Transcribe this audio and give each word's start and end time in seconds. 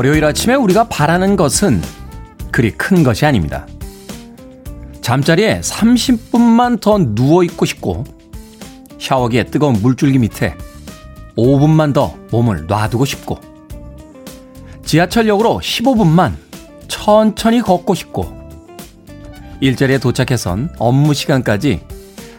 월요일 0.00 0.24
아침에 0.24 0.54
우리가 0.54 0.84
바라는 0.88 1.36
것은 1.36 1.82
그리 2.50 2.70
큰 2.70 3.02
것이 3.02 3.26
아닙니다. 3.26 3.66
잠자리에 5.02 5.60
30분만 5.60 6.80
더 6.80 6.96
누워있고 6.96 7.66
싶고, 7.66 8.04
샤워기에 8.98 9.44
뜨거운 9.44 9.74
물줄기 9.74 10.18
밑에 10.18 10.56
5분만 11.36 11.92
더 11.92 12.16
몸을 12.30 12.64
놔두고 12.66 13.04
싶고, 13.04 13.40
지하철역으로 14.86 15.60
15분만 15.62 16.32
천천히 16.88 17.60
걷고 17.60 17.94
싶고, 17.94 18.32
일자리에 19.60 19.98
도착해선 19.98 20.76
업무 20.78 21.12
시간까지 21.12 21.84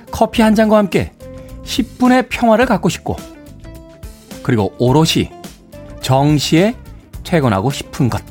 커피 0.09 0.41
한 0.41 0.55
잔과 0.55 0.79
함께 0.79 1.11
10분의 1.63 2.25
평화를 2.27 2.65
갖고 2.65 2.89
싶고, 2.89 3.17
그리고 4.41 4.73
오롯이 4.79 5.29
정시에 6.01 6.80
퇴근하고 7.31 7.71
싶은 7.71 8.09
것. 8.09 8.21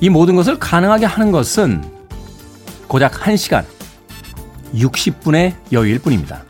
이 0.00 0.08
모든 0.08 0.34
것을 0.34 0.58
가능하게 0.58 1.04
하는 1.04 1.30
것은 1.30 1.84
고작 2.88 3.12
1시간 3.12 3.66
60분의 4.74 5.54
여유일 5.72 5.98
뿐입니다. 5.98 6.42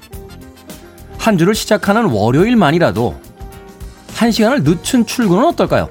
한 1.19 1.37
주를 1.37 1.57
시작하는 1.57 2.05
월요일만이라도 2.05 3.21
1시간을 4.15 4.63
늦춘 4.63 5.05
출근은 5.05 5.45
어떨까요? 5.47 5.91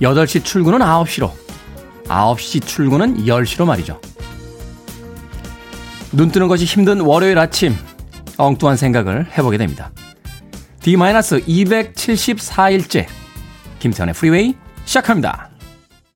8시 0.00 0.44
출근은 0.44 0.78
9시로, 0.78 1.32
9시 2.04 2.64
출근은 2.64 3.24
10시로 3.24 3.64
말이죠. 3.64 4.00
눈 6.12 6.30
뜨는 6.30 6.46
것이 6.46 6.64
힘든 6.64 7.00
월요일 7.00 7.40
아침, 7.40 7.74
엉뚱한 8.36 8.76
생각을 8.76 9.26
해보게 9.36 9.58
됩니다. 9.58 9.90
D-274일째, 10.82 13.08
김태훈의 13.84 14.14
프리웨이 14.14 14.54
시작합니다. 14.86 15.50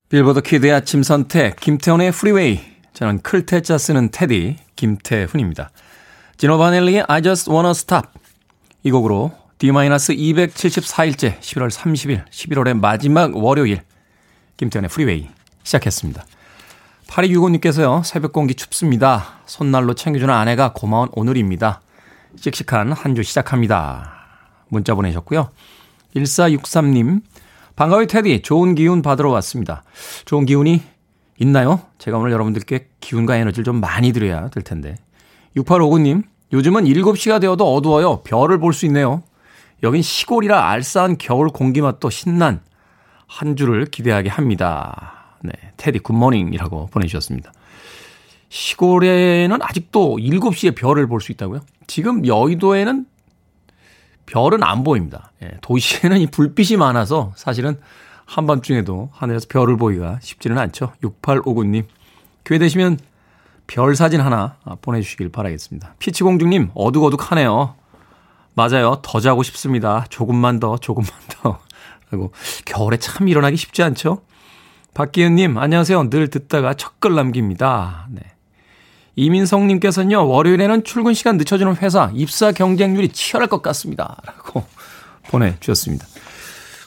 빌보드 0.09 0.41
kid의 0.41 0.73
아침 0.73 1.03
선택, 1.03 1.55
김태훈의 1.59 2.11
프리웨이. 2.11 2.59
저는 2.93 3.21
클 3.21 3.46
태 3.46 3.65
자 3.65 3.77
쓰는 3.77 4.09
테디, 4.09 4.55
김태훈입니다. 4.75 5.69
지노 6.37 6.57
바넬리의 6.57 7.05
I 7.07 7.21
just 7.21 7.51
wanna 7.51 7.69
stop. 7.69 8.07
이 8.81 8.89
곡으로 8.89 9.33
D-274일째 9.59 11.39
11월 11.39 11.69
30일, 11.69 12.27
11월의 12.31 12.79
마지막 12.79 13.37
월요일, 13.37 13.83
김태훈의 14.57 14.89
프리웨이 14.89 15.29
시작했습니다. 15.61 16.25
8265님께서요, 17.05 18.03
새벽 18.03 18.33
공기 18.33 18.55
춥습니다. 18.55 19.41
손난로 19.45 19.93
챙겨주는 19.93 20.33
아내가 20.33 20.73
고마운 20.73 21.09
오늘입니다. 21.11 21.81
씩씩한 22.35 22.93
한 22.93 23.13
주 23.13 23.21
시작합니다. 23.21 24.25
문자 24.69 24.95
보내셨고요. 24.95 25.51
1463님, 26.15 27.21
반가워요, 27.79 28.07
테디. 28.07 28.41
좋은 28.41 28.75
기운 28.75 29.01
받으러 29.01 29.29
왔습니다. 29.29 29.83
좋은 30.25 30.45
기운이 30.45 30.81
있나요? 31.37 31.79
제가 31.97 32.17
오늘 32.17 32.33
여러분들께 32.33 32.89
기운과 32.99 33.37
에너지를 33.37 33.63
좀 33.63 33.79
많이 33.79 34.11
드려야 34.11 34.49
될 34.49 34.63
텐데. 34.65 34.97
6859님, 35.55 36.23
요즘은 36.51 36.83
7시가 36.83 37.39
되어도 37.39 37.73
어두워요. 37.73 38.19
별을 38.23 38.59
볼 38.59 38.73
수 38.73 38.85
있네요. 38.87 39.23
여긴 39.81 40.01
시골이라 40.01 40.69
알싸한 40.71 41.17
겨울 41.19 41.47
공기 41.47 41.79
맛도 41.79 42.09
신난 42.09 42.59
한 43.27 43.55
주를 43.55 43.85
기대하게 43.85 44.27
합니다. 44.27 45.37
네, 45.41 45.53
테디 45.77 45.99
굿모닝이라고 45.99 46.87
보내주셨습니다. 46.87 47.53
시골에는 48.49 49.57
아직도 49.61 50.17
7시에 50.17 50.75
별을 50.75 51.07
볼 51.07 51.21
수 51.21 51.31
있다고요? 51.31 51.61
지금 51.87 52.27
여의도에는 52.27 53.05
별은 54.29 54.63
안 54.63 54.83
보입니다. 54.83 55.31
예, 55.41 55.51
도시에는 55.61 56.17
이 56.19 56.27
불빛이 56.27 56.77
많아서 56.77 57.33
사실은 57.35 57.79
한밤중에도 58.25 59.09
하늘에서 59.11 59.47
별을 59.49 59.77
보기가 59.77 60.19
쉽지는 60.21 60.57
않죠. 60.59 60.93
6859님. 61.03 61.85
기회 62.43 62.59
되시면 62.59 62.99
별 63.65 63.95
사진 63.95 64.21
하나 64.21 64.57
보내주시길 64.81 65.29
바라겠습니다. 65.29 65.95
피치공주님, 65.99 66.71
어둑어둑하네요. 66.73 67.75
맞아요. 68.53 68.99
더 69.01 69.19
자고 69.19 69.41
싶습니다. 69.43 70.05
조금만 70.09 70.59
더, 70.59 70.77
조금만 70.77 71.11
더. 71.41 71.59
라고. 72.11 72.31
겨울에 72.65 72.97
참 72.97 73.27
일어나기 73.27 73.55
쉽지 73.57 73.83
않죠? 73.83 74.21
박기현님, 74.93 75.57
안녕하세요. 75.57 76.09
늘 76.09 76.27
듣다가 76.29 76.73
첫 76.73 76.99
글 76.99 77.15
남깁니다. 77.15 78.07
네. 78.09 78.21
이민성님께서는요, 79.19 80.27
월요일에는 80.27 80.83
출근 80.85 81.13
시간 81.13 81.37
늦춰주는 81.37 81.75
회사, 81.77 82.09
입사 82.15 82.51
경쟁률이 82.51 83.09
치열할 83.09 83.49
것 83.49 83.61
같습니다. 83.61 84.17
라고 84.25 84.63
보내주셨습니다. 85.29 86.07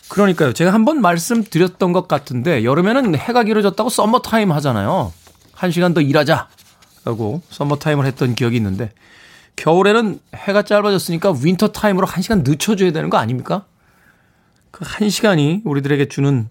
그러니까요. 0.09 0.53
제가 0.53 0.73
한 0.73 0.85
번 0.85 1.01
말씀드렸던 1.01 1.93
것 1.93 2.09
같은데, 2.09 2.65
여름에는 2.65 3.17
해가 3.17 3.45
길어졌다고 3.45 3.89
썸머타임 3.91 4.51
하잖아요. 4.53 5.13
한 5.55 5.71
시간 5.71 5.95
더 5.95 6.01
일하자. 6.01 6.49
라고 7.05 7.43
썸머타임을 7.51 8.07
했던 8.07 8.35
기억이 8.35 8.57
있는데, 8.57 8.91
겨울에는 9.57 10.19
해가 10.35 10.63
짧아졌으니까 10.63 11.35
winter 11.43 11.70
time으로 11.70 12.07
한 12.07 12.23
시간 12.23 12.43
늦춰줘야 12.45 12.93
되는 12.93 13.11
거 13.11 13.19
아닙니까? 13.19 13.65
그 14.71 14.85
한 14.87 15.11
시간이 15.11 15.61
우리들에게 15.65 16.09
주는 16.09 16.49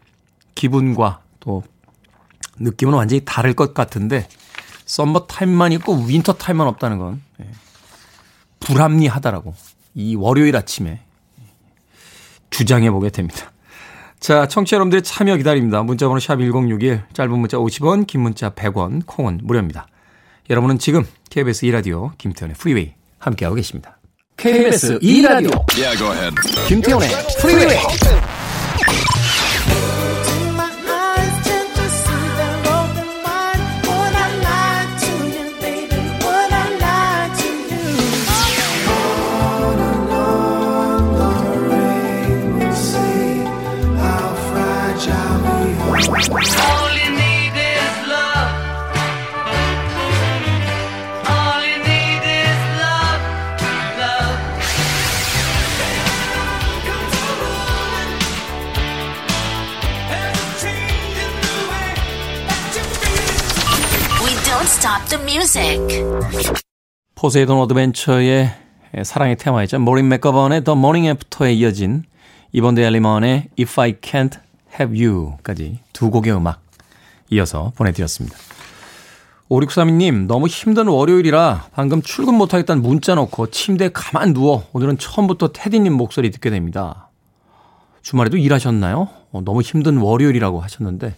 기분과 0.54 1.22
또 1.40 1.64
느낌은 2.60 2.94
완전히 2.94 3.22
다를 3.26 3.54
것 3.56 3.74
같은데, 3.74 4.28
썸머 4.92 5.28
타임만 5.28 5.72
있고 5.74 5.94
winter 5.94 6.34
time만 6.34 6.68
없다는 6.68 6.98
건 6.98 7.22
예, 7.40 7.48
불합리하다라고 8.60 9.54
이 9.96 10.16
월요일 10.16 10.58
아침에 10.58 11.00
주장해 12.50 12.92
보게 12.92 13.10
됩니다. 13.10 13.54
자, 14.20 14.48
청취자 14.50 14.76
여러분들의 14.76 15.04
참여 15.04 15.38
기다립니다. 15.38 15.82
문자번호 15.82 16.20
샵 16.20 16.36
1061, 16.36 17.04
짧은 17.14 17.40
문자 17.40 17.58
50원, 17.58 18.06
긴 18.06 18.22
문자 18.22 18.50
100원, 18.50 19.04
콩은 19.06 19.40
무료입니다. 19.44 19.88
여러분은 20.50 20.78
지금 20.78 21.08
KBS 21.30 21.68
2라디오 21.68 22.12
김태훈의 22.18 22.58
프리웨이 22.58 22.94
함께하고 23.18 23.56
계십니다. 23.56 23.98
KBS 24.36 25.00
2라디오 25.00 25.64
yeah, 25.74 26.36
김태현의 26.68 27.10
프리웨이 27.40 27.78
포세이돈 67.16 67.58
어드벤처의 67.60 68.54
사랑의 69.06 69.38
테마이자 69.38 69.80
모린 69.80 70.10
맥거번의 70.10 70.66
The 70.66 70.78
Morning 70.78 71.08
After에 71.08 71.54
이어진 71.54 72.04
이본 72.52 72.76
엘리먼의 72.76 73.48
If 73.58 73.80
I 73.80 73.94
Can't 73.94 74.38
Have 74.78 75.08
You까지 75.08 75.80
두 75.94 76.12
곡의 76.12 76.34
음악 76.34 76.62
이어서 77.30 77.72
보내드렸습니다. 77.78 78.36
5632님, 79.50 80.28
너무 80.28 80.48
힘든 80.48 80.90
월요일이라 80.90 81.68
방금 81.72 82.02
출근 82.02 82.36
못하겠다는 82.36 82.84
문자 82.84 83.16
놓고 83.16 83.50
침대에 83.50 83.92
가만 83.94 84.34
누워 84.34 84.68
오늘은 84.74 84.98
처음부터 84.98 85.54
테디님 85.54 85.94
목소리 85.94 86.32
듣게 86.32 86.50
됩니다. 86.50 87.08
주말에도 88.02 88.36
일하셨나요? 88.36 89.08
어, 89.32 89.42
너무 89.46 89.62
힘든 89.62 90.00
월요일이라고 90.00 90.60
하셨는데 90.60 91.16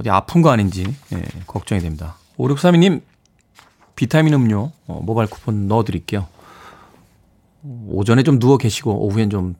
어디 0.00 0.10
아픈 0.10 0.42
거 0.42 0.50
아닌지 0.50 0.92
예, 1.12 1.22
걱정이 1.46 1.80
됩니다. 1.80 2.16
5632님, 2.42 3.02
비타민 3.94 4.34
음료 4.34 4.72
어, 4.86 5.00
모바일 5.02 5.28
쿠폰 5.30 5.68
넣어드릴게요. 5.68 6.26
오전에 7.88 8.22
좀 8.24 8.38
누워 8.38 8.58
계시고 8.58 9.06
오후엔 9.06 9.30
좀 9.30 9.54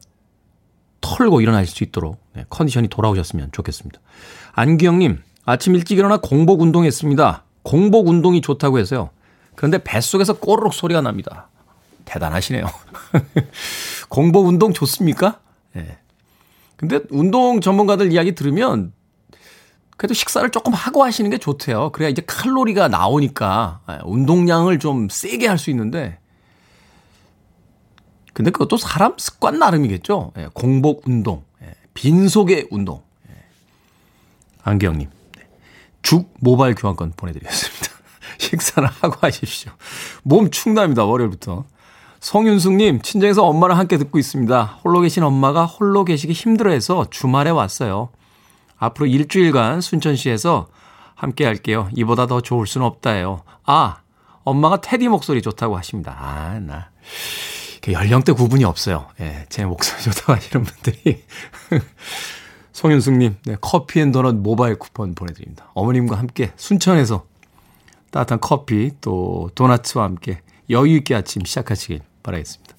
털고 1.01 1.41
일어나실 1.41 1.73
수 1.73 1.83
있도록 1.83 2.21
네, 2.33 2.45
컨디션이 2.49 2.89
돌아오셨으면 2.89 3.51
좋겠습니다. 3.51 3.99
안기영님, 4.53 5.21
아침 5.45 5.75
일찍 5.75 5.97
일어나 5.97 6.17
공복 6.17 6.61
운동했습니다. 6.61 7.43
공복 7.63 8.07
운동이 8.09 8.41
좋다고 8.41 8.79
해서요. 8.79 9.09
그런데 9.55 9.77
뱃속에서 9.77 10.33
꼬르륵 10.33 10.73
소리가 10.73 11.01
납니다. 11.01 11.49
대단하시네요. 12.05 12.65
공복 14.09 14.47
운동 14.47 14.73
좋습니까? 14.73 15.39
예. 15.75 15.81
네. 15.81 15.97
근데 16.75 16.99
운동 17.11 17.61
전문가들 17.61 18.11
이야기 18.11 18.35
들으면 18.35 18.91
그래도 20.03 20.15
식사를 20.15 20.49
조금 20.49 20.73
하고 20.73 21.01
하시는 21.05 21.29
게 21.29 21.37
좋대요. 21.37 21.91
그래야 21.91 22.09
이제 22.09 22.21
칼로리가 22.27 22.89
나오니까 22.89 23.79
예, 23.89 23.99
운동량을 24.03 24.77
좀 24.79 25.07
세게 25.09 25.47
할 25.47 25.57
수 25.57 25.69
있는데 25.69 26.19
근데 28.33 28.51
그것도 28.51 28.75
사람 28.75 29.13
습관 29.17 29.59
나름이겠죠. 29.59 30.33
예, 30.39 30.49
공복 30.53 31.07
운동, 31.07 31.45
예, 31.61 31.73
빈속의 31.93 32.67
운동 32.69 33.01
안기영님. 34.63 35.09
네. 35.37 35.43
죽 36.01 36.33
모바일 36.41 36.75
교환권 36.75 37.13
보내드리겠습니다. 37.15 37.87
식사를 38.39 38.85
하고 38.85 39.15
하십시오. 39.21 39.71
몸 40.23 40.51
축납니다. 40.51 41.05
월요일부터. 41.05 41.63
성윤숙님, 42.19 43.03
친정에서 43.03 43.45
엄마랑 43.45 43.77
함께 43.79 43.97
듣고 43.97 44.19
있습니다. 44.19 44.79
홀로 44.83 44.99
계신 44.99 45.23
엄마가 45.23 45.65
홀로 45.65 46.03
계시기 46.03 46.33
힘들어해서 46.33 47.05
주말에 47.09 47.51
왔어요. 47.51 48.09
앞으로 48.83 49.05
일주일간 49.05 49.81
순천시에서 49.81 50.67
함께 51.15 51.45
할게요. 51.45 51.89
이보다 51.95 52.27
더 52.27 52.41
좋을 52.41 52.67
수는 52.67 52.85
없다요. 52.85 53.43
아, 53.63 53.97
엄마가 54.43 54.81
테디 54.81 55.07
목소리 55.07 55.41
좋다고 55.41 55.77
하십니다. 55.77 56.15
아, 56.17 56.59
나. 56.59 56.89
연령대 57.89 58.31
구분이 58.33 58.63
없어요. 58.63 59.07
예, 59.19 59.45
제 59.49 59.65
목소리 59.65 60.01
좋다고 60.03 60.33
하시는 60.33 60.65
분들이. 60.65 61.23
송윤숙님, 62.73 63.37
네, 63.45 63.55
커피 63.61 64.01
and 64.01 64.11
도넛 64.11 64.35
모바일 64.35 64.77
쿠폰 64.79 65.15
보내드립니다. 65.15 65.69
어머님과 65.73 66.17
함께 66.17 66.51
순천에서 66.55 67.25
따뜻한 68.11 68.39
커피 68.41 68.91
또 68.99 69.49
도넛과 69.55 70.03
함께 70.03 70.41
여유있게 70.69 71.15
아침 71.15 71.45
시작하시길 71.45 72.01
바라겠습니다. 72.23 72.75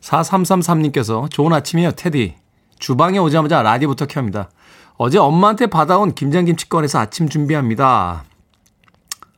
4333님께서 0.00 1.30
좋은 1.30 1.52
아침이에요, 1.52 1.92
테디. 1.92 2.36
주방에 2.78 3.18
오자마자 3.18 3.62
라디오부터 3.62 4.06
켭니다. 4.06 4.50
어제 4.98 5.18
엄마한테 5.18 5.66
받아온 5.66 6.14
김장김치 6.14 6.68
꺼내서 6.68 6.98
아침 6.98 7.28
준비합니다. 7.28 8.24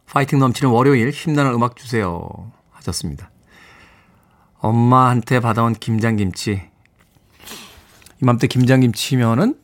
파이팅 0.06 0.38
넘치는 0.38 0.72
월요일 0.72 1.10
힘나는 1.10 1.52
음악 1.52 1.76
주세요. 1.76 2.28
하셨습니다. 2.70 3.30
엄마한테 4.58 5.40
받아온 5.40 5.74
김장김치. 5.74 6.62
이맘때 8.22 8.46
김장김치면은 8.46 9.58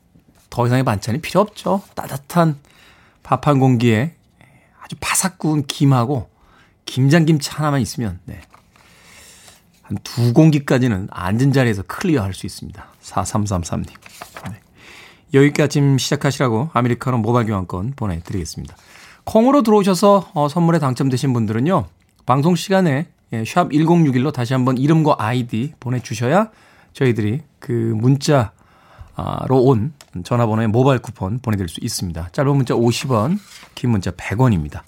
더 0.51 0.67
이상의 0.67 0.85
반찬이 0.85 1.21
필요 1.21 1.41
없죠. 1.41 1.83
따뜻한 1.95 2.59
밥 3.23 3.47
한 3.47 3.59
공기에 3.59 4.15
아주 4.81 4.97
바삭 5.01 5.39
구운 5.39 5.65
김하고 5.67 6.29
김장김치 6.85 7.51
하나만 7.51 7.81
있으면, 7.81 8.21
네. 8.27 8.41
한 9.83 9.97
두 10.05 10.33
공기까지는 10.33 11.09
앉은 11.11 11.53
자리에서 11.53 11.83
clear 11.85 12.23
할 12.23 12.35
수 12.35 12.47
있습니다. 12.47 12.85
4333님. 13.03 13.89
네. 14.51 14.61
아침 15.63 15.99
시작하시라고 15.99 16.71
아메리카노 16.73 17.19
모바일 17.19 17.47
교환권 17.47 17.95
보내드리겠습니다. 17.97 18.77
콩으로 19.25 19.63
들어오셔서 19.63 20.31
어, 20.35 20.49
선물에 20.49 20.79
당첨되신 20.79 21.33
분들은요. 21.33 21.87
방송 22.27 22.55
시간에 22.55 23.09
예, 23.33 23.45
샵 23.45 23.71
1061로 23.71 24.33
다시 24.33 24.53
한번 24.53 24.79
이름과 24.79 25.17
아이디 25.19 25.73
보내주셔야 25.81 26.51
저희들이 26.93 27.41
그 27.59 27.73
문자로 27.73 28.53
온 29.51 29.93
전화번호에 30.23 30.69
모바일 30.69 31.01
쿠폰 31.01 31.41
보내드릴 31.41 31.69
수 31.69 31.81
있습니다. 31.83 32.29
짧은 32.31 32.55
문자 32.55 32.75
50원, 32.75 33.39
긴 33.75 33.91
문자 33.91 34.11
100원입니다. 34.13 34.83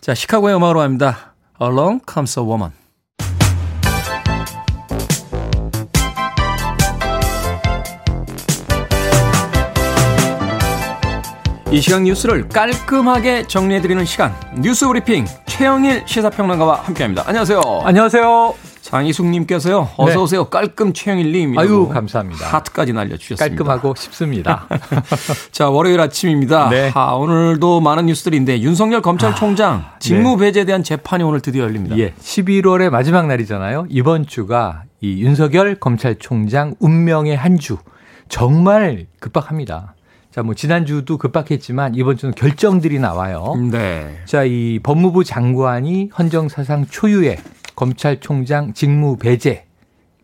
자, 0.00 0.14
시카고의 0.14 0.56
음악으로 0.56 0.80
합니다. 0.80 1.34
Along 1.60 2.04
Comes 2.10 2.38
a 2.40 2.44
Woman. 2.44 2.81
이 11.72 11.80
시간 11.80 12.04
뉴스를 12.04 12.50
깔끔하게 12.50 13.44
정리해드리는 13.46 14.04
시간 14.04 14.34
뉴스 14.58 14.86
브리핑 14.86 15.24
최영일 15.46 16.02
시사평론가와 16.04 16.82
함께합니다. 16.82 17.24
안녕하세요. 17.26 17.62
안녕하세요. 17.84 18.54
장희숙님께서요. 18.82 19.88
어서 19.96 20.12
네. 20.12 20.16
오세요. 20.20 20.44
깔끔 20.50 20.92
최영일님. 20.92 21.58
아유 21.58 21.88
감사합니다. 21.88 22.46
하트까지 22.46 22.92
날려주셨습니다. 22.92 23.46
깔끔하고 23.46 23.94
쉽습니다. 23.96 24.68
자 25.50 25.70
월요일 25.70 25.98
아침입니다. 26.00 26.68
네. 26.68 26.90
아, 26.94 27.12
오늘도 27.14 27.80
많은 27.80 28.04
뉴스들인데 28.04 28.60
윤석열 28.60 29.00
검찰총장 29.00 29.72
아, 29.72 29.98
직무 29.98 30.36
네. 30.36 30.44
배제에 30.44 30.64
대한 30.66 30.82
재판이 30.82 31.24
오늘 31.24 31.40
드디어 31.40 31.62
열립니다. 31.62 31.96
예, 31.96 32.12
11월의 32.20 32.90
마지막 32.90 33.26
날이잖아요. 33.26 33.86
이번 33.88 34.26
주가 34.26 34.82
이 35.00 35.22
윤석열 35.22 35.76
검찰총장 35.76 36.74
운명의 36.80 37.34
한 37.34 37.58
주. 37.58 37.78
정말 38.28 39.06
급박합니다. 39.20 39.94
자, 40.32 40.42
뭐 40.42 40.54
지난주도 40.54 41.18
급박했지만 41.18 41.94
이번 41.94 42.16
주는 42.16 42.34
결정들이 42.34 42.98
나와요. 42.98 43.54
네. 43.70 44.16
자, 44.24 44.44
이 44.44 44.78
법무부 44.82 45.24
장관이 45.24 46.10
헌정 46.18 46.48
사상 46.48 46.86
초유의 46.86 47.36
검찰총장 47.76 48.72
직무 48.72 49.18
배제 49.18 49.66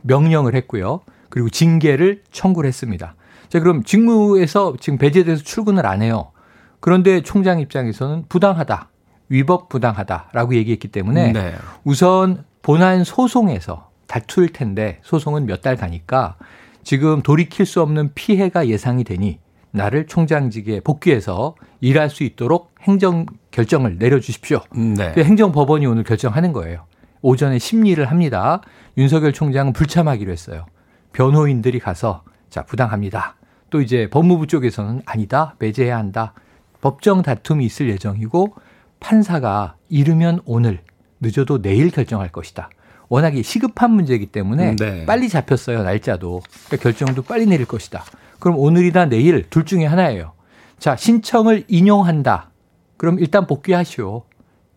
명령을 0.02 0.54
했고요. 0.54 1.00
그리고 1.28 1.50
징계를 1.50 2.22
청구를 2.30 2.66
했습니다. 2.68 3.16
자, 3.50 3.60
그럼 3.60 3.82
직무에서 3.84 4.74
지금 4.80 4.98
배제돼서 4.98 5.42
출근을 5.42 5.84
안 5.84 6.00
해요. 6.00 6.32
그런데 6.80 7.20
총장 7.22 7.60
입장에서는 7.60 8.24
부당하다. 8.30 8.88
위법 9.28 9.68
부당하다라고 9.68 10.54
얘기했기 10.54 10.88
때문에 10.88 11.32
네. 11.32 11.54
우선 11.84 12.44
본안 12.62 13.04
소송에서 13.04 13.90
다툴 14.06 14.48
텐데 14.48 15.00
소송은 15.02 15.44
몇 15.44 15.60
달 15.60 15.76
가니까 15.76 16.36
지금 16.82 17.20
돌이킬 17.20 17.66
수 17.66 17.82
없는 17.82 18.12
피해가 18.14 18.68
예상이 18.68 19.04
되니 19.04 19.38
나를 19.70 20.06
총장직에 20.06 20.80
복귀해서 20.80 21.54
일할 21.80 22.10
수 22.10 22.24
있도록 22.24 22.74
행정 22.82 23.26
결정을 23.50 23.98
내려주십시오. 23.98 24.60
네. 24.74 25.12
그 25.12 25.22
행정법원이 25.22 25.86
오늘 25.86 26.04
결정하는 26.04 26.52
거예요. 26.52 26.84
오전에 27.22 27.58
심리를 27.58 28.04
합니다. 28.04 28.60
윤석열 28.96 29.32
총장은 29.32 29.72
불참하기로 29.72 30.30
했어요. 30.32 30.66
변호인들이 31.12 31.78
가서 31.78 32.22
자 32.50 32.62
부당합니다. 32.62 33.36
또 33.70 33.80
이제 33.80 34.08
법무부 34.10 34.46
쪽에서는 34.46 35.02
아니다 35.04 35.54
배제해야 35.58 35.98
한다. 35.98 36.32
법정 36.80 37.22
다툼이 37.22 37.64
있을 37.66 37.88
예정이고 37.90 38.54
판사가 39.00 39.76
이르면 39.88 40.40
오늘 40.44 40.80
늦어도 41.20 41.60
내일 41.60 41.90
결정할 41.90 42.30
것이다. 42.30 42.70
워낙에 43.08 43.42
시급한 43.42 43.92
문제이기 43.92 44.26
때문에 44.26 44.76
네. 44.76 45.06
빨리 45.06 45.28
잡혔어요 45.28 45.82
날짜도 45.82 46.42
그러니까 46.66 46.82
결정도 46.82 47.22
빨리 47.22 47.46
내릴 47.46 47.66
것이다. 47.66 48.04
그럼 48.38 48.58
오늘이나 48.58 49.06
내일 49.06 49.48
둘 49.50 49.64
중에 49.64 49.84
하나예요. 49.86 50.32
자, 50.78 50.96
신청을 50.96 51.64
인용한다. 51.68 52.50
그럼 52.96 53.18
일단 53.18 53.46
복귀하시오. 53.46 54.22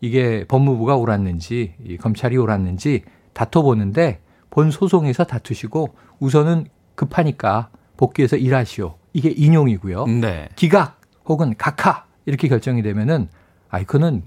이게 0.01 0.45
법무부가 0.47 0.95
옳았는지, 0.95 1.75
검찰이 2.01 2.37
옳았는지 2.37 3.03
다퉈보는데 3.33 4.21
본 4.49 4.71
소송에서 4.71 5.25
다투시고 5.25 5.93
우선은 6.19 6.65
급하니까 6.95 7.69
복귀해서 7.97 8.35
일하시오. 8.35 8.95
이게 9.13 9.29
인용이고요. 9.29 10.05
네. 10.05 10.49
기각 10.55 10.99
혹은 11.25 11.53
각하 11.57 12.05
이렇게 12.25 12.47
결정이 12.47 12.81
되면은 12.81 13.29
아이콘은 13.69 14.23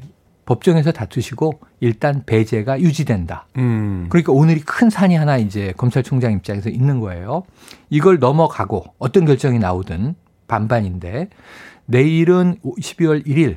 법정에서 0.46 0.92
다투시고 0.92 1.60
일단 1.80 2.22
배제가 2.26 2.80
유지된다. 2.80 3.46
음. 3.56 4.06
그러니까 4.08 4.32
오늘이 4.32 4.60
큰 4.60 4.90
산이 4.90 5.16
하나 5.16 5.36
이제 5.38 5.72
검찰총장 5.76 6.32
입장에서 6.32 6.68
있는 6.68 7.00
거예요. 7.00 7.44
이걸 7.90 8.18
넘어가고 8.18 8.84
어떤 8.98 9.24
결정이 9.24 9.58
나오든 9.58 10.14
반반인데 10.46 11.28
내일은 11.86 12.56
12월 12.62 13.26
1일 13.26 13.56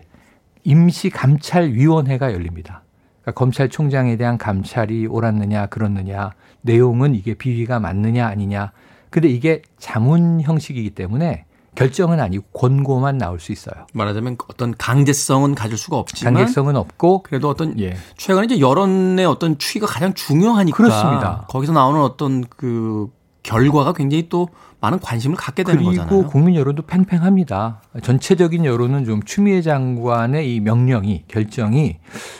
임시 0.63 1.09
감찰위원회가 1.09 2.33
열립니다. 2.33 2.83
그러니까 3.21 3.39
검찰총장에 3.39 4.15
대한 4.17 4.37
감찰이 4.37 5.07
옳았느냐 5.07 5.67
그렇느냐 5.67 6.31
내용은 6.61 7.15
이게 7.15 7.33
비위가 7.33 7.79
맞느냐 7.79 8.27
아니냐. 8.27 8.71
근데 9.09 9.29
이게 9.29 9.61
자문 9.77 10.41
형식이기 10.41 10.91
때문에 10.91 11.45
결정은 11.77 12.19
아니고 12.19 12.43
권고만 12.53 13.19
나올 13.19 13.39
수 13.39 13.51
있어요. 13.51 13.85
말하자면 13.93 14.37
어떤 14.49 14.75
강제성은 14.75 15.53
가질 15.53 15.77
수가 15.77 15.97
없지만 15.97 16.33
강제성은 16.33 16.75
없고 16.75 17.21
그래도 17.21 17.49
어떤 17.49 17.79
예. 17.79 17.95
최근에 18.17 18.45
이제 18.45 18.59
여론의 18.59 19.25
어떤 19.27 19.59
추이가 19.59 19.85
가장 19.85 20.15
중요하니까 20.15 20.75
그렇습니다. 20.75 21.45
거기서 21.49 21.73
나오는 21.73 22.01
어떤 22.01 22.41
그 22.41 23.09
결과가 23.43 23.93
굉장히 23.93 24.27
또 24.27 24.49
많은 24.79 24.99
관심을 24.99 25.35
갖게 25.35 25.63
되는 25.63 25.77
그리고 25.77 25.91
거잖아요. 25.91 26.09
그리고 26.09 26.29
국민 26.29 26.55
여론도 26.55 26.83
팽팽합니다. 26.83 27.81
전체적인 28.03 28.63
여론은 28.63 29.05
좀 29.05 29.23
추미애 29.23 29.61
장관의 29.61 30.53
이 30.53 30.59
명령이 30.59 31.23
결정이 31.27 31.97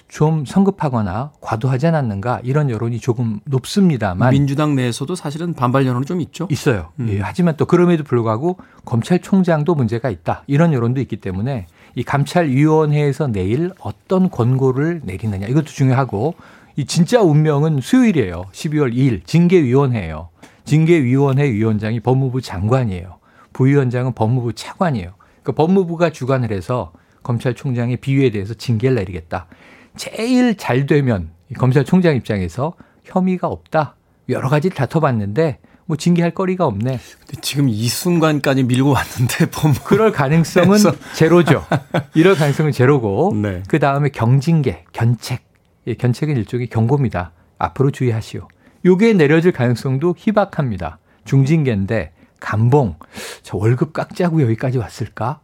좀 0.07 0.45
성급하거나 0.45 1.31
과도하지 1.41 1.87
않았는가 1.87 2.41
이런 2.43 2.69
여론이 2.69 2.99
조금 2.99 3.39
높습니다만 3.45 4.31
민주당 4.31 4.75
내에서도 4.75 5.15
사실은 5.15 5.53
반발 5.53 5.87
여론이 5.87 6.05
좀 6.05 6.21
있죠. 6.21 6.47
있어요. 6.51 6.91
음. 6.99 7.09
예, 7.09 7.19
하지만 7.21 7.57
또 7.57 7.65
그럼에도 7.65 8.03
불구하고 8.03 8.57
검찰총장도 8.85 9.73
문제가 9.73 10.09
있다 10.09 10.43
이런 10.45 10.73
여론도 10.73 11.01
있기 11.01 11.17
때문에 11.17 11.65
이 11.95 12.03
감찰위원회에서 12.03 13.27
내일 13.27 13.71
어떤 13.79 14.29
권고를 14.29 15.01
내리느냐 15.03 15.47
이것도 15.47 15.65
중요하고 15.65 16.35
이 16.75 16.85
진짜 16.85 17.23
운명은 17.23 17.81
수요일이에요. 17.81 18.45
12월 18.51 18.93
2일 18.93 19.25
징계위원회예요. 19.25 20.29
징계위원회 20.67 21.49
위원장이 21.51 22.01
법무부 22.01 22.41
장관이에요. 22.41 23.17
부위원장은 23.53 24.13
법무부 24.13 24.53
차관이에요. 24.53 25.13
그러니까 25.41 25.51
법무부가 25.53 26.11
주관을 26.11 26.51
해서 26.51 26.91
검찰총장의 27.23 27.97
비위에 27.97 28.29
대해서 28.29 28.53
징계를 28.53 28.95
내리겠다. 28.95 29.47
제일 29.95 30.55
잘 30.57 30.85
되면 30.85 31.31
검찰총장 31.57 32.15
입장에서 32.15 32.73
혐의가 33.03 33.47
없다. 33.47 33.95
여러 34.29 34.49
가지 34.49 34.69
다퉈봤는데 34.69 35.59
뭐 35.85 35.95
징계할 35.95 36.31
거리가 36.31 36.65
없네. 36.65 36.99
근데 37.19 37.41
지금 37.41 37.69
이 37.69 37.87
순간까지 37.87 38.63
밀고 38.63 38.89
왔는데 38.89 39.49
법무 39.55 39.75
그럴 39.85 40.11
가능성은 40.11 40.77
제로죠. 41.15 41.65
이럴 42.13 42.35
가능성은 42.35 42.73
제로고 42.73 43.33
네. 43.41 43.63
그 43.69 43.79
다음에 43.79 44.09
경징계, 44.09 44.83
견책. 44.91 45.47
예, 45.87 45.93
견책은 45.93 46.35
일종의 46.35 46.67
경고입니다. 46.67 47.31
앞으로 47.57 47.91
주의하시오. 47.91 48.49
요게 48.87 49.13
내려질 49.13 49.51
가능성도 49.51 50.15
희박합니다. 50.17 50.99
중징계인데 51.25 52.13
감봉, 52.39 52.95
저 53.43 53.57
월급 53.57 53.91
깎자고 53.91 54.41
여기까지 54.41 54.77
왔을까? 54.77 55.41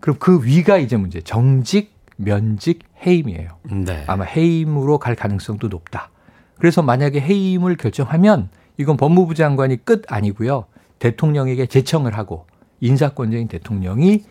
그럼 0.00 0.16
그 0.18 0.44
위가 0.44 0.76
이제 0.76 0.98
문제. 0.98 1.22
정직, 1.22 1.94
면직, 2.16 2.80
해임이에요. 3.06 3.48
네. 3.86 4.04
아마 4.06 4.24
해임으로 4.24 4.98
갈 4.98 5.14
가능성도 5.14 5.68
높다. 5.68 6.10
그래서 6.58 6.82
만약에 6.82 7.18
해임을 7.18 7.76
결정하면 7.76 8.50
이건 8.76 8.98
법무부 8.98 9.34
장관이 9.34 9.86
끝 9.86 10.02
아니고요. 10.08 10.66
대통령에게 10.98 11.66
제청을 11.66 12.18
하고 12.18 12.46
인사권자인 12.80 13.48
대통령이 13.48 14.24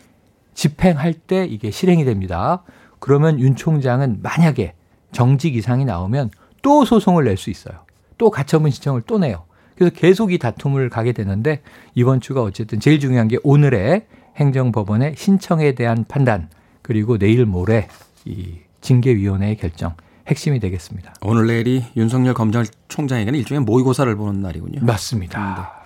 집행할 0.54 1.14
때 1.14 1.46
이게 1.46 1.72
실행이 1.72 2.06
됩니다. 2.06 2.62
그러면 3.00 3.40
윤 3.40 3.56
총장은 3.56 4.20
만약에 4.22 4.76
정직 5.12 5.56
이상이 5.56 5.84
나오면 5.84 6.30
또 6.62 6.86
소송을 6.86 7.24
낼 7.24 7.38
수 7.38 7.50
있어요. 7.50 7.86
또 8.22 8.30
가처분 8.30 8.70
신청을 8.70 9.02
또 9.08 9.18
내요. 9.18 9.46
그래서 9.76 9.92
계속 9.96 10.32
이 10.32 10.38
다툼을 10.38 10.92
가게 10.92 11.12
되는데 11.12 11.64
이번 11.96 12.22
주가 12.22 12.44
어쨌든 12.44 12.80
제일 12.80 13.00
중요한 13.00 13.28
게 13.28 13.38
오늘의 13.42 14.06
행정법원의 14.38 15.16
신청에 15.18 15.74
대한 15.74 16.06
판단 16.08 16.48
그리고 16.84 17.18
내일 17.18 17.48
모레 17.48 17.88
이 18.26 18.60
징계위원회의 18.82 19.58
결정 19.58 19.96
핵심이 20.28 20.60
되겠습니다. 20.60 21.16
오늘 21.24 21.48
내일이 21.48 21.84
윤석열 21.98 22.36
검찰총장에게는 22.36 23.40
일종의 23.40 23.64
모의고사를 23.64 24.16
보는 24.16 24.40
날이군요. 24.42 24.82
맞습니다. 24.86 25.82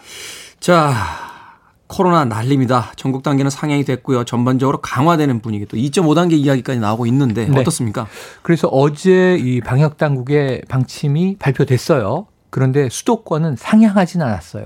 자, 0.60 0.94
코로나 1.88 2.26
난립니다. 2.26 2.92
전국 2.96 3.22
단계는 3.24 3.52
상향이 3.52 3.84
됐고요. 3.84 4.24
전반적으로 4.24 4.82
강화되는 4.82 5.40
분위기 5.42 5.66
또 5.66 5.78
2.5단계 5.78 6.34
이야기까지 6.34 6.80
나오고 6.80 7.06
있는데 7.08 7.48
네. 7.48 7.60
어떻습니까? 7.60 8.08
그래서 8.42 8.68
어제 8.68 9.38
이 9.38 9.62
방역 9.62 9.98
당국의 9.98 10.64
방침이 10.68 11.38
발표됐어요. 11.38 12.28
그런데 12.50 12.90
수도권은 12.90 13.56
상향하진 13.58 14.22
않았어요. 14.22 14.66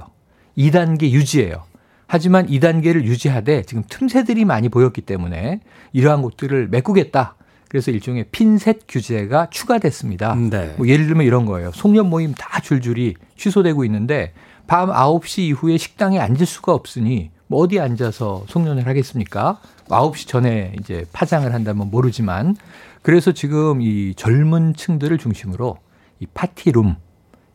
2단계 0.57 1.11
유지예요. 1.11 1.63
하지만 2.07 2.47
2단계를 2.47 3.03
유지하되 3.03 3.63
지금 3.63 3.83
틈새들이 3.87 4.45
많이 4.45 4.69
보였기 4.69 5.01
때문에 5.01 5.59
이러한 5.93 6.21
곳들을 6.21 6.69
메꾸겠다. 6.69 7.35
그래서 7.67 7.91
일종의 7.91 8.25
핀셋 8.31 8.81
규제가 8.87 9.49
추가됐습니다. 9.51 10.33
네. 10.35 10.73
뭐 10.77 10.87
예를 10.87 11.05
들면 11.05 11.25
이런 11.25 11.45
거예요. 11.45 11.71
송년 11.73 12.09
모임 12.09 12.33
다 12.33 12.59
줄줄이 12.61 13.13
취소되고 13.37 13.85
있는데 13.85 14.33
밤 14.69 14.89
9시 14.89 15.39
이후에 15.39 15.77
식당에 15.77 16.19
앉을 16.19 16.45
수가 16.45 16.73
없으니 16.75 17.31
뭐 17.47 17.61
어디 17.61 17.79
앉아서 17.79 18.43
송년을 18.47 18.85
하겠습니까? 18.85 19.59
9시 19.87 20.27
전에 20.27 20.75
이제 20.79 21.05
파장을 21.11 21.51
한다면 21.51 21.89
모르지만 21.89 22.55
그래서 23.01 23.31
지금 23.31 23.81
이 23.81 24.13
젊은 24.15 24.75
층들을 24.75 25.17
중심으로 25.17 25.77
이 26.19 26.27
파티룸 26.27 26.95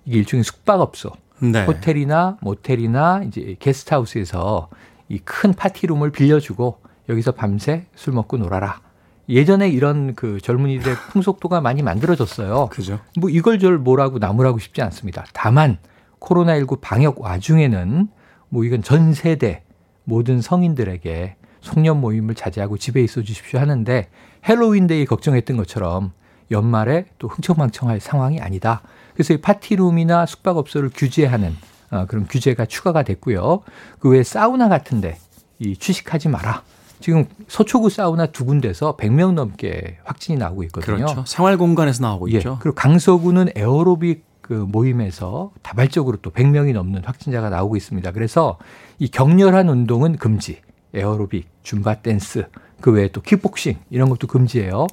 이게 0.06 0.18
일종의 0.18 0.42
숙박업소 0.42 1.12
네. 1.40 1.64
호텔이나 1.64 2.36
모텔이나 2.40 3.22
이제 3.22 3.56
게스트하우스에서 3.60 4.68
이 5.08 5.20
큰 5.24 5.52
파티룸을 5.54 6.10
빌려주고 6.10 6.78
여기서 7.08 7.32
밤새 7.32 7.86
술 7.94 8.14
먹고 8.14 8.38
놀아라. 8.38 8.80
예전에 9.28 9.68
이런 9.68 10.14
그 10.14 10.40
젊은이들의 10.40 10.96
풍속도가 11.12 11.60
많이 11.60 11.82
만들어졌어요. 11.82 12.68
그죠. 12.72 12.98
뭐 13.20 13.30
이걸 13.30 13.58
절 13.58 13.78
뭐라고 13.78 14.18
나무라고 14.18 14.58
싶지 14.58 14.82
않습니다. 14.82 15.24
다만 15.32 15.78
코로나19 16.24 16.80
방역 16.80 17.20
와중에는 17.20 18.08
뭐 18.48 18.64
이건 18.64 18.82
전 18.82 19.12
세대 19.14 19.62
모든 20.04 20.40
성인들에게 20.40 21.36
송년 21.60 22.00
모임을 22.00 22.34
자제하고 22.34 22.76
집에 22.76 23.02
있어 23.02 23.22
주십시오 23.22 23.58
하는데 23.60 24.08
헬로윈데이 24.46 25.06
걱정했던 25.06 25.56
것처럼 25.56 26.12
연말에 26.50 27.06
또 27.18 27.28
흥청망청할 27.28 28.00
상황이 28.00 28.40
아니다. 28.40 28.82
그래서 29.14 29.32
이 29.32 29.38
파티룸이나 29.38 30.26
숙박업소를 30.26 30.90
규제하는 30.94 31.56
어, 31.90 32.06
그런 32.06 32.26
규제가 32.26 32.66
추가가 32.66 33.02
됐고요. 33.02 33.62
그 33.98 34.10
외에 34.10 34.22
사우나 34.22 34.68
같은데 34.68 35.16
이 35.58 35.76
취식하지 35.76 36.28
마라. 36.28 36.62
지금 37.00 37.26
서초구 37.48 37.90
사우나 37.90 38.26
두 38.26 38.44
군데서 38.44 38.96
100명 38.96 39.32
넘게 39.32 39.98
확진이 40.04 40.38
나오고 40.38 40.62
있거든요. 40.64 40.96
그렇죠. 40.96 41.24
생활 41.26 41.56
공간에서 41.56 42.02
나오고 42.02 42.30
예. 42.32 42.38
있죠. 42.38 42.58
그리고 42.60 42.74
강서구는 42.74 43.50
에어로빅 43.54 44.23
그 44.44 44.52
모임에서 44.52 45.52
다발적으로 45.62 46.18
또 46.18 46.30
100명이 46.30 46.74
넘는 46.74 47.02
확진자가 47.02 47.48
나오고 47.48 47.76
있습니다. 47.76 48.10
그래서 48.12 48.58
이 48.98 49.08
격렬한 49.08 49.70
운동은 49.70 50.16
금지. 50.18 50.60
에어로빅, 50.92 51.48
줌바 51.62 52.02
댄스, 52.02 52.46
그 52.82 52.92
외에 52.92 53.08
또 53.08 53.22
킥복싱 53.22 53.78
이런 53.88 54.10
것도 54.10 54.26
금지예요. 54.26 54.86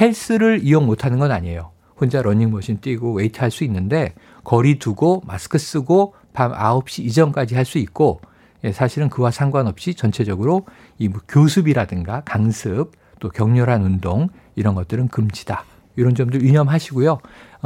헬스를 0.00 0.58
이용 0.64 0.86
못 0.86 1.04
하는 1.04 1.20
건 1.20 1.30
아니에요. 1.30 1.70
혼자 2.00 2.20
러닝머신 2.20 2.80
뛰고 2.80 3.12
웨이트 3.12 3.38
할 3.38 3.52
수 3.52 3.62
있는데 3.62 4.12
거리 4.42 4.80
두고 4.80 5.22
마스크 5.24 5.56
쓰고 5.56 6.14
밤 6.32 6.50
9시 6.52 7.04
이전까지 7.04 7.54
할 7.54 7.64
수 7.64 7.78
있고 7.78 8.20
예, 8.64 8.72
사실은 8.72 9.08
그와 9.08 9.30
상관없이 9.30 9.94
전체적으로 9.94 10.66
이 10.98 11.08
뭐 11.08 11.20
교습이라든가 11.28 12.22
강습 12.24 12.90
또 13.20 13.28
격렬한 13.28 13.82
운동 13.82 14.30
이런 14.56 14.74
것들은 14.74 15.08
금지다. 15.08 15.64
이런 15.98 16.14
점들 16.14 16.42
유념하시고요. 16.42 17.18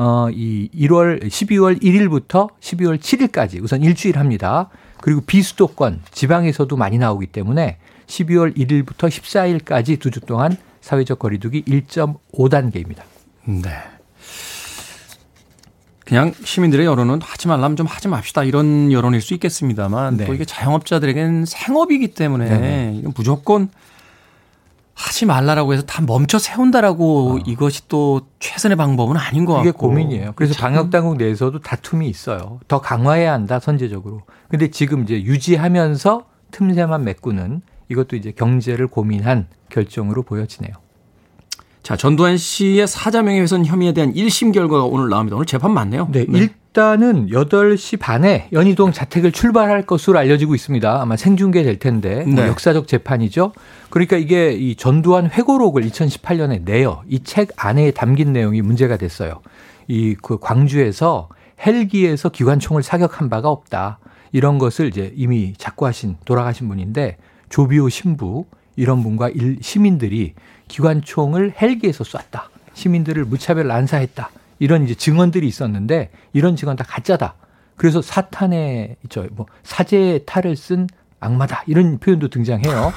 어, 0.02 0.30
이 0.30 0.70
1월 0.74 1.22
12월 1.22 1.82
1일부터 1.82 2.48
12월 2.58 2.98
7일까지 2.98 3.62
우선 3.62 3.82
일주일 3.82 4.16
합니다. 4.16 4.70
그리고 5.02 5.20
비수도권 5.20 6.00
지방에서도 6.10 6.74
많이 6.74 6.96
나오기 6.96 7.26
때문에 7.26 7.76
12월 8.06 8.56
1일부터 8.56 9.10
14일까지 9.10 10.00
두 10.00 10.10
주 10.10 10.20
동안 10.20 10.56
사회적 10.80 11.18
거리두기 11.18 11.64
1.5단계입니다. 11.64 13.02
네. 13.44 13.70
그냥 16.06 16.32
시민들의 16.44 16.86
여론은 16.86 17.20
하지 17.20 17.48
말라면 17.48 17.76
좀 17.76 17.86
하지 17.86 18.08
맙시다 18.08 18.42
이런 18.44 18.90
여론일 18.90 19.20
수 19.20 19.34
있겠습니다만 19.34 20.16
네. 20.16 20.24
또 20.24 20.32
이게 20.32 20.46
자영업자들에겐 20.46 21.44
생업이기 21.44 22.14
때문에 22.14 23.02
무조건 23.14 23.68
하지 25.00 25.24
말라라고 25.24 25.72
해서 25.72 25.82
다 25.82 26.02
멈춰 26.02 26.38
세운다라고 26.38 27.40
이것이 27.46 27.88
또 27.88 28.20
최선의 28.38 28.76
방법은 28.76 29.16
아닌 29.16 29.46
것 29.46 29.54
같고 29.54 29.68
이게 29.68 29.76
고민이에요. 29.76 30.32
그래서 30.36 30.52
참 30.52 30.72
방역 30.72 30.90
당국 30.90 31.16
내에서도 31.16 31.58
다툼이 31.60 32.08
있어요. 32.08 32.60
더 32.68 32.80
강화해야 32.80 33.32
한다 33.32 33.60
선제적으로. 33.60 34.22
근데 34.48 34.70
지금 34.70 35.02
이제 35.02 35.22
유지하면서 35.22 36.24
틈새만 36.50 37.04
메꾸는 37.04 37.62
이것도 37.88 38.16
이제 38.16 38.32
경제를 38.32 38.88
고민한 38.88 39.46
결정으로 39.70 40.22
보여지네요. 40.22 40.72
자 41.82 41.96
전두환 41.96 42.36
씨의 42.36 42.86
사자명예훼손 42.86 43.64
혐의에 43.64 43.92
대한 43.92 44.12
1심 44.12 44.52
결과가 44.52 44.84
오늘 44.84 45.08
나옵니다. 45.08 45.36
오늘 45.36 45.46
재판 45.46 45.72
맞네요. 45.72 46.08
네, 46.12 46.26
일단은 46.80 47.26
8시 47.30 47.98
반에 47.98 48.48
연희동 48.52 48.92
자택을 48.92 49.32
출발할 49.32 49.86
것으로 49.86 50.20
알려지고 50.20 50.54
있습니다. 50.54 51.02
아마 51.02 51.16
생중계 51.16 51.64
될 51.64 51.80
텐데 51.80 52.22
뭐 52.24 52.42
네. 52.44 52.46
역사적 52.46 52.86
재판이죠. 52.86 53.52
그러니까 53.90 54.16
이게 54.16 54.52
이 54.52 54.76
전두환 54.76 55.28
회고록을 55.28 55.82
2018년에 55.82 56.62
내요. 56.64 57.02
이 57.08 57.18
책 57.24 57.50
안에 57.56 57.90
담긴 57.90 58.32
내용이 58.32 58.62
문제가 58.62 58.96
됐어요. 58.96 59.40
이 59.88 60.14
그 60.22 60.38
광주에서 60.38 61.28
헬기에서 61.66 62.28
기관총을 62.28 62.84
사격한 62.84 63.28
바가 63.30 63.48
없다. 63.50 63.98
이런 64.30 64.58
것을 64.58 64.86
이제 64.86 65.12
이미 65.16 65.54
작고하신 65.58 66.18
돌아가신 66.24 66.68
분인데 66.68 67.16
조비오 67.48 67.88
신부 67.88 68.44
이런 68.76 69.02
분과 69.02 69.30
일, 69.30 69.58
시민들이 69.60 70.34
기관총을 70.68 71.54
헬기에서 71.60 72.04
쐈다. 72.04 72.48
시민들을 72.74 73.24
무차별 73.24 73.66
난사했다. 73.66 74.30
이런 74.60 74.84
이제 74.84 74.94
증언들이 74.94 75.48
있었는데 75.48 76.10
이런 76.32 76.54
증언 76.54 76.76
다 76.76 76.84
가짜다. 76.86 77.34
그래서 77.76 78.00
사탄의 78.02 78.96
저뭐 79.08 79.46
사제의 79.64 80.24
탈을 80.26 80.54
쓴 80.54 80.86
악마다 81.18 81.64
이런 81.66 81.98
표현도 81.98 82.28
등장해요. 82.28 82.92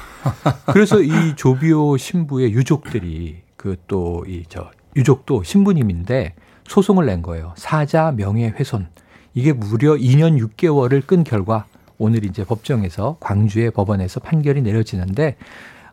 그래서 0.68 1.02
이 1.02 1.36
조비오 1.36 1.98
신부의 1.98 2.52
유족들이 2.54 3.42
그 3.58 3.76
또 3.88 4.24
이 4.28 4.44
저 4.50 4.70
유족도 4.96 5.42
신부님인데 5.44 6.36
소송을 6.68 7.06
낸 7.08 7.22
거예요. 7.24 7.54
사자 7.58 8.12
명예훼손. 8.12 8.88
이게 9.34 9.52
무려 9.54 9.96
2년 9.96 10.38
6개월을 10.40 11.08
끈 11.08 11.24
결과 11.24 11.66
오늘 11.98 12.26
이제 12.26 12.44
법정에서 12.44 13.18
광주의 13.20 13.72
법원에서 13.72 14.20
판결이 14.20 14.62
내려지는데 14.62 15.38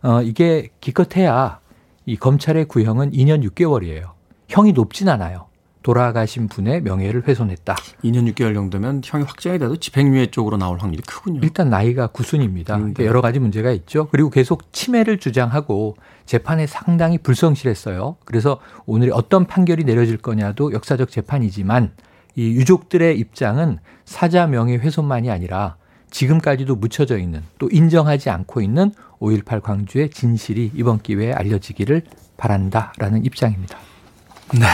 어 0.02 0.20
이게 0.22 0.68
기껏해야 0.80 1.60
이 2.06 2.16
검찰의 2.16 2.66
구형은 2.66 3.12
2년 3.12 3.48
6개월이에요. 3.48 4.10
형이 4.48 4.72
높진 4.72 5.08
않아요. 5.08 5.46
돌아가신 5.82 6.48
분의 6.48 6.82
명예를 6.82 7.26
훼손했다. 7.26 7.74
2년 8.04 8.32
6개월 8.32 8.54
정도면 8.54 9.00
형이 9.04 9.24
확정이 9.24 9.58
돼도 9.58 9.76
집행유예 9.76 10.26
쪽으로 10.26 10.56
나올 10.56 10.78
확률이 10.78 11.02
크군요. 11.02 11.40
일단 11.42 11.70
나이가 11.70 12.06
구순입니다. 12.08 12.74
음, 12.76 12.78
그러니까 12.80 13.02
네. 13.02 13.08
여러 13.08 13.20
가지 13.20 13.38
문제가 13.38 13.70
있죠. 13.72 14.08
그리고 14.10 14.30
계속 14.30 14.72
치매를 14.72 15.18
주장하고 15.18 15.96
재판에 16.26 16.66
상당히 16.66 17.18
불성실했어요. 17.18 18.16
그래서 18.24 18.60
오늘 18.86 19.10
어떤 19.12 19.46
판결이 19.46 19.84
내려질 19.84 20.18
거냐도 20.18 20.72
역사적 20.72 21.10
재판이지만 21.10 21.92
이 22.36 22.50
유족들의 22.50 23.18
입장은 23.18 23.78
사자 24.04 24.46
명예 24.46 24.76
훼손만이 24.76 25.30
아니라 25.30 25.76
지금까지도 26.10 26.76
묻혀져 26.76 27.18
있는 27.18 27.42
또 27.58 27.68
인정하지 27.70 28.30
않고 28.30 28.60
있는 28.60 28.92
5.18 29.20 29.62
광주의 29.62 30.10
진실이 30.10 30.72
이번 30.74 31.00
기회에 31.00 31.32
알려지기를 31.32 32.02
바란다라는 32.36 33.24
입장입니다. 33.24 33.78
네. 34.54 34.66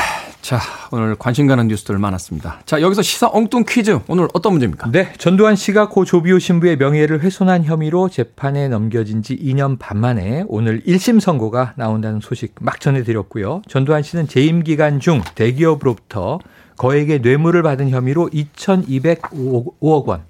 자, 0.47 0.61
오늘 0.93 1.17
관심 1.17 1.49
가는 1.49 1.67
뉴스들 1.67 1.99
많았습니다. 1.99 2.61
자, 2.67 2.81
여기서 2.81 3.03
시사 3.03 3.29
엉뚱 3.33 3.65
퀴즈. 3.69 3.99
오늘 4.07 4.29
어떤 4.33 4.53
문제입니까? 4.53 4.93
네. 4.93 5.13
전두환 5.19 5.57
씨가 5.57 5.89
고 5.89 6.05
조비오 6.05 6.39
신부의 6.39 6.77
명예를 6.77 7.21
훼손한 7.21 7.65
혐의로 7.65 8.09
재판에 8.09 8.69
넘겨진 8.69 9.25
지 9.25 9.37
2년 9.37 9.77
반 9.81 9.99
만에 9.99 10.45
오늘 10.47 10.85
1심 10.85 11.19
선고가 11.19 11.73
나온다는 11.75 12.21
소식 12.21 12.55
막 12.61 12.81
전해드렸고요. 12.81 13.63
전두환 13.67 14.05
씨는 14.05 14.29
재임 14.29 14.63
기간 14.63 15.01
중 15.01 15.21
대기업으로부터 15.35 16.39
거액의 16.77 17.23
뇌물을 17.23 17.61
받은 17.65 17.91
혐의로 17.91 18.29
2,205억 18.29 20.05
원, 20.05 20.23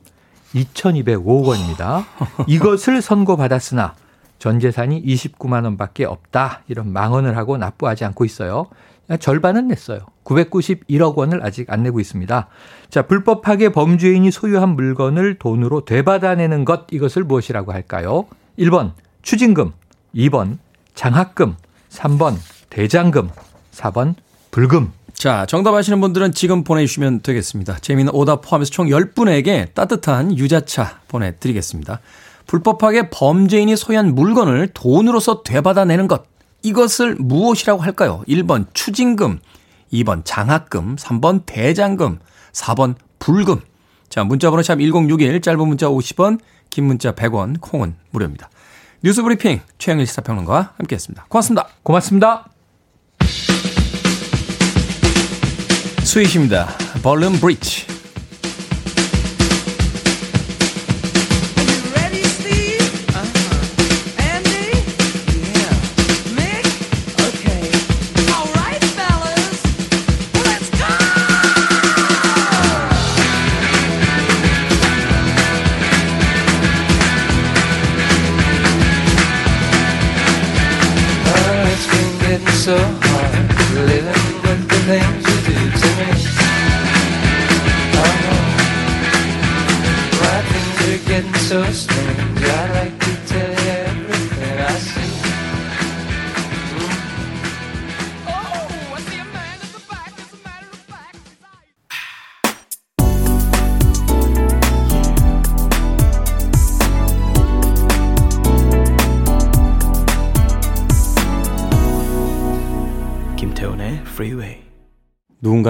2,205억 0.55 1.45
원입니다. 1.45 2.07
이것을 2.49 3.03
선고받았으나 3.03 3.95
전 4.39 4.61
재산이 4.61 5.03
29만 5.03 5.65
원밖에 5.65 6.07
없다. 6.07 6.63
이런 6.69 6.91
망언을 6.91 7.37
하고 7.37 7.59
납부하지 7.59 8.07
않고 8.07 8.25
있어요. 8.25 8.69
절반은 9.21 9.69
냈어요. 9.69 10.01
991억 10.25 11.15
원을 11.15 11.45
아직 11.45 11.71
안 11.71 11.83
내고 11.83 12.01
있습니다. 12.01 12.49
자, 12.91 13.03
불법하게 13.03 13.71
범죄인이 13.71 14.31
소유한 14.31 14.71
물건을 14.71 15.39
돈으로 15.39 15.85
되받아내는 15.85 16.65
것 16.65 16.87
이것을 16.91 17.23
무엇이라고 17.25 17.73
할까요? 17.73 18.27
1번 18.59 18.93
추징금, 19.23 19.73
2번 20.15 20.59
장학금, 20.95 21.57
3번 21.91 22.37
대장금, 22.71 23.31
4번 23.73 24.15
불금. 24.51 24.93
자, 25.13 25.47
정답 25.47 25.75
아시는 25.75 26.01
분들은 26.01 26.33
지금 26.33 26.63
보내주시면 26.63 27.21
되겠습니다. 27.21 27.79
재미있는 27.79 28.13
오답 28.15 28.43
포함해서 28.43 28.71
총 28.71 28.89
10분에게 28.89 29.73
따뜻한 29.73 30.37
유자차 30.37 31.01
보내드리겠습니다. 31.09 32.01
불법하게 32.47 33.11
범죄인이 33.11 33.77
소유한 33.77 34.15
물건을 34.15 34.69
돈으로서 34.75 35.43
되받아내는 35.43 36.07
것. 36.07 36.25
이것을 36.67 37.15
무엇이라고 37.21 37.81
할까요? 37.81 38.25
1번 38.27 38.67
추징금, 38.75 39.39
2번 39.93 40.23
장학금, 40.25 40.97
3번 40.97 41.47
대장금, 41.47 42.19
4번 42.53 42.97
불금. 43.21 43.61
자, 44.09 44.25
문자번호 44.25 44.65
샵 44.65 44.81
1061, 44.81 45.41
짧은 45.41 45.69
문자 45.69 45.87
50원, 45.87 46.41
긴 46.69 46.87
문자 46.87 47.13
100원, 47.13 47.61
콩은 47.61 47.95
무료입니다. 48.11 48.51
뉴스 49.05 49.23
브리핑 49.23 49.61
최영일 49.79 50.07
시사평론가와 50.09 50.73
함께했습니다. 50.77 51.27
고맙습니다. 51.29 51.69
고맙습니다. 51.85 52.49
스윗입니다. 56.03 56.69
벌룬 57.03 57.35
브릿지. 57.35 57.96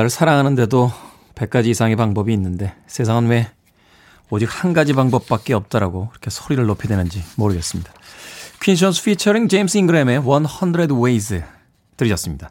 누군가를 0.07 0.11
사랑하는데도 0.11 0.91
100가지 1.35 1.67
이상의 1.67 1.97
방법이 1.97 2.33
있는데 2.33 2.75
세상은 2.87 3.27
왜 3.27 3.51
오직 4.31 4.49
한 4.51 4.73
가지 4.73 4.93
방법밖에 4.93 5.53
없다라고 5.53 6.09
그렇게 6.09 6.31
소리를 6.31 6.65
높이되는지 6.65 7.23
모르겠습니다. 7.37 7.93
퀸션스 8.63 9.05
피처링 9.05 9.49
제임스 9.49 9.79
잉그램의 9.79 10.23
100 10.23 10.93
Ways 10.93 11.43
들으셨습니다. 11.97 12.51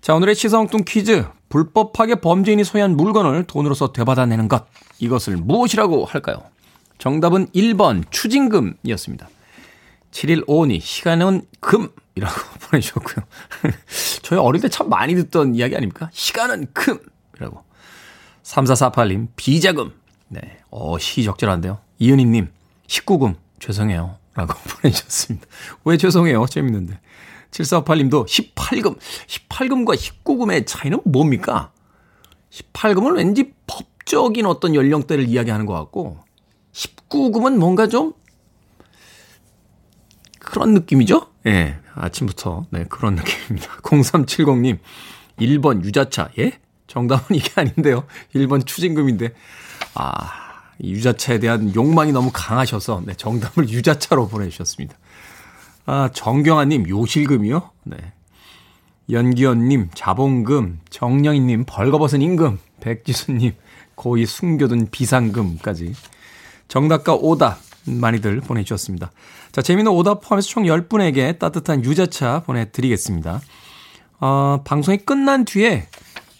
자, 0.00 0.14
오늘의 0.14 0.34
시성뚱 0.34 0.82
퀴즈. 0.86 1.24
불법하게 1.48 2.16
범죄인이 2.16 2.62
소유한 2.64 2.96
물건을 2.96 3.44
돈으로서 3.44 3.92
되받아내는 3.92 4.48
것. 4.48 4.66
이것을 4.98 5.36
무엇이라고 5.36 6.04
할까요? 6.04 6.42
정답은 6.98 7.48
1번 7.48 8.04
추징금이었습니다. 8.10 9.28
7152니 10.10 10.80
시간은 10.80 11.42
금 11.60 11.88
이라고 12.14 12.34
보내주셨고요. 12.70 13.24
저희 14.22 14.38
어릴 14.38 14.60
때 14.60 14.68
참 14.68 14.88
많이 14.88 15.14
듣던 15.14 15.54
이야기 15.54 15.76
아닙니까? 15.76 16.08
시간은 16.12 16.68
금 16.72 16.98
이라고. 17.36 17.64
3448님 18.42 19.28
비자금. 19.36 19.92
네. 20.28 20.40
어, 20.70 20.98
시적절한데요. 20.98 21.78
이은희님 21.98 22.48
19금 22.86 23.34
죄송해요. 23.60 24.16
라고 24.34 24.54
보내주셨습니다. 24.68 25.46
왜 25.84 25.96
죄송해요? 25.96 26.46
재밌는데. 26.46 26.98
7458님도 27.50 28.26
18금. 28.26 28.96
18금과 29.26 29.96
19금의 29.96 30.66
차이는 30.66 31.00
뭡니까? 31.04 31.72
18금은 32.50 33.16
왠지 33.16 33.52
법적인 33.66 34.46
어떤 34.46 34.74
연령대를 34.74 35.28
이야기하는 35.28 35.66
것 35.66 35.74
같고 35.74 36.18
19금은 36.72 37.56
뭔가 37.58 37.86
좀 37.88 38.12
그런 40.50 40.74
느낌이죠? 40.74 41.28
예. 41.46 41.50
네, 41.50 41.78
아침부터. 41.94 42.66
네, 42.70 42.84
그런 42.88 43.14
느낌입니다. 43.14 43.76
0370님, 43.82 44.78
1번 45.38 45.84
유자차. 45.84 46.28
예? 46.38 46.58
정답은 46.88 47.36
이게 47.36 47.52
아닌데요. 47.54 48.04
1번 48.34 48.66
추징금인데. 48.66 49.32
아, 49.94 50.28
이 50.80 50.90
유자차에 50.90 51.38
대한 51.38 51.72
욕망이 51.74 52.10
너무 52.10 52.30
강하셔서, 52.32 53.04
네, 53.06 53.14
정답을 53.14 53.68
유자차로 53.68 54.26
보내주셨습니다. 54.26 54.96
아, 55.86 56.10
정경아님, 56.12 56.88
요실금이요? 56.88 57.70
네. 57.84 57.96
연기현님, 59.08 59.90
자본금, 59.94 60.80
정영희님, 60.90 61.64
벌거벗은 61.66 62.22
임금, 62.22 62.58
백지수님, 62.80 63.52
고이 63.94 64.26
숨겨둔 64.26 64.88
비상금까지. 64.90 65.94
정답과 66.66 67.14
오답 67.14 67.69
많이들 67.86 68.40
보내주셨습니다. 68.40 69.10
자, 69.52 69.62
재미있는 69.62 69.92
오답 69.92 70.20
포함해서 70.20 70.48
총 70.48 70.64
10분에게 70.64 71.38
따뜻한 71.38 71.84
유자차 71.84 72.42
보내드리겠습니다. 72.44 73.40
어, 74.20 74.60
방송이 74.64 74.98
끝난 74.98 75.44
뒤에 75.44 75.86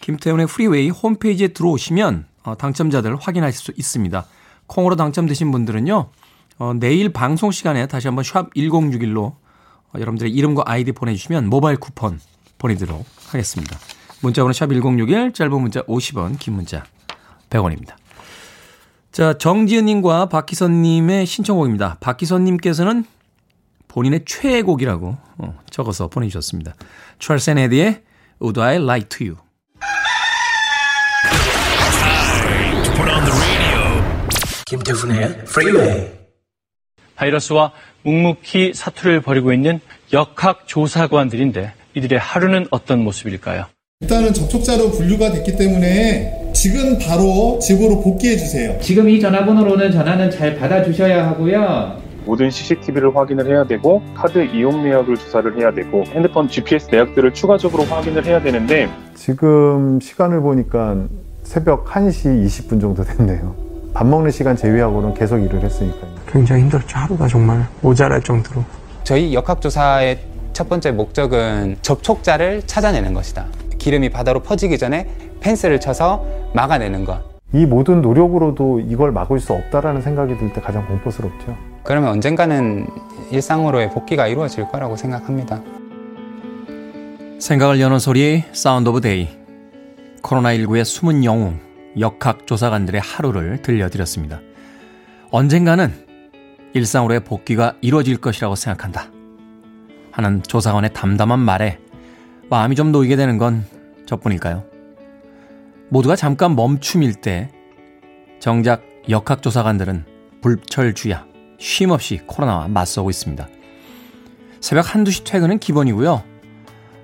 김태훈의 0.01 0.47
프리웨이 0.47 0.91
홈페이지에 0.91 1.49
들어오시면 1.49 2.27
어, 2.43 2.57
당첨자들 2.57 3.17
확인하실 3.17 3.61
수 3.61 3.73
있습니다. 3.77 4.27
콩으로 4.67 4.97
당첨되신 4.97 5.51
분들은요, 5.51 6.11
어, 6.59 6.73
내일 6.75 7.13
방송 7.13 7.51
시간에 7.51 7.87
다시 7.87 8.09
한번 8.09 8.25
샵 8.25 8.53
1061로 8.55 9.19
어, 9.19 9.93
여러분들의 9.95 10.33
이름과 10.33 10.65
아이디 10.67 10.93
보내주시면 10.93 11.49
모바일 11.49 11.77
쿠폰 11.79 12.21
보내드리도록 12.59 13.05
하겠습니다. 13.29 13.79
문자번호 14.21 14.53
샵 14.53 14.69
1061, 14.69 15.33
짧은 15.33 15.61
문자 15.61 15.83
50원, 15.83 16.39
긴 16.39 16.55
문자 16.55 16.85
100원입니다. 17.49 18.00
자, 19.21 19.35
정지은님과 19.35 20.31
박기선님의 20.31 21.27
신청곡입니다. 21.27 21.99
박기선님께서는 22.01 23.05
본인의 23.87 24.25
최애 24.25 24.63
곡이라고 24.63 25.15
어, 25.37 25.59
적어서 25.69 26.09
보내주셨습니다. 26.09 26.75
찰스 27.19 27.40
앤 27.40 27.51
에디의 27.51 28.01
Would 28.41 28.59
I 28.59 28.77
Lie 28.77 29.03
to 29.11 29.27
You. 29.27 29.37
김태훈의 34.65 35.45
프리웨이 35.45 36.13
바이러스와 37.15 37.73
묵묵히 38.05 38.73
사투를 38.73 39.21
벌이고 39.21 39.53
있는 39.53 39.81
역학조사관들인데 40.15 41.75
이들의 41.93 42.19
하루는 42.19 42.69
어떤 42.71 43.05
모습일까요? 43.05 43.67
일단은 44.01 44.33
접촉자로 44.33 44.93
분류가 44.93 45.31
됐기 45.33 45.59
때문에 45.59 46.40
지금 46.61 46.99
바로 46.99 47.59
집으로 47.59 48.03
복귀해 48.03 48.37
주세요. 48.37 48.79
지금 48.81 49.09
이 49.09 49.19
전화번호로는 49.19 49.93
전화는 49.93 50.31
잘 50.31 50.57
받아주셔야 50.57 51.27
하고요. 51.29 51.97
모든 52.27 52.51
CCTV를 52.51 53.17
확인을 53.17 53.51
해야 53.51 53.65
되고 53.65 54.03
카드 54.15 54.45
이용 54.45 54.85
내역을 54.85 55.17
조사를 55.17 55.59
해야 55.59 55.73
되고 55.73 56.05
핸드폰 56.09 56.51
GPS 56.51 56.89
내역들을 56.91 57.33
추가적으로 57.33 57.85
확인을 57.85 58.27
해야 58.27 58.43
되는데 58.43 58.91
지금 59.15 59.99
시간을 60.03 60.43
보니까 60.43 61.07
새벽 61.45 61.87
1시 61.87 62.45
20분 62.45 62.79
정도 62.79 63.05
됐네요. 63.05 63.57
밥 63.95 64.07
먹는 64.07 64.31
시간 64.31 64.55
제외하고는 64.55 65.15
계속 65.15 65.39
일을 65.39 65.63
했으니까요. 65.63 66.11
굉장히 66.31 66.61
힘들었죠. 66.65 66.99
하루가 66.99 67.27
정말 67.27 67.67
모자랄 67.81 68.23
정도로. 68.23 68.63
저희 69.03 69.33
역학조사의 69.33 70.19
첫 70.53 70.69
번째 70.69 70.91
목적은 70.91 71.79
접촉자를 71.81 72.65
찾아내는 72.67 73.15
것이다. 73.15 73.47
기름이 73.81 74.11
바다로 74.11 74.41
퍼지기 74.45 74.79
전에 74.79 75.09
펜스를 75.41 75.81
쳐서 75.81 76.25
막아내는 76.55 77.05
것. 77.05 77.21
이 77.53 77.67
모든 77.67 78.01
노력으로도 78.01 78.81
이걸 78.81 79.11
막을 79.11 79.41
수 79.41 79.53
없다라는 79.53 80.03
생각이 80.03 80.37
들 80.39 80.53
때 80.53 80.61
가장 80.61 80.87
공포스럽죠. 80.87 81.57
그러면 81.83 82.11
언젠가는 82.11 82.87
일상으로의 83.33 83.91
복귀가 83.91 84.29
이루어질 84.29 84.69
거라고 84.69 84.95
생각합니다. 84.95 85.61
생각을 87.41 87.81
여는 87.81 87.99
소리 87.99 88.45
Sound 88.53 88.91
of 88.91 89.01
Day 89.01 89.29
코로나19의 90.23 90.85
숨은 90.85 91.25
영웅 91.25 91.59
역학조사관들의 91.99 93.01
하루를 93.01 93.63
들려드렸습니다. 93.63 94.41
언젠가는 95.31 95.91
일상으로의 96.75 97.21
복귀가 97.21 97.75
이루어질 97.81 98.19
것이라고 98.19 98.55
생각한다. 98.55 99.07
하는 100.13 100.43
조사관의 100.43 100.93
담담한 100.93 101.41
말에 101.41 101.79
마음이 102.51 102.75
좀 102.75 102.91
놓이게 102.91 103.15
되는 103.15 103.39
건 103.39 103.65
저뿐일까요? 104.07 104.65
모두가 105.89 106.17
잠깐 106.17 106.57
멈춤일 106.57 107.15
때 107.15 107.49
정작 108.41 108.83
역학조사관들은 109.09 110.05
불철주야 110.43 111.27
쉼없이 111.59 112.21
코로나와 112.27 112.67
맞서고 112.67 113.09
있습니다. 113.09 113.49
새벽 114.61 114.95
한두 114.95 115.13
시 115.13 115.23
퇴근은 115.23 115.59
기본이고요. 115.59 116.25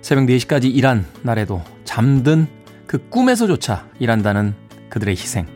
새벽 0.02 0.26
4시까지 0.26 0.74
일한 0.74 1.06
날에도 1.22 1.62
잠든 1.84 2.48
그 2.88 3.08
꿈에서조차 3.08 3.86
일한다는 4.00 4.54
그들의 4.90 5.14
희생. 5.14 5.46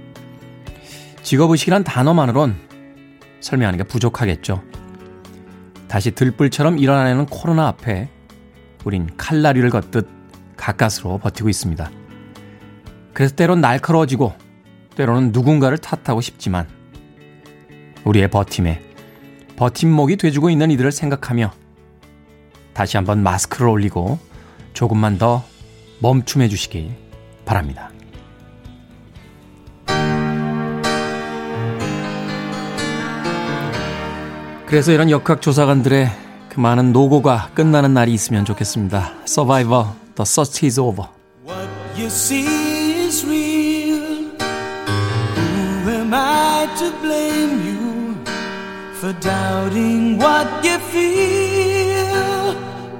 직업의식이란 1.22 1.82
단어만으론 1.82 2.56
설명하는 3.40 3.78
게 3.78 3.84
부족하겠죠. 3.84 4.62
다시 5.88 6.12
들불처럼 6.12 6.78
일어나는 6.78 7.26
코로나 7.26 7.66
앞에 7.66 8.08
우린 8.84 9.08
칼날위를 9.16 9.70
걷듯 9.70 10.08
가까스로 10.56 11.18
버티고 11.18 11.48
있습니다. 11.48 11.90
그래서 13.12 13.34
때론 13.34 13.60
날카로워지고 13.60 14.32
때로는 14.96 15.32
누군가를 15.32 15.78
탓하고 15.78 16.20
싶지만 16.20 16.66
우리의 18.04 18.28
버팀에 18.28 18.82
버팀목이 19.56 20.16
돼주고 20.16 20.50
있는 20.50 20.70
이들을 20.70 20.90
생각하며 20.92 21.52
다시 22.72 22.96
한번 22.96 23.22
마스크를 23.22 23.68
올리고 23.68 24.18
조금만 24.72 25.18
더 25.18 25.44
멈춤해 26.00 26.48
주시길 26.48 26.90
바랍니다. 27.44 27.90
그래서 34.66 34.92
이런 34.92 35.10
역학조사관들의 35.10 36.29
그 36.50 36.60
많은 36.60 36.92
노고가 36.92 37.50
끝나는 37.54 37.94
날이 37.94 38.12
있으면 38.12 38.44
좋겠습니다. 38.44 39.12
Survivor, 39.26 39.86
The 40.16 40.22
Search 40.22 40.66
is 40.66 40.78
Over. 40.78 41.08
What 41.46 41.70
you 41.96 42.06
see 42.06 43.06
is 43.06 43.24
real. 43.24 44.30
Who 45.36 45.90
am 45.90 46.12
I 46.12 46.66
to 46.78 46.90
blame 47.00 47.64
you 47.64 48.16
for 48.98 49.12
doubting 49.20 50.18
what 50.18 50.48
you 50.62 50.78
feel? 50.90 52.56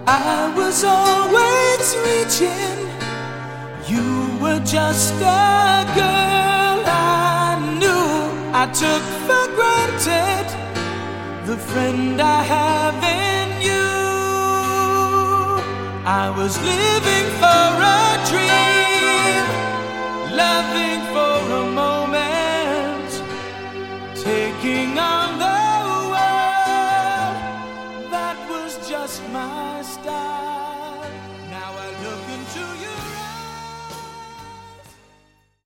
I 0.06 0.52
was 0.56 0.84
always 0.84 1.96
reaching. 2.06 2.88
You 3.86 4.38
were 4.40 4.60
just 4.64 5.14
a 5.20 5.84
girl 5.98 6.86
I 6.86 7.58
knew 7.78 8.54
I 8.54 8.66
took 8.72 9.02
for 9.26 9.44
granted. 9.56 10.60
the 11.50 11.56
friend 11.56 12.20
I 12.20 12.42
have 12.44 12.94
in. 13.02 13.39
I 16.02 16.30
was 16.30 16.56
living 16.62 17.26
for 17.36 17.44
a 17.44 18.16
dream, 18.24 19.44
loving 20.34 21.00
for 21.12 21.40
a 21.60 21.64
moment, 21.70 23.10
taking 24.16 24.98
on 24.98 25.38
the 25.38 25.60
world. 26.08 27.36
That 28.10 28.36
was 28.48 28.78
just 28.88 29.22
my 29.28 29.82
style. 29.82 31.04
Now 31.50 31.74
I 31.76 31.90
look 32.02 32.28
into 32.32 32.60
your 32.80 32.96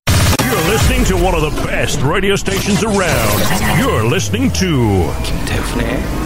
eyes. 0.03 0.51
You're 0.51 0.67
listening 0.69 1.05
to 1.05 1.17
one 1.25 1.37
of 1.37 1.43
the 1.43 1.55
best 1.63 2.01
radio 2.03 2.35
stations 2.35 2.83
around. 2.83 3.79
You're 3.79 4.05
listening 4.05 4.51
to 4.55 5.15
Kim 5.23 5.63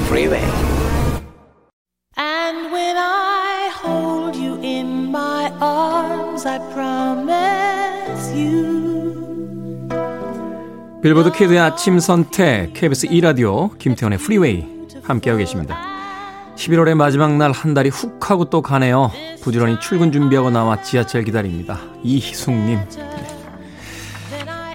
Freeway. 0.06 0.87
빌보드 11.02 11.32
kid의 11.32 11.58
아침 11.60 11.98
선택 12.00 12.72
KBS 12.74 13.06
2 13.10 13.20
라디오 13.20 13.70
김태훈의 13.78 14.18
Freeway 14.20 14.66
함께하고 15.02 15.38
계십니다. 15.38 15.78
11월의 16.56 16.94
마지막 16.94 17.36
날 17.36 17.52
한 17.52 17.72
달이 17.72 17.88
훅 17.90 18.30
하고 18.30 18.46
또 18.46 18.62
가네요. 18.62 19.12
부지런히 19.42 19.78
출근 19.80 20.10
준비하고 20.10 20.50
나와 20.50 20.82
지하철 20.82 21.22
기다립니다. 21.22 21.78
이희숙님. 22.02 22.80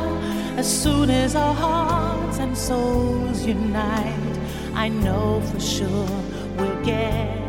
As 0.58 0.68
soon 0.68 1.10
as 1.10 1.34
our 1.34 1.54
hearts 1.54 2.40
and 2.40 2.58
souls 2.58 3.46
unite, 3.46 4.38
I 4.74 4.90
know 4.90 5.42
for 5.50 5.62
sure 5.62 6.10
we'll 6.58 6.84
get. 6.84 7.49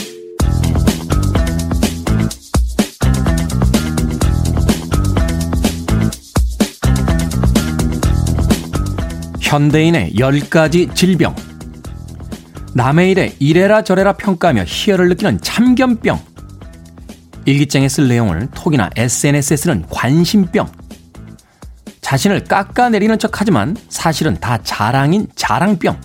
현대인의 9.51 10.13
10가지 10.13 10.95
질병. 10.95 11.35
남의 12.73 13.11
일에 13.11 13.35
이래라 13.37 13.81
저래라 13.81 14.13
평가하며 14.13 14.63
희열을 14.65 15.09
느끼는 15.09 15.41
참견병. 15.41 16.17
일기장에 17.43 17.89
쓸 17.89 18.07
내용을 18.07 18.47
톡이나 18.55 18.89
SNS에 18.95 19.57
쓰는 19.57 19.85
관심병. 19.89 20.71
자신을 21.99 22.45
깎아내리는 22.45 23.19
척 23.19 23.41
하지만 23.41 23.75
사실은 23.89 24.39
다 24.39 24.57
자랑인 24.63 25.27
자랑병. 25.35 25.99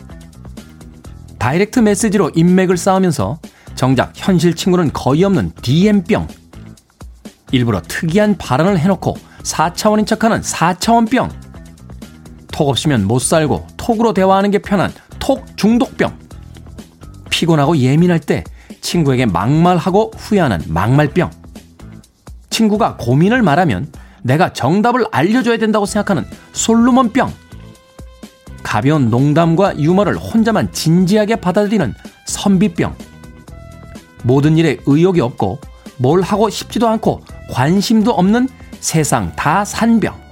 다이렉트 1.39 1.79
메시지로 1.79 2.33
인맥을 2.35 2.77
쌓으면서 2.77 3.39
정작 3.77 4.11
현실 4.17 4.55
친구는 4.55 4.93
거의 4.93 5.23
없는 5.23 5.53
DM병. 5.63 6.27
일부러 7.53 7.81
특이한 7.81 8.39
발언을 8.39 8.81
해놓고 8.81 9.17
4차원인 9.45 10.05
척하는 10.05 10.41
4차원병. 10.41 11.46
톡 12.57 12.71
없으면 12.71 13.07
못 13.07 13.19
살고 13.19 13.67
톡으로 13.77 14.15
대화하는 14.15 14.51
게 14.51 14.59
편한 14.59 14.91
톡 15.19 15.45
중독병. 15.59 16.19
피곤하고 17.29 17.77
예민할 17.77 18.19
때 18.19 18.45
친구에게 18.81 19.27
막말하고 19.27 20.13
후회하는 20.17 20.63
막말병. 20.69 21.31
친구가 22.49 22.97
고민을 22.97 23.43
말하면 23.43 23.93
내가 24.23 24.55
정답을 24.55 25.05
알려줘야 25.13 25.59
된다고 25.59 25.85
생각하는 25.85 26.25
솔로몬병. 26.55 27.31
가벼운 28.63 29.11
농담과 29.11 29.79
유머를 29.79 30.17
혼자만 30.17 30.73
진지하게 30.73 31.37
받아들이는 31.37 31.93
선비병. 32.25 32.97
모든 34.23 34.57
일에 34.57 34.79
의욕이 34.87 35.21
없고 35.21 35.61
뭘 35.99 36.23
하고 36.23 36.49
싶지도 36.49 36.89
않고 36.89 37.21
관심도 37.51 38.13
없는 38.13 38.49
세상 38.81 39.37
다 39.37 39.63
산병. 39.63 40.26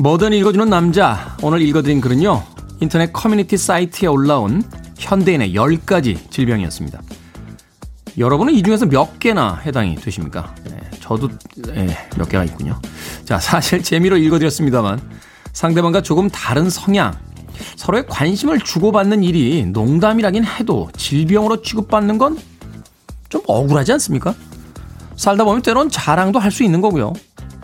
뭐든 0.00 0.32
읽어주는 0.32 0.68
남자. 0.68 1.36
오늘 1.40 1.62
읽어드린 1.62 2.00
글은요. 2.00 2.42
인터넷 2.80 3.12
커뮤니티 3.12 3.56
사이트에 3.56 4.08
올라온 4.08 4.64
현대인의 4.98 5.54
10가지 5.54 6.30
질병이었습니다. 6.30 7.00
여러분은 8.18 8.54
이 8.54 8.62
중에서 8.64 8.86
몇 8.86 9.20
개나 9.20 9.60
해당이 9.64 9.94
되십니까? 9.96 10.52
네, 10.64 10.80
저도 10.98 11.28
네, 11.58 11.96
몇 12.16 12.28
개가 12.28 12.42
있군요. 12.44 12.80
자, 13.24 13.38
사실 13.38 13.84
재미로 13.84 14.16
읽어드렸습니다만 14.16 15.00
상대방과 15.52 16.02
조금 16.02 16.28
다른 16.28 16.68
성향, 16.68 17.14
서로의 17.76 18.04
관심을 18.08 18.58
주고받는 18.58 19.22
일이 19.22 19.64
농담이라긴 19.66 20.44
해도 20.44 20.90
질병으로 20.96 21.62
취급받는 21.62 22.18
건 22.18 22.58
좀 23.28 23.42
억울하지 23.46 23.92
않습니까? 23.92 24.34
살다 25.18 25.44
보면 25.44 25.62
때론 25.62 25.90
자랑도 25.90 26.38
할 26.38 26.50
수 26.50 26.62
있는 26.62 26.80
거고요. 26.80 27.12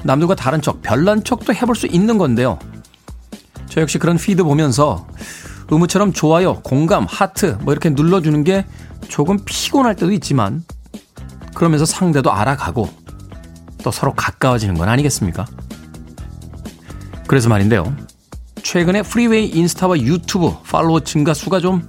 남들과 0.03 0.35
다른 0.35 0.61
척, 0.61 0.83
별난 0.83 1.25
척도 1.25 1.55
해볼 1.55 1.75
수 1.75 1.87
있는 1.87 2.19
건데요. 2.19 2.59
저 3.69 3.81
역시 3.81 3.99
그런 3.99 4.19
feed 4.19 4.45
보면서 4.45 5.07
의무처럼 5.71 6.13
좋아요, 6.13 6.61
공감, 6.63 7.07
하트 7.09 7.57
뭐 7.63 7.73
이렇게 7.73 7.89
눌러주는 7.91 8.45
게 8.45 8.67
조금 9.09 9.39
피곤할 9.45 9.97
때도 9.97 10.13
있지만 10.13 10.63
그러면서 11.55 11.87
상대도 11.87 12.31
알아가고 12.31 12.89
또 13.83 13.91
서로 13.91 14.13
가까워지는 14.15 14.75
건 14.75 14.89
아니겠습니까? 14.89 15.47
그래서 17.27 17.49
말인데요. 17.49 17.97
최근에 18.63 19.03
프리웨이 19.03 19.49
인스타와 19.49 19.99
유튜브 20.01 20.53
팔로워 20.65 21.01
증가 21.01 21.33
수가 21.33 21.61
좀 21.61 21.89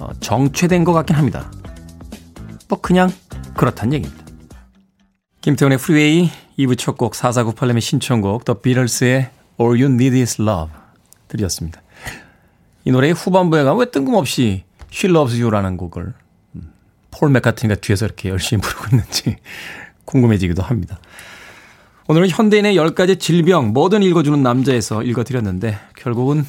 어, 0.00 0.08
정체된 0.20 0.84
것 0.84 0.92
같긴 0.92 1.16
합니다. 1.16 1.50
뭐 2.68 2.80
그냥 2.80 3.10
그렇단 3.54 3.92
얘기입니다. 3.92 4.21
김태훈의 5.42 5.76
프리웨이 5.78 6.30
2부 6.58 6.78
첫 6.78 6.96
곡 6.96 7.14
4498님의 7.14 7.80
신청곡 7.80 8.44
The 8.44 8.54
Beatles의 8.60 9.30
All 9.60 9.82
You 9.82 9.86
Need 9.92 10.20
Is 10.20 10.40
Love 10.40 10.72
드렸습니다. 11.28 11.82
이 12.84 12.90
노래의 12.92 13.12
후반부에 13.14 13.64
가면 13.64 13.80
왜 13.80 13.90
뜬금없이 13.90 14.62
She 14.92 15.12
Loves 15.12 15.40
You라는 15.40 15.76
곡을 15.76 16.14
음, 16.54 16.72
폴 17.10 17.30
맥카트니가 17.30 17.80
뒤에서 17.80 18.06
이렇게 18.06 18.28
열심히 18.28 18.62
부르고 18.62 18.84
있는지 18.92 19.36
궁금해지기도 20.04 20.62
합니다. 20.62 20.98
오늘은 22.06 22.28
현대인의 22.28 22.76
10가지 22.76 23.18
질병 23.18 23.72
뭐든 23.72 24.02
읽어주는 24.02 24.40
남자에서 24.42 25.02
읽어드렸는데 25.02 25.78
결국은 25.96 26.44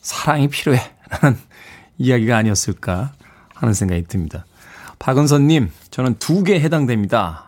사랑이 0.00 0.48
필요해 0.48 0.80
라는 1.20 1.38
이야기가 1.98 2.36
아니었을까 2.36 3.12
하는 3.54 3.74
생각이 3.74 4.04
듭니다. 4.04 4.46
박은선님 4.98 5.70
저는 5.90 6.14
두 6.18 6.44
개 6.44 6.58
해당됩니다. 6.60 7.44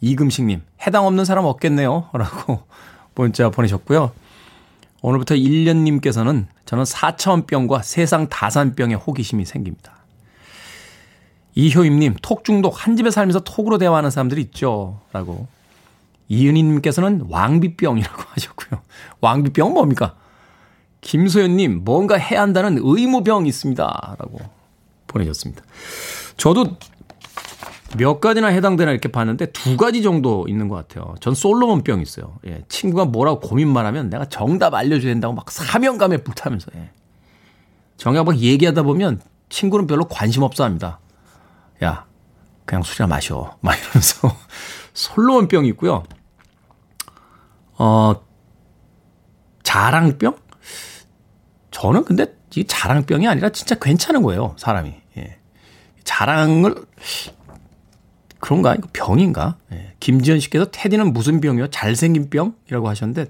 이금식님 0.00 0.62
해당 0.86 1.06
없는 1.06 1.24
사람 1.24 1.44
없겠네요 1.44 2.10
라고 2.14 2.62
문자 3.14 3.50
보내셨고요. 3.50 4.12
오늘부터 5.02 5.34
1년님께서는 5.34 6.46
저는 6.64 6.84
4차원병과 6.84 7.82
세상 7.82 8.28
다산병에 8.28 8.94
호기심이 8.94 9.44
생깁니다. 9.44 9.98
이효임님, 11.54 12.16
톡 12.22 12.44
중독, 12.44 12.86
한 12.86 12.96
집에 12.96 13.10
살면서 13.10 13.40
톡으로 13.40 13.78
대화하는 13.78 14.10
사람들이 14.10 14.40
있죠. 14.42 15.00
라고. 15.12 15.48
이은희님께서는 16.28 17.26
왕비병이라고 17.28 18.22
하셨고요. 18.30 18.80
왕비병은 19.20 19.74
뭡니까? 19.74 20.14
김소연님, 21.00 21.84
뭔가 21.84 22.16
해야 22.16 22.42
한다는 22.42 22.78
의무병이 22.80 23.48
있습니다. 23.48 24.16
라고 24.18 24.38
보내셨습니다. 25.08 25.64
저도 26.36 26.76
몇 27.96 28.20
가지나 28.20 28.48
해당되나 28.48 28.90
이렇게 28.90 29.08
봤는데 29.08 29.46
두 29.46 29.76
가지 29.76 30.02
정도 30.02 30.44
있는 30.48 30.68
것 30.68 30.76
같아요. 30.76 31.14
전 31.20 31.34
솔로몬병 31.34 32.02
있어요. 32.02 32.38
예, 32.46 32.62
친구가 32.68 33.06
뭐라고 33.06 33.40
고민만 33.40 33.86
하면 33.86 34.10
내가 34.10 34.26
정답 34.26 34.74
알려줘야 34.74 35.12
된다고 35.12 35.34
막 35.34 35.50
사명감에 35.50 36.18
불타면서, 36.18 36.70
예. 36.76 36.90
정작 37.96 38.24
막 38.24 38.38
얘기하다 38.38 38.82
보면 38.82 39.20
친구는 39.48 39.86
별로 39.86 40.04
관심 40.06 40.42
없어 40.42 40.64
합니다. 40.64 41.00
야, 41.82 42.04
그냥 42.64 42.82
술이나 42.82 43.06
마셔. 43.06 43.56
막 43.62 43.76
이러면서 43.76 44.36
솔로몬병이 44.92 45.68
있고요. 45.68 46.04
어, 47.78 48.14
자랑병? 49.62 50.36
저는 51.70 52.04
근데 52.04 52.34
이 52.54 52.64
자랑병이 52.66 53.28
아니라 53.28 53.50
진짜 53.50 53.74
괜찮은 53.76 54.22
거예요, 54.22 54.54
사람이. 54.58 54.94
예. 55.16 55.38
자랑을 56.04 56.74
그런가? 58.40 58.74
이거 58.74 58.88
병인가? 58.92 59.56
예. 59.72 59.94
김지현 60.00 60.40
씨께서 60.40 60.66
테디는 60.70 61.12
무슨 61.12 61.40
병이요? 61.40 61.68
잘생긴 61.68 62.30
병 62.30 62.54
이라고 62.68 62.88
하셨는데 62.88 63.26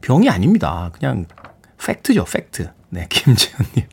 병이 0.00 0.28
아닙니다. 0.28 0.90
그냥 0.92 1.26
팩트죠, 1.78 2.24
팩트. 2.24 2.70
네, 2.90 3.06
김지현님. 3.10 3.88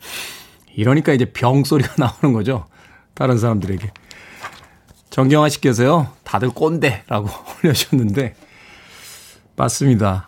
이러니까 0.76 1.13
이제 1.13 1.26
병 1.26 1.63
소리가 1.63 1.94
나오는 1.98 2.34
거죠. 2.34 2.65
다른 3.13 3.38
사람들에게. 3.38 3.92
정경화 5.10 5.50
씨께서요, 5.50 6.08
다들 6.24 6.50
꼰대라고 6.50 7.28
올려주셨는데, 7.63 8.36
맞습니다. 9.56 10.28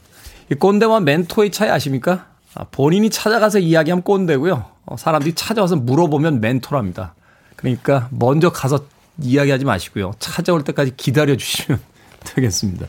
이 0.52 0.56
꼰대와 0.56 1.02
멘토의 1.02 1.52
차이 1.52 1.70
아십니까? 1.70 2.28
아, 2.56 2.66
본인이 2.72 3.10
찾아가서 3.10 3.60
이야기하면 3.60 4.04
꼰대고요. 4.04 4.66
어, 4.86 4.98
사람들이 4.98 5.34
찾아와서 5.36 5.76
물어보면 5.78 6.42
멘토랍니다. 6.42 7.14
그러니까 7.56 8.10
먼저 8.12 8.50
가서 8.52 8.86
이야기하지 9.24 9.66
마시고요. 9.66 10.14
찾아올 10.20 10.64
때까지 10.64 10.96
기다려 10.98 11.36
주시면 11.36 11.80
되겠습니다. 12.24 12.88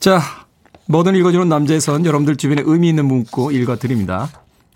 자, 0.00 0.20
뭐든 0.86 1.16
읽어주는 1.16 1.48
남자에선 1.48 2.06
여러분들 2.06 2.36
주변에 2.36 2.62
의미 2.64 2.88
있는 2.88 3.06
문구 3.06 3.52
읽어드립니다. 3.52 4.30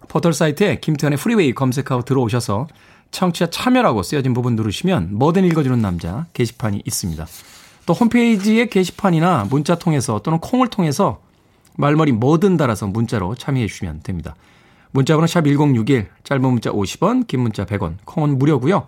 포털 0.08 0.32
사이트에 0.32 0.78
김태훈의 0.80 1.16
프리웨이 1.18 1.54
검색하고 1.54 2.02
들어오셔서 2.02 2.68
청취자 3.12 3.50
참여라고 3.50 4.02
쓰여진 4.02 4.34
부분 4.34 4.56
누르시면 4.56 5.16
뭐든 5.16 5.44
읽어주는 5.44 5.80
남자 5.80 6.26
게시판이 6.32 6.82
있습니다. 6.84 7.26
또 7.86 7.92
홈페이지의 7.94 8.68
게시판이나 8.68 9.46
문자 9.48 9.76
통해서 9.76 10.20
또는 10.20 10.38
콩을 10.38 10.68
통해서 10.68 11.20
말머리 11.76 12.12
뭐든 12.12 12.56
달아서 12.56 12.88
문자로 12.88 13.34
참여해 13.34 13.66
주시면 13.66 14.00
됩니다. 14.02 14.34
문자번호 14.92 15.26
샵 15.26 15.44
1061, 15.44 16.08
짧은 16.22 16.42
문자 16.42 16.70
50원, 16.70 17.26
긴 17.26 17.40
문자 17.40 17.64
100원, 17.64 17.96
콩은 18.04 18.38
무료고요. 18.38 18.86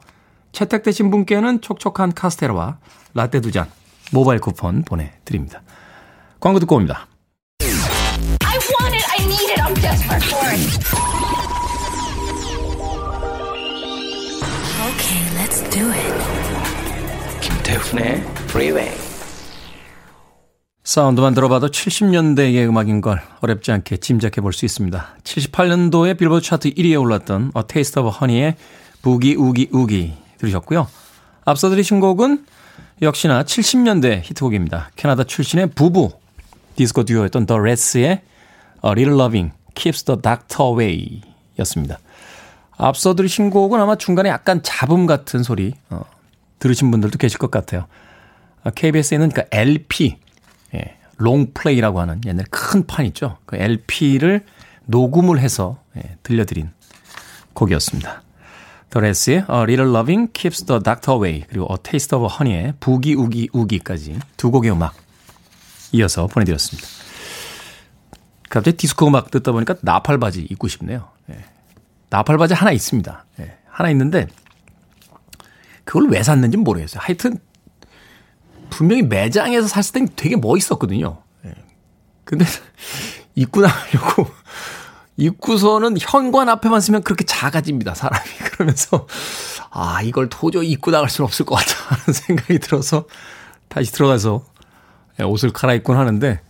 채택되신 0.54 1.10
분께는 1.10 1.60
촉촉한 1.60 2.14
카스테라와 2.14 2.78
라떼 3.12 3.40
두 3.40 3.50
잔 3.50 3.66
모바일 4.12 4.40
쿠폰 4.40 4.82
보내드립니다. 4.84 5.62
광고 6.40 6.58
듣고 6.60 6.76
옵니다. 6.76 7.06
I 7.60 8.58
want 8.58 8.94
it, 8.94 9.04
I 9.18 9.24
need 9.24 9.50
it, 9.52 9.60
I'm 9.60 9.74
desperate 9.74 10.24
for 10.24 10.48
it. 10.50 11.84
Okay, 14.90 15.22
let's 15.36 15.62
do 15.70 15.90
it. 15.90 16.14
김태훈의 17.40 18.20
Freeway. 18.48 18.90
사운드만 20.84 21.34
들어봐도 21.34 21.68
70년대의 21.68 22.68
음악인 22.68 23.00
걸 23.00 23.20
어렵지 23.40 23.72
않게 23.72 23.96
짐작해 23.96 24.40
볼 24.42 24.52
수 24.52 24.64
있습니다. 24.66 25.16
78년도에 25.24 26.18
빌보드 26.18 26.44
차트 26.46 26.70
1위에 26.74 27.00
올랐던 27.00 27.52
A 27.56 27.62
Taste 27.66 28.02
of 28.02 28.14
Honey의 28.16 28.56
부기 29.02 29.34
우기 29.34 29.68
우기 29.72 30.12
들으셨고요. 30.44 30.86
앞서 31.44 31.68
들으신 31.68 32.00
곡은 32.00 32.46
역시나 33.02 33.42
70년대 33.44 34.20
히트곡입니다. 34.22 34.90
캐나다 34.96 35.24
출신의 35.24 35.68
부부 35.74 36.10
디스코 36.76 37.04
듀오였던 37.04 37.46
The 37.46 37.60
Rets의 37.60 38.04
A 38.04 38.20
Little 38.90 39.20
Loving 39.20 39.52
Keeps 39.74 40.04
the 40.04 40.20
Doctor 40.20 40.70
Away 40.70 41.20
였습니다. 41.60 41.98
앞서 42.76 43.14
들으신 43.14 43.50
곡은 43.50 43.80
아마 43.80 43.96
중간에 43.96 44.28
약간 44.28 44.60
잡음 44.62 45.06
같은 45.06 45.42
소리 45.42 45.74
어, 45.90 46.02
들으신 46.58 46.90
분들도 46.90 47.18
계실 47.18 47.38
것 47.38 47.50
같아요. 47.50 47.86
KBS에는 48.74 49.28
그 49.30 49.42
LP, 49.52 50.16
예, 50.74 50.96
롱플레이라고 51.18 52.00
하는 52.00 52.20
옛날 52.26 52.46
큰 52.50 52.86
판 52.86 53.04
있죠. 53.06 53.38
그 53.46 53.56
LP를 53.56 54.44
녹음을 54.86 55.38
해서 55.38 55.78
예, 55.96 56.16
들려드린 56.22 56.70
곡이었습니다. 57.52 58.23
더레스의 58.90 59.36
A 59.50 59.62
Little 59.62 59.90
Loving 59.90 60.32
Keeps 60.32 60.64
the 60.66 60.82
Doctor 60.82 61.16
Away 61.16 61.46
그리고 61.48 61.66
A 61.70 61.76
Taste 61.82 62.16
of 62.16 62.26
Honey의 62.32 62.74
부기 62.80 63.14
우기 63.14 63.48
우기까지 63.52 64.18
두 64.36 64.50
곡의 64.50 64.70
음악 64.70 64.94
이어서 65.92 66.26
보내드렸습니다. 66.26 66.88
갑자기 68.48 68.76
디스코 68.76 69.08
음악 69.08 69.30
듣다 69.30 69.52
보니까 69.52 69.74
나팔 69.80 70.18
바지 70.18 70.42
입고 70.42 70.68
싶네요. 70.68 71.08
예. 71.30 71.44
나팔 72.10 72.38
바지 72.38 72.54
하나 72.54 72.70
있습니다. 72.72 73.26
예. 73.40 73.58
하나 73.68 73.90
있는데 73.90 74.28
그걸 75.84 76.08
왜 76.08 76.22
샀는지 76.22 76.56
모르겠어요. 76.56 77.00
하여튼 77.02 77.38
분명히 78.70 79.02
매장에서 79.02 79.66
샀을 79.66 79.92
땐 79.92 80.08
되게 80.14 80.36
멋있었거든요. 80.36 81.22
예. 81.46 81.54
근데 82.24 82.44
입고 83.34 83.60
나가려고 83.60 84.26
입고서는 85.16 85.96
현관 86.00 86.48
앞에만 86.48 86.80
쓰면 86.80 87.02
그렇게 87.02 87.24
작아집니다. 87.24 87.94
사람이 87.94 88.28
그러면서 88.50 89.06
아 89.70 90.02
이걸 90.02 90.28
도저히 90.28 90.70
입고 90.70 90.90
나갈 90.90 91.08
수는 91.08 91.26
없을 91.26 91.46
것 91.46 91.56
같다 91.56 91.94
하는 91.94 92.12
생각이 92.12 92.58
들어서 92.58 93.04
다시 93.68 93.92
들어가서 93.92 94.44
예, 95.20 95.24
옷을 95.24 95.52
갈아입곤 95.52 95.96
하는데 95.96 96.40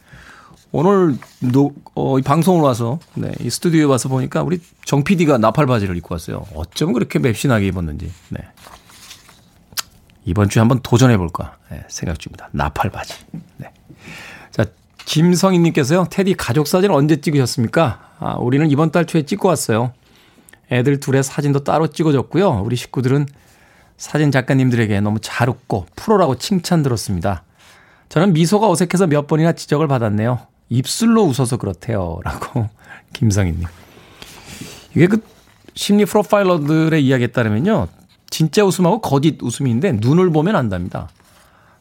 오늘 0.72 1.16
노, 1.40 1.72
어, 1.94 2.18
이 2.18 2.22
방송을 2.22 2.62
와서 2.62 2.98
네, 3.14 3.30
이 3.40 3.48
스튜디오에 3.48 3.84
와서 3.84 4.08
보니까 4.08 4.42
우리 4.42 4.60
정 4.84 5.04
PD가 5.04 5.38
나팔 5.38 5.66
바지를 5.66 5.96
입고 5.98 6.14
왔어요. 6.14 6.46
어쩌면 6.54 6.94
그렇게 6.94 7.18
맵신하게 7.18 7.66
입었는지. 7.68 8.12
네. 8.30 8.40
이번 10.24 10.48
주에 10.48 10.60
한번 10.60 10.80
도전해 10.82 11.16
볼까 11.18 11.58
네, 11.70 11.84
생각 11.88 12.18
중입니다. 12.18 12.48
나팔 12.52 12.90
바지. 12.90 13.14
네. 13.58 13.73
자, 15.04 15.14
김성희님께서요. 15.14 16.06
테디 16.10 16.34
가족 16.34 16.66
사진 16.66 16.90
언제 16.90 17.20
찍으셨습니까? 17.20 18.12
아, 18.18 18.36
우리는 18.36 18.68
이번 18.70 18.90
달 18.90 19.04
초에 19.04 19.22
찍고 19.22 19.48
왔어요. 19.48 19.92
애들 20.70 21.00
둘의 21.00 21.22
사진도 21.22 21.62
따로 21.62 21.86
찍어줬고요. 21.88 22.62
우리 22.64 22.76
식구들은 22.76 23.26
사진 23.96 24.30
작가님들에게 24.30 25.00
너무 25.00 25.18
잘 25.20 25.48
웃고 25.48 25.86
프로라고 25.94 26.36
칭찬 26.36 26.82
들었습니다. 26.82 27.44
저는 28.08 28.32
미소가 28.32 28.68
어색해서 28.68 29.06
몇 29.06 29.26
번이나 29.26 29.52
지적을 29.52 29.88
받았네요. 29.88 30.40
입술로 30.70 31.24
웃어서 31.24 31.58
그렇대요. 31.58 32.18
라고 32.24 32.68
김성희님. 33.12 33.64
이게 34.94 35.06
그 35.06 35.22
심리 35.74 36.04
프로파일러들의 36.04 37.04
이야기에 37.04 37.28
따르면요. 37.28 37.88
진짜 38.30 38.64
웃음하고 38.64 39.00
거짓 39.00 39.40
웃음인데 39.42 39.92
눈을 40.00 40.30
보면 40.30 40.56
안답니다. 40.56 41.08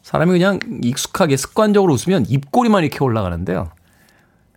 사람이 0.04 0.32
그냥 0.32 0.60
익숙하게 0.82 1.36
습관적으로 1.38 1.94
웃으면 1.94 2.26
입꼬리만 2.28 2.84
이렇게 2.84 3.02
올라가는데요. 3.02 3.70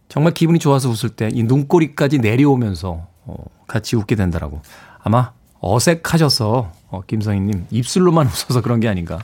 정말 0.10 0.34
기분이 0.34 0.60
좋아서 0.60 0.90
웃을 0.90 1.10
때 1.10 1.30
이 1.34 1.42
눈꼬리까지 1.44 2.20
내려오면서 2.20 3.08
어, 3.26 3.36
같이 3.66 3.96
웃게 3.96 4.16
된다라고. 4.16 4.62
아마 5.00 5.32
어색하셔서 5.62 6.72
어, 6.90 7.02
김성희님 7.08 7.68
입술로만 7.72 8.28
웃어서 8.50 8.62
그런 8.62 8.82
게 8.82 8.90
아닌가 8.90 9.20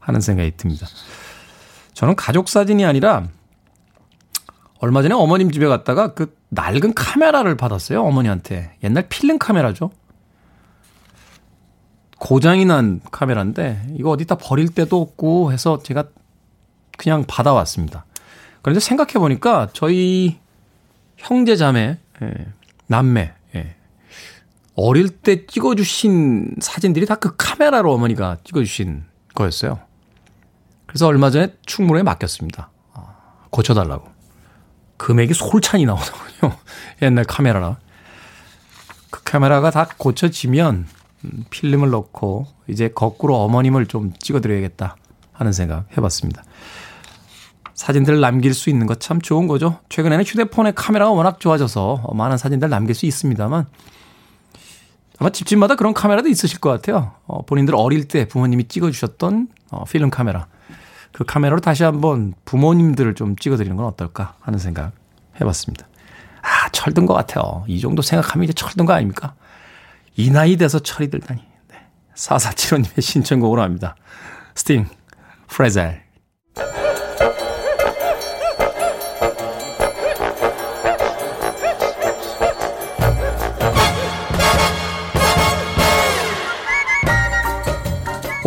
하는 0.00 0.20
생각이 0.22 0.52
듭니다. 0.56 0.86
저는 1.92 2.16
가족 2.16 2.48
사진이 2.48 2.84
아니라 2.86 3.24
얼마 4.80 5.02
전에 5.02 5.14
어머님 5.14 5.50
집에 5.50 5.66
갔다가 5.66 6.14
그 6.14 6.34
낡은 6.48 6.94
카메라를 6.94 7.54
받았어요. 7.56 8.02
어머니한테. 8.02 8.76
옛날 8.82 9.06
필름 9.10 9.38
카메라죠. 9.38 9.90
고장이 12.24 12.64
난 12.64 13.02
카메라인데 13.12 13.82
이거 13.98 14.08
어디다 14.08 14.36
버릴 14.36 14.74
데도 14.74 14.98
없고 14.98 15.52
해서 15.52 15.78
제가 15.82 16.04
그냥 16.96 17.24
받아왔습니다. 17.28 18.06
그런데 18.62 18.80
생각해 18.80 19.12
보니까 19.14 19.68
저희 19.74 20.38
형제 21.18 21.54
자매, 21.54 21.98
예, 22.22 22.46
남매, 22.86 23.34
예, 23.56 23.76
어릴 24.74 25.10
때 25.10 25.44
찍어주신 25.44 26.56
사진들이 26.62 27.04
다 27.04 27.16
그 27.16 27.36
카메라로 27.36 27.92
어머니가 27.92 28.38
찍어주신 28.42 29.04
거였어요. 29.34 29.80
그래서 30.86 31.06
얼마 31.06 31.28
전에 31.28 31.54
충무로에 31.66 32.02
맡겼습니다. 32.04 32.70
아, 32.94 33.16
고쳐달라고. 33.50 34.08
금액이 34.96 35.34
솔찬이 35.34 35.84
나오더군요. 35.84 36.56
옛날 37.02 37.26
카메라라. 37.26 37.76
그 39.10 39.22
카메라가 39.24 39.70
다 39.70 39.86
고쳐지면 39.98 40.74
음, 40.74 41.03
필름을 41.50 41.90
넣고 41.90 42.46
이제 42.68 42.88
거꾸로 42.88 43.36
어머님을 43.42 43.86
좀 43.86 44.12
찍어드려야겠다 44.18 44.96
하는 45.32 45.52
생각 45.52 45.86
해봤습니다. 45.96 46.42
사진들을 47.74 48.20
남길 48.20 48.54
수 48.54 48.70
있는 48.70 48.86
것 48.86 49.00
참 49.00 49.20
좋은 49.20 49.48
거죠. 49.48 49.78
최근에는 49.88 50.24
휴대폰의 50.24 50.74
카메라가 50.74 51.10
워낙 51.10 51.40
좋아져서 51.40 52.10
많은 52.14 52.36
사진들을 52.38 52.70
남길 52.70 52.94
수 52.94 53.06
있습니다만 53.06 53.66
아마 55.18 55.30
집집마다 55.30 55.74
그런 55.76 55.92
카메라도 55.94 56.28
있으실 56.28 56.60
것 56.60 56.70
같아요. 56.70 57.12
어, 57.26 57.44
본인들 57.44 57.74
어릴 57.76 58.08
때 58.08 58.26
부모님이 58.26 58.68
찍어주셨던 58.68 59.48
어, 59.70 59.84
필름 59.84 60.10
카메라. 60.10 60.46
그 61.12 61.24
카메라로 61.24 61.60
다시 61.60 61.84
한번 61.84 62.34
부모님들을 62.44 63.14
좀 63.14 63.36
찍어드리는 63.36 63.76
건 63.76 63.86
어떨까 63.86 64.34
하는 64.40 64.58
생각 64.58 64.92
해봤습니다. 65.40 65.86
아, 66.42 66.68
철든 66.70 67.06
것 67.06 67.14
같아요. 67.14 67.64
이 67.68 67.80
정도 67.80 68.02
생각하면 68.02 68.44
이제 68.44 68.52
철든 68.52 68.84
거 68.86 68.92
아닙니까? 68.92 69.34
이 70.16 70.30
나이 70.30 70.56
돼서 70.56 70.78
철이 70.78 71.10
들다니. 71.10 71.42
네. 71.68 71.76
4475님의 72.14 73.00
신청곡으로 73.00 73.62
갑니다. 73.62 73.96
스팅, 74.54 74.86
Fragile. 75.48 76.04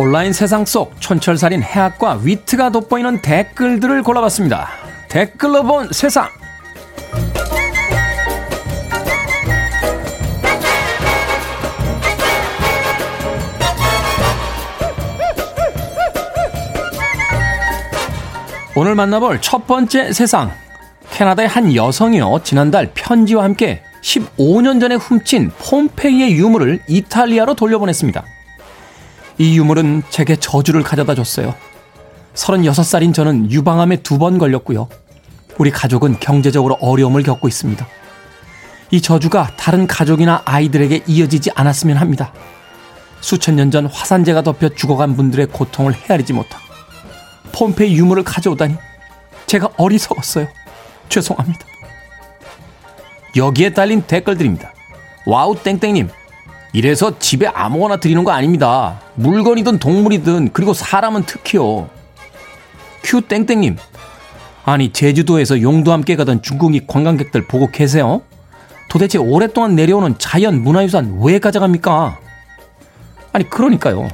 온라인 0.00 0.32
세상 0.32 0.64
속 0.64 1.00
촌철살인 1.00 1.60
해학과 1.60 2.14
위트가 2.22 2.70
돋보이는 2.70 3.20
댓글들을 3.20 4.04
골라봤습니다. 4.04 4.68
댓글로 5.08 5.64
본 5.64 5.92
세상. 5.92 6.37
오늘 18.80 18.94
만나볼 18.94 19.40
첫 19.40 19.66
번째 19.66 20.12
세상. 20.12 20.52
캐나다의 21.10 21.48
한 21.48 21.74
여성이요. 21.74 22.42
지난달 22.44 22.92
편지와 22.94 23.42
함께 23.42 23.82
15년 24.04 24.80
전에 24.80 24.94
훔친 24.94 25.50
폼페이의 25.58 26.34
유물을 26.34 26.84
이탈리아로 26.86 27.54
돌려보냈습니다. 27.54 28.22
이 29.38 29.58
유물은 29.58 30.04
제게 30.10 30.36
저주를 30.36 30.84
가져다 30.84 31.16
줬어요. 31.16 31.56
36살인 32.34 33.12
저는 33.12 33.50
유방암에 33.50 33.96
두 34.04 34.16
번 34.16 34.38
걸렸고요. 34.38 34.88
우리 35.58 35.72
가족은 35.72 36.20
경제적으로 36.20 36.76
어려움을 36.80 37.24
겪고 37.24 37.48
있습니다. 37.48 37.84
이 38.92 39.00
저주가 39.00 39.50
다른 39.56 39.88
가족이나 39.88 40.42
아이들에게 40.44 41.02
이어지지 41.04 41.50
않았으면 41.56 41.96
합니다. 41.96 42.32
수천 43.22 43.56
년 43.56 43.72
전 43.72 43.86
화산재가 43.86 44.42
덮여 44.42 44.68
죽어간 44.68 45.16
분들의 45.16 45.46
고통을 45.46 45.94
헤아리지 45.94 46.32
못하고 46.32 46.67
폼페이 47.58 47.96
유물을 47.96 48.22
가져오다니 48.22 48.76
제가 49.46 49.70
어리석었어요. 49.76 50.46
죄송합니다. 51.08 51.58
여기에 53.36 53.74
달린 53.74 54.02
댓글들입니다. 54.02 54.72
Wow 55.26 55.56
땡땡님 55.56 56.08
이래서 56.72 57.18
집에 57.18 57.48
아무거나 57.48 57.96
들이는 57.96 58.22
거 58.22 58.30
아닙니다. 58.30 59.00
물건이든 59.16 59.78
동물이든 59.80 60.52
그리고 60.52 60.72
사람은 60.72 61.24
특히요. 61.24 61.90
큐 63.02 63.22
땡땡님. 63.22 63.76
아니 64.64 64.92
제주도에서 64.92 65.60
용도 65.62 65.92
함께 65.92 66.14
가던 66.14 66.42
중국인 66.42 66.86
관광객들 66.86 67.48
보고 67.48 67.70
계세요? 67.70 68.22
도대체 68.88 69.18
오랫동안 69.18 69.74
내려오는 69.74 70.16
자연 70.18 70.62
문화유산 70.62 71.18
왜 71.22 71.38
가져갑니까? 71.38 72.18
아니 73.32 73.50
그러니까요. 73.50 74.08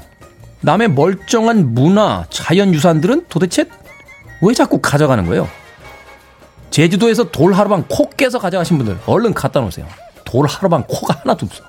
남의 0.65 0.93
멀쩡한 0.93 1.75
문화, 1.75 2.25
자연 2.31 2.73
유산들은 2.73 3.27
도대체 3.29 3.67
왜 4.41 4.55
자꾸 4.55 4.81
가져가는 4.81 5.27
거예요? 5.27 5.47
제주도에서 6.71 7.25
돌 7.25 7.53
하루방 7.53 7.85
코 7.87 8.09
깨서 8.09 8.39
가져가신 8.39 8.79
분들 8.79 8.99
얼른 9.05 9.35
갖다 9.35 9.61
놓으세요. 9.61 9.87
돌 10.25 10.47
하루방 10.47 10.85
코가 10.89 11.21
하나도 11.21 11.47
없어. 11.47 11.65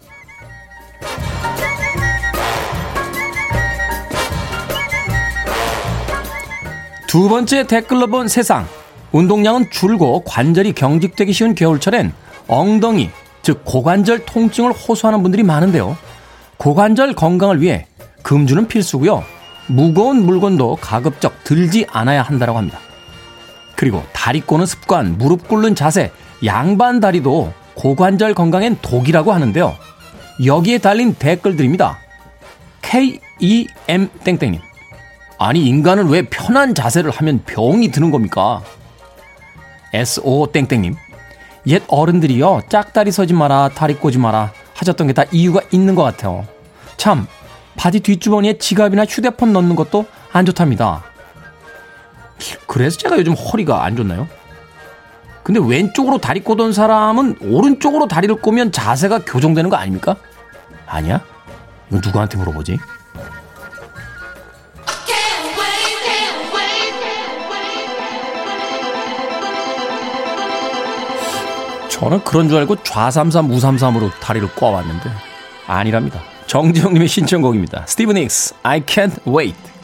두 7.05 7.27
번째 7.27 7.67
댓글로 7.67 8.07
본 8.07 8.29
세상. 8.29 8.65
운동량은 9.11 9.71
줄고 9.71 10.23
관절이 10.23 10.71
경직되기 10.73 11.33
쉬운 11.33 11.53
겨울철엔 11.53 12.13
엉덩이, 12.47 13.09
즉 13.41 13.61
고관절 13.65 14.25
통증을 14.25 14.71
호소하는 14.71 15.21
분들이 15.21 15.43
많은데요. 15.43 15.97
고관절 16.57 17.13
건강을 17.13 17.61
위해 17.61 17.87
금주는 18.25 18.67
필수고요. 18.67 19.23
무거운 19.67 20.25
물건도 20.25 20.77
가급적 20.81 21.43
들지 21.43 21.85
않아야 21.91 22.23
한다고 22.23 22.57
합니다. 22.57 22.79
그리고 23.75 24.03
다리 24.13 24.41
꼬는 24.41 24.65
습관, 24.65 25.19
무릎 25.19 25.47
꿇는 25.47 25.75
자세, 25.75 26.11
양반 26.43 26.99
다리도 26.99 27.53
고관절 27.75 28.33
건강엔 28.33 28.79
독이라고 28.81 29.31
하는데요. 29.31 29.75
여기에 30.43 30.79
달린 30.79 31.13
댓글들입니다. 31.13 31.99
KEM 32.81 34.09
땡땡님. 34.23 34.59
아니 35.37 35.67
인간은 35.67 36.07
왜 36.07 36.23
편한 36.23 36.73
자세를 36.73 37.11
하면 37.11 37.43
병이 37.45 37.91
드는 37.91 38.09
겁니까? 38.09 38.63
SO 39.93 40.47
땡땡님. 40.51 40.95
옛 41.67 41.83
어른들이요 41.87 42.63
짝다리 42.69 43.11
서지 43.11 43.33
마라 43.33 43.69
다리 43.75 43.93
꼬지 43.93 44.17
마라 44.17 44.51
하셨던 44.73 45.07
게 45.07 45.13
다 45.13 45.25
이유가 45.31 45.61
있는 45.71 45.93
것 45.93 46.01
같아요. 46.01 46.47
참 46.97 47.27
바지 47.77 47.99
뒷주머니에 47.99 48.57
지갑이나 48.57 49.05
휴대폰 49.05 49.53
넣는 49.53 49.75
것도 49.75 50.05
안 50.31 50.45
좋답니다. 50.45 51.03
그래서 52.67 52.97
제가 52.97 53.17
요즘 53.17 53.33
허리가 53.33 53.83
안 53.83 53.95
좋나요? 53.95 54.27
근데 55.43 55.59
왼쪽으로 55.63 56.17
다리 56.17 56.39
꼬던 56.39 56.73
사람은 56.73 57.37
오른쪽으로 57.41 58.07
다리를 58.07 58.33
꼬면 58.35 58.71
자세가 58.71 59.19
교정되는 59.25 59.69
거 59.69 59.75
아닙니까? 59.75 60.15
아니야? 60.87 61.21
이건 61.89 62.01
누구한테 62.03 62.37
물어보지? 62.37 62.79
저는 71.89 72.23
그런 72.23 72.49
줄 72.49 72.57
알고 72.57 72.83
좌삼삼 72.83 73.49
우삼삼으로 73.49 74.09
다리를 74.19 74.47
꼬아왔는데 74.55 75.09
아니랍니다. 75.65 76.21
정지영님의 76.47 77.07
신청곡입니다. 77.07 77.85
스티브 77.87 78.13
닉스, 78.13 78.55
I 78.63 78.81
can't 78.81 79.15
wait. 79.27 79.74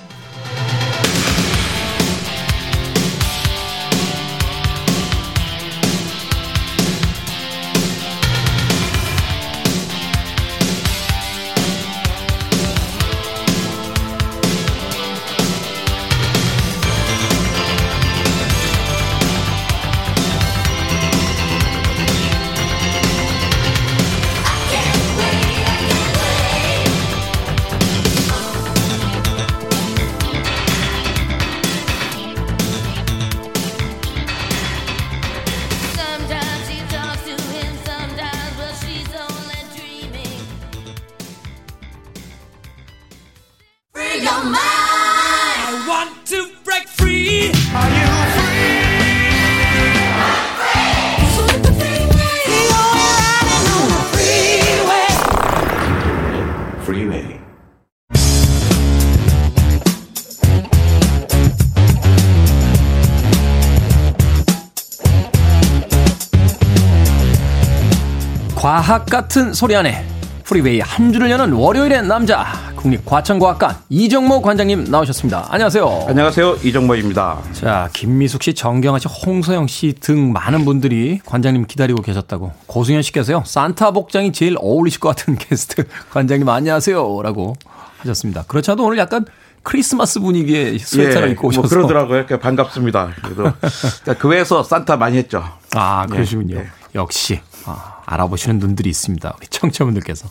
과학 68.82 69.06
같은 69.06 69.54
소리 69.54 69.76
하네 69.76 70.04
프리웨이 70.44 70.80
한 70.80 71.14
주를 71.14 71.30
여는 71.30 71.54
월요일의 71.54 72.02
남자 72.08 72.48
국립과천과학관 72.78 73.76
이정모 73.90 74.42
관장님 74.42 74.86
나오셨습니다. 74.86 75.50
안녕하세요. 75.52 76.06
안녕하세요. 76.08 76.56
이정모입니다. 76.64 77.44
자, 77.54 77.90
김미숙 77.94 78.42
씨, 78.42 78.56
정경아 78.56 78.98
씨, 78.98 79.08
홍서영 79.08 79.68
씨 79.68 79.94
등 79.94 80.34
많은 80.34 80.66
분들이 80.66 81.20
관장님 81.28 81.68
기다리고 81.68 82.02
계셨다고 82.02 82.54
고승현 82.66 83.04
씨께서요. 83.04 83.44
산타 83.46 83.92
복장이 83.92 84.32
제일 84.32 84.56
어울리실 84.60 85.00
것 85.00 85.10
같은 85.10 85.36
게스트 85.38 85.84
관장님 86.10 86.50
안녕하세요라고 86.50 87.56
하셨습니다. 88.00 88.46
그렇지 88.48 88.72
않아도 88.72 88.86
오늘 88.86 88.98
약간 88.98 89.26
크리스마스 89.62 90.20
분위기의 90.20 90.80
스웨터를 90.80 91.28
예, 91.28 91.32
입고 91.34 91.50
오셔서 91.50 91.62
뭐 91.62 91.70
그러더라고요. 91.70 92.40
반갑습니다. 92.40 93.12
그래도 93.22 93.52
교회에서 94.18 94.64
산타 94.64 94.98
많이 94.98 95.18
했죠. 95.18 95.44
아, 95.76 96.08
그러시군요. 96.08 96.56
예, 96.56 96.62
예. 96.62 96.68
역시 96.96 97.40
아, 97.66 98.01
알아보시는 98.14 98.60
눈들이 98.60 98.90
있습니다. 98.90 99.34
우리 99.38 99.48
청취자분들께서. 99.48 100.28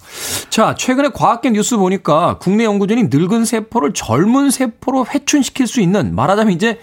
자, 0.51 0.75
최근에 0.75 1.11
과학계 1.11 1.51
뉴스 1.51 1.77
보니까 1.77 2.39
국내 2.39 2.65
연구진이 2.65 3.05
늙은 3.11 3.45
세포를 3.45 3.93
젊은 3.95 4.51
세포로 4.51 5.07
회춘시킬 5.07 5.67
수 5.67 5.81
있는 5.81 6.15
말하자면 6.15 6.53
이제 6.53 6.81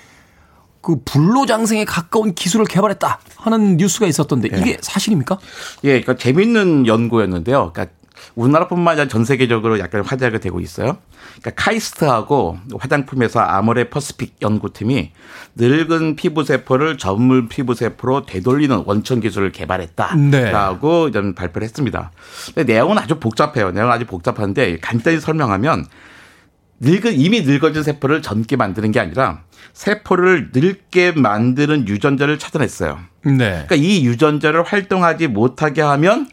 그 0.82 1.02
불로장생에 1.04 1.86
가까운 1.86 2.34
기술을 2.34 2.66
개발했다 2.66 3.20
하는 3.36 3.78
뉴스가 3.78 4.08
있었던데 4.08 4.48
이게 4.48 4.72
예. 4.72 4.78
사실입니까? 4.80 5.38
예, 5.84 6.02
그러니까 6.02 6.16
재밌는 6.16 6.88
연구였는데요. 6.88 7.74
그러니까 7.74 7.97
우리나라뿐만 8.36 8.94
아니라 8.94 9.08
전 9.08 9.26
세계적으로 9.26 9.80
약간 9.80 10.04
화제가 10.04 10.40
되고 10.40 10.60
있어요. 10.60 10.98
그러니까 11.40 11.64
카이스트하고 11.64 12.58
화장품회사 12.80 13.42
아모레 13.44 13.90
퍼시픽 13.90 14.36
연구팀이 14.42 15.12
늙은 15.56 16.16
피부 16.16 16.44
세포를 16.44 16.98
젊은 16.98 17.50
피부 17.50 17.74
세포로 17.74 18.26
되돌리는 18.26 18.84
원천 18.86 19.20
기술을 19.20 19.52
개발했다라고 19.52 21.12
네. 21.12 21.36
발표를 21.36 21.66
했습니다. 21.66 22.12
근데 22.54 22.74
내용은 22.74 22.98
아주 22.98 23.20
복잡해요. 23.20 23.72
내용은 23.72 23.92
아주 23.92 24.06
복잡한데 24.06 24.78
간단히 24.80 25.20
설명하면 25.20 25.86
늙은 26.80 27.14
이미 27.14 27.42
늙어진 27.42 27.84
세포를 27.84 28.22
젊게 28.22 28.56
만드는 28.56 28.92
게 28.92 29.00
아니라 29.00 29.42
세포를 29.74 30.52
늙게 30.54 31.14
만드는 31.14 31.88
유전자를 31.88 32.40
찾아냈어요. 32.40 33.00
네. 33.26 33.66
그러니까 33.68 33.76
이 33.76 34.06
유전자를 34.06 34.64
활동하지 34.64 35.28
못하게 35.28 35.82
하면 35.82 36.28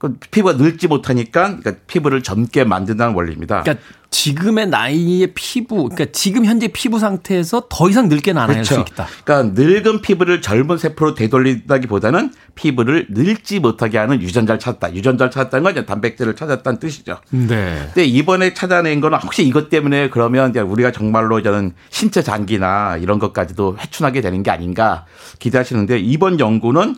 그 0.00 0.14
피부가 0.30 0.54
늙지 0.54 0.88
못하니까 0.88 1.58
그러니까 1.58 1.72
피부를 1.86 2.22
젊게 2.22 2.64
만든다는 2.64 3.14
원리입니다. 3.14 3.62
그러니까 3.62 3.84
지금의 4.08 4.68
나이의 4.68 5.32
피부, 5.34 5.90
그러니까 5.90 6.06
지금 6.10 6.46
현재 6.46 6.68
피부 6.68 6.98
상태에서 6.98 7.66
더 7.68 7.90
이상 7.90 8.08
늙게 8.08 8.32
나아낼 8.32 8.56
그렇죠. 8.56 8.76
수 8.76 8.80
있다. 8.80 9.06
그러니까 9.24 9.62
늙은 9.62 10.00
피부를 10.00 10.40
젊은 10.40 10.78
세포로 10.78 11.14
되돌린다기보다는 11.14 12.32
피부를 12.54 13.08
늙지 13.10 13.60
못하게 13.60 13.98
하는 13.98 14.22
유전자를 14.22 14.58
찾았다. 14.58 14.94
유전자를 14.94 15.30
찾았다는 15.30 15.74
건 15.74 15.86
단백질을 15.86 16.34
찾았다는 16.34 16.80
뜻이죠. 16.80 17.18
네. 17.28 17.82
근데 17.92 18.04
이번에 18.04 18.54
찾아낸 18.54 19.02
거는 19.02 19.18
혹시 19.18 19.46
이것 19.46 19.68
때문에 19.68 20.08
그러면 20.08 20.56
우리가 20.56 20.92
정말로 20.92 21.42
저는 21.42 21.74
신체 21.90 22.22
장기나 22.22 22.96
이런 22.96 23.18
것까지도 23.18 23.76
회춘하게 23.78 24.22
되는 24.22 24.42
게 24.42 24.50
아닌가 24.50 25.04
기대하시는데 25.40 25.98
이번 25.98 26.40
연구는 26.40 26.96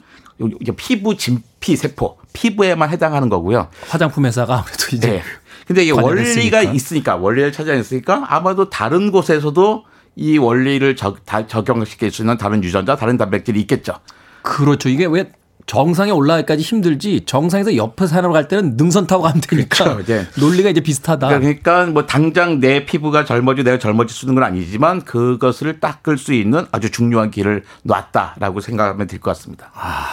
피부 0.76 1.16
진피 1.16 1.76
세포, 1.76 2.18
피부에만 2.32 2.90
해당하는 2.90 3.28
거고요. 3.28 3.68
화장품 3.88 4.26
회사가 4.26 4.58
아무래도 4.58 4.96
이제. 4.96 5.10
네. 5.10 5.22
근데 5.66 5.82
이게 5.84 5.92
원리가 5.92 6.62
있으니까 6.62 7.16
원리를 7.16 7.52
찾아냈으니까 7.52 8.26
아마도 8.28 8.68
다른 8.68 9.10
곳에서도 9.12 9.84
이 10.16 10.38
원리를 10.38 10.96
적, 10.96 11.24
다, 11.24 11.46
적용시킬 11.46 12.10
수 12.10 12.22
있는 12.22 12.36
다른 12.36 12.62
유전자, 12.62 12.96
다른 12.96 13.16
단백질이 13.16 13.60
있겠죠. 13.62 13.94
그렇죠. 14.42 14.88
이게 14.88 15.06
왜 15.06 15.32
정상에 15.66 16.10
올라가기까지 16.10 16.62
힘들지 16.62 17.22
정상에서 17.24 17.76
옆에 17.76 18.06
산으로 18.06 18.32
갈 18.32 18.48
때는 18.48 18.76
능선 18.76 19.06
타고 19.06 19.22
가면 19.22 19.40
되니까 19.40 19.84
그렇죠. 19.84 20.00
이제. 20.00 20.26
논리가 20.38 20.70
이제 20.70 20.80
비슷하다. 20.80 21.28
그러니까 21.28 21.86
뭐 21.86 22.06
당장 22.06 22.60
내 22.60 22.84
피부가 22.84 23.24
젊어지고 23.24 23.64
내가 23.64 23.78
젊어질 23.78 24.14
수 24.14 24.24
있는 24.26 24.34
건 24.34 24.44
아니지만 24.44 25.02
그것을 25.04 25.80
닦을 25.80 26.18
수 26.18 26.32
있는 26.32 26.66
아주 26.72 26.90
중요한 26.90 27.30
길을 27.30 27.62
놨다라고 27.84 28.60
생각하면 28.60 29.06
될 29.06 29.20
것 29.20 29.30
같습니다. 29.36 29.70
아, 29.74 30.08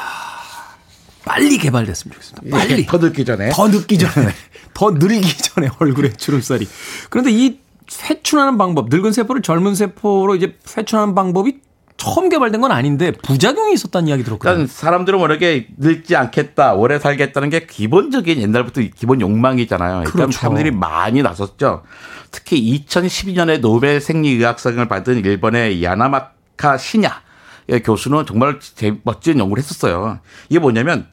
빨리 1.25 1.57
개발됐으면 1.57 2.13
좋겠습니다. 2.13 2.57
빨리. 2.57 2.81
예, 2.81 2.85
더 2.85 2.97
늦기 2.97 3.25
전에. 3.25 3.49
더 3.49 3.67
늦기 3.67 3.97
전에. 3.97 4.33
더 4.73 4.91
늘기 4.91 5.37
전에 5.37 5.67
얼굴에 5.79 6.13
주름살이. 6.13 6.67
그런데 7.09 7.31
이 7.31 7.59
회춘하는 8.03 8.57
방법, 8.57 8.89
늙은 8.89 9.11
세포를 9.11 9.41
젊은 9.41 9.73
세포로 9.75 10.35
이제 10.35 10.55
회춘하는 10.77 11.15
방법이 11.15 11.59
처음 11.99 12.29
개발된 12.29 12.61
건 12.61 12.71
아닌데 12.71 13.11
부작용이 13.11 13.73
있었다는 13.73 14.07
이야기 14.07 14.23
들었거든요. 14.23 14.53
그러니까 14.53 14.73
사람들은 14.73 15.19
모르게 15.19 15.67
늙지 15.77 16.15
않겠다, 16.15 16.73
오래 16.73 16.97
살겠다는 16.97 17.49
게 17.49 17.65
기본적인 17.67 18.41
옛날부터 18.41 18.81
기본 18.95 19.21
욕망이잖아요. 19.21 19.91
그러니까 19.91 20.11
그렇죠. 20.11 20.31
사람들이 20.31 20.71
많이 20.71 21.21
나섰죠. 21.21 21.83
특히 22.31 22.83
2012년에 22.87 23.59
노벨 23.59 23.99
생리의학상을 24.01 24.87
받은 24.87 25.25
일본의 25.25 25.83
야나마카 25.83 26.77
시냐 26.77 27.21
교수는 27.83 28.25
정말 28.25 28.59
멋진 29.03 29.39
연구를 29.39 29.61
했었어요. 29.61 30.19
이게 30.49 30.59
뭐냐면 30.59 31.07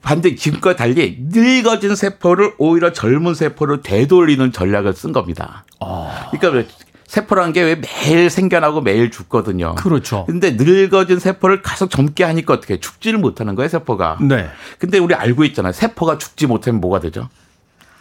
반대 0.00 0.34
지금과 0.34 0.74
달리 0.74 1.18
늙어진 1.28 1.94
세포를 1.94 2.54
오히려 2.58 2.92
젊은 2.92 3.34
세포로 3.34 3.82
되돌리는 3.82 4.50
전략을 4.50 4.94
쓴 4.94 5.12
겁니다. 5.12 5.64
아. 5.78 6.28
그러니까 6.32 6.74
세포라는 7.12 7.52
게왜 7.52 7.74
매일 7.74 8.30
생겨나고 8.30 8.80
매일 8.80 9.10
죽거든요. 9.10 9.74
그렇죠. 9.74 10.24
근데 10.24 10.52
늙어진 10.52 11.18
세포를 11.18 11.60
계속 11.60 11.90
젊게 11.90 12.24
하니까 12.24 12.54
어떻게 12.54 12.80
죽지를 12.80 13.18
못하는 13.18 13.54
거예요, 13.54 13.68
세포가. 13.68 14.16
네. 14.22 14.48
근데 14.78 14.96
우리 14.96 15.14
알고 15.14 15.44
있잖아요. 15.44 15.72
세포가 15.74 16.16
죽지 16.16 16.46
못하면 16.46 16.80
뭐가 16.80 17.00
되죠? 17.00 17.28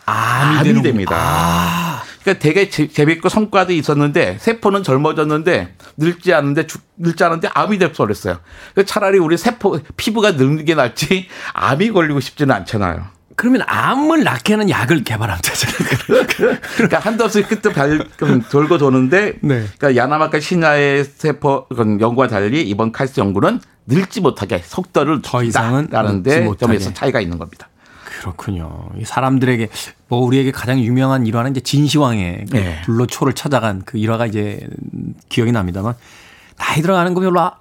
암이, 0.05 0.55
암이 0.59 0.64
되는 0.64 0.82
됩니다. 0.82 1.18
아. 1.20 2.03
그러니까 2.22 2.41
되게 2.41 2.70
재, 2.70 2.88
재밌고 2.88 3.28
성과도 3.28 3.74
있었는데 3.74 4.38
세포는 4.39 4.82
젊어졌는데 4.82 5.76
늙지 5.97 6.34
않는데 6.34 6.66
죽, 6.68 6.82
늙지 6.95 7.22
않는데 7.26 7.49
암이 7.53 7.80
돼버렸어요. 7.80 8.39
차라리 8.86 9.20
우리 9.20 9.36
세포 9.36 9.78
피부가 9.97 10.32
늙는 10.32 10.64
게 10.64 10.74
낫지 10.74 11.28
암이 11.51 11.91
걸리고 11.91 12.22
싶지는 12.22 12.55
않잖아요. 12.55 13.07
그러면 13.42 13.64
암을 13.66 14.24
낫게 14.24 14.54
하는 14.54 14.70
약을 14.70 15.04
개발하면 15.04 15.42
되잖아요. 15.42 16.28
그러니까 16.76 17.00
한도 17.00 17.24
없이 17.24 17.42
끝도 17.42 17.72
발, 17.72 18.08
돌고 18.52 18.78
도는데, 18.78 19.34
네. 19.42 19.66
그러니까 19.80 19.96
야마나카 19.95 20.39
신야의 20.39 21.05
세포 21.06 21.66
연구와 21.76 22.28
달리 22.28 22.62
이번 22.62 22.92
카이스트 22.91 23.20
연구는 23.20 23.60
늙지 23.88 24.22
못하게 24.22 24.60
속도를 24.64 25.24
더 25.24 25.42
이상은 25.42 25.88
라는데 25.89 26.48
점에서 26.60 26.94
차이가 26.94 27.20
있는 27.20 27.39
겁니다. 27.39 27.68
그렇군요. 28.20 28.89
사람들에게 29.04 29.70
뭐 30.08 30.20
우리에게 30.20 30.52
가장 30.52 30.80
유명한 30.80 31.26
일화는 31.26 31.50
이제 31.50 31.62
진시황의 31.62 32.46
그 32.48 32.58
네. 32.58 32.80
불로 32.86 33.08
초를 33.08 33.34
찾아간 33.34 33.82
그 33.84 33.98
일화가 33.98 34.28
이제 34.28 34.60
기억이 35.30 35.52
납니다만 35.52 35.96
나이 36.58 36.84
들어가는 36.84 37.16
거 37.16 37.22
별로 37.22 37.39
아, 37.39 37.58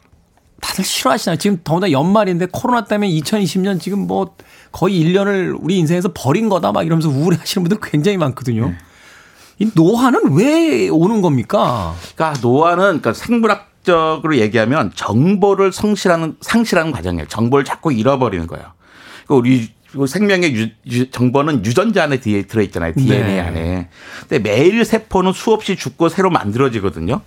다들 0.61 0.85
싫어하시나요? 0.85 1.39
지금 1.39 1.59
더구나 1.65 1.91
연말인데 1.91 2.49
코로나 2.53 2.85
때문에 2.85 3.11
2020년 3.11 3.81
지금 3.81 4.07
뭐 4.07 4.37
거의 4.73 5.03
1년을 5.03 5.57
우리 5.61 5.77
인생에서 5.79 6.11
버린 6.15 6.49
거다 6.49 6.73
막 6.73 6.85
이러면서 6.85 7.09
우울해 7.09 7.37
하시는 7.39 7.67
분들 7.67 7.91
굉장히 7.91 8.17
많거든요. 8.19 8.69
네. 8.69 8.79
이 9.59 9.71
노화는 9.75 10.33
왜 10.33 10.89
오는 10.89 11.21
겁니까? 11.21 11.95
그러니까 12.15 12.41
노화는 12.41 12.83
그러니까 12.83 13.13
생물학적으로 13.13 14.39
얘기하면 14.39 14.93
정보를 14.95 15.73
성실하는 15.73 16.37
상실하는 16.41 16.93
과정이에요. 16.93 17.27
정보를 17.29 17.65
자꾸 17.65 17.93
잃어버리는 17.93 18.47
거예요. 18.47 18.73
그러니까 19.27 19.35
우리 19.35 19.69
생명의 20.07 20.55
유, 20.55 20.69
유, 20.87 21.11
정보는 21.11 21.65
유전자 21.67 22.05
안에 22.05 22.21
들어있잖아요. 22.21 22.95
DNA 22.95 23.35
네. 23.35 23.41
안에. 23.41 23.89
근데 24.29 24.39
매일 24.39 24.85
세포는 24.85 25.33
수없이 25.33 25.77
죽고 25.77 26.09
새로 26.09 26.31
만들어지거든요. 26.31 27.21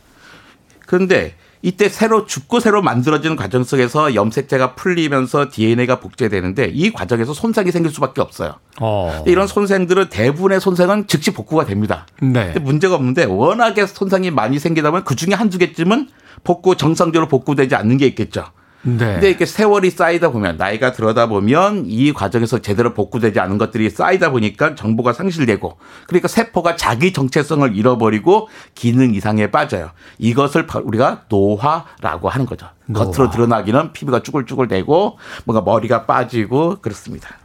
그런데 0.80 1.36
이때 1.66 1.88
새로 1.88 2.26
죽고 2.26 2.60
새로 2.60 2.82
만들어지는 2.82 3.38
과정 3.38 3.64
속에서 3.64 4.16
염색체가 4.16 4.76
풀리면서 4.76 5.48
DNA가 5.50 6.02
복제되는데 6.02 6.72
이 6.74 6.92
과정에서 6.92 7.34
손상이 7.34 7.72
생길 7.72 7.90
수밖에 7.90 8.22
없어요. 8.22 8.56
어. 8.82 9.24
이런 9.26 9.48
손상들은 9.48 10.10
대부분의 10.10 10.60
손상은 10.60 11.08
즉시 11.08 11.32
복구가 11.32 11.66
됩니다. 11.66 12.06
네. 12.22 12.48
근데 12.48 12.60
문제가 12.60 12.96
없는데 12.96 13.24
워낙에 13.24 13.88
손상이 13.88 14.30
많이 14.30 14.60
생기다 14.60 14.92
보면 14.92 15.06
그 15.06 15.16
중에 15.16 15.34
한두 15.34 15.58
개쯤은 15.58 16.10
복구 16.44 16.76
정상적으로 16.76 17.30
복구되지 17.30 17.76
않는 17.76 17.96
게 17.96 18.08
있겠죠. 18.08 18.44
네. 18.84 19.14
근데 19.14 19.30
이렇게 19.30 19.46
세월이 19.46 19.90
쌓이다 19.92 20.30
보면 20.30 20.58
나이가 20.58 20.92
들어다 20.92 21.28
보면 21.28 21.86
이 21.88 22.12
과정에서 22.12 22.60
제대로 22.60 22.94
복구되지 22.94 23.40
않은 23.40 23.58
것들이 23.58 23.90
쌓이다 23.90 24.32
보니까 24.32 24.76
정보가 24.76 25.14
상실되고 25.14 25.78
그러니까 26.08 26.28
세포가 26.28 26.76
자기 26.76 27.14
정체성을 27.14 27.76
잃어버리고 27.76 28.50
기능 28.76 29.16
이상에 29.16 29.50
빠져요. 29.52 29.92
이것을 30.18 30.68
우리가 30.84 31.24
노화라고 31.30 32.30
하는 32.30 32.46
거죠. 32.46 32.68
노화. 32.86 33.06
겉으로 33.06 33.30
드러나기는 33.32 33.94
피부가 33.94 34.22
쭈글쭈글 34.22 34.68
되고 34.68 35.18
뭔가 35.46 35.64
머리가 35.64 36.06
빠지고 36.06 36.78
그렇습니다. 36.82 37.38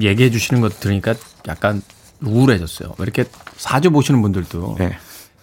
얘기해 0.00 0.30
주시는 0.30 0.60
것 0.60 0.80
들으니까 0.80 1.14
약간 1.46 1.80
우울해졌어요. 2.20 2.94
이렇게 2.98 3.24
사주 3.56 3.92
보시는 3.92 4.20
분들도 4.22 4.76
네. 4.78 4.96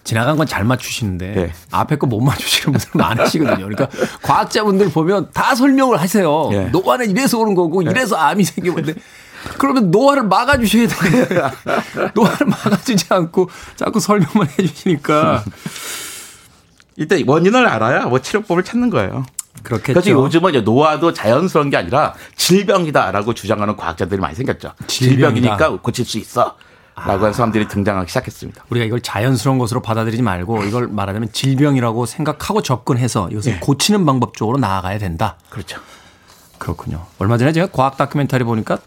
지나간 0.04 0.36
건 0.36 0.46
잘 0.46 0.64
맞추시는데 0.64 1.32
네. 1.34 1.52
앞에 1.70 1.96
거 1.96 2.06
못 2.06 2.20
맞추시는 2.20 2.76
분들 2.78 2.88
많으시거든요. 3.00 3.68
그러니까 3.68 3.88
과학자분들 4.22 4.90
보면 4.90 5.30
다 5.32 5.54
설명을 5.54 6.00
하세요. 6.00 6.48
네. 6.50 6.64
노화는 6.70 7.10
이래서 7.10 7.38
오는 7.38 7.54
거고 7.54 7.82
네. 7.82 7.90
이래서 7.90 8.16
암이 8.16 8.44
생기는데 8.44 8.94
그러면 9.58 9.90
노화를 9.90 10.24
막아주셔야 10.24 10.86
되는데 10.88 11.40
노화를 12.14 12.46
막아주지 12.46 13.06
않고 13.10 13.48
자꾸 13.76 13.98
설명만 14.00 14.48
해주시니까 14.58 15.44
일단 16.96 17.22
원인을 17.26 17.66
알아야 17.66 18.06
뭐 18.06 18.20
치료법을 18.20 18.64
찾는 18.64 18.90
거예요. 18.90 19.24
그렇겠죠. 19.62 19.92
그래서 20.00 20.10
요즘은 20.10 20.50
이제 20.50 20.60
노화도 20.60 21.12
자연스러운 21.12 21.70
게 21.70 21.76
아니라 21.76 22.14
질병이다라고 22.36 23.32
주장하는 23.34 23.76
과학자들이 23.76 24.20
많이 24.20 24.34
생겼죠. 24.34 24.72
질병이다. 24.88 25.30
질병이니까 25.40 25.82
고칠 25.82 26.04
수 26.04 26.18
있어. 26.18 26.56
라고 26.94 27.22
하는 27.22 27.32
사람들이 27.32 27.68
등장하기 27.68 28.08
시작했습니다. 28.08 28.64
우리가 28.68 28.84
이걸 28.84 29.00
자연스러운 29.00 29.58
것으로 29.58 29.80
받아들이지 29.80 30.22
말고 30.22 30.64
이걸 30.64 30.88
말하자면 30.88 31.32
질병이라고 31.32 32.06
생각하고 32.06 32.62
접근해서 32.62 33.28
이것을 33.30 33.52
네. 33.52 33.60
고치는 33.60 34.04
방법 34.04 34.36
쪽으로 34.36 34.58
나아가야 34.58 34.98
된다. 34.98 35.36
그렇죠. 35.50 35.80
그렇군요. 36.58 37.06
얼마 37.18 37.38
전에 37.38 37.52
제가 37.52 37.68
과학 37.72 37.96
다큐멘터리 37.96 38.44
보니까 38.44 38.78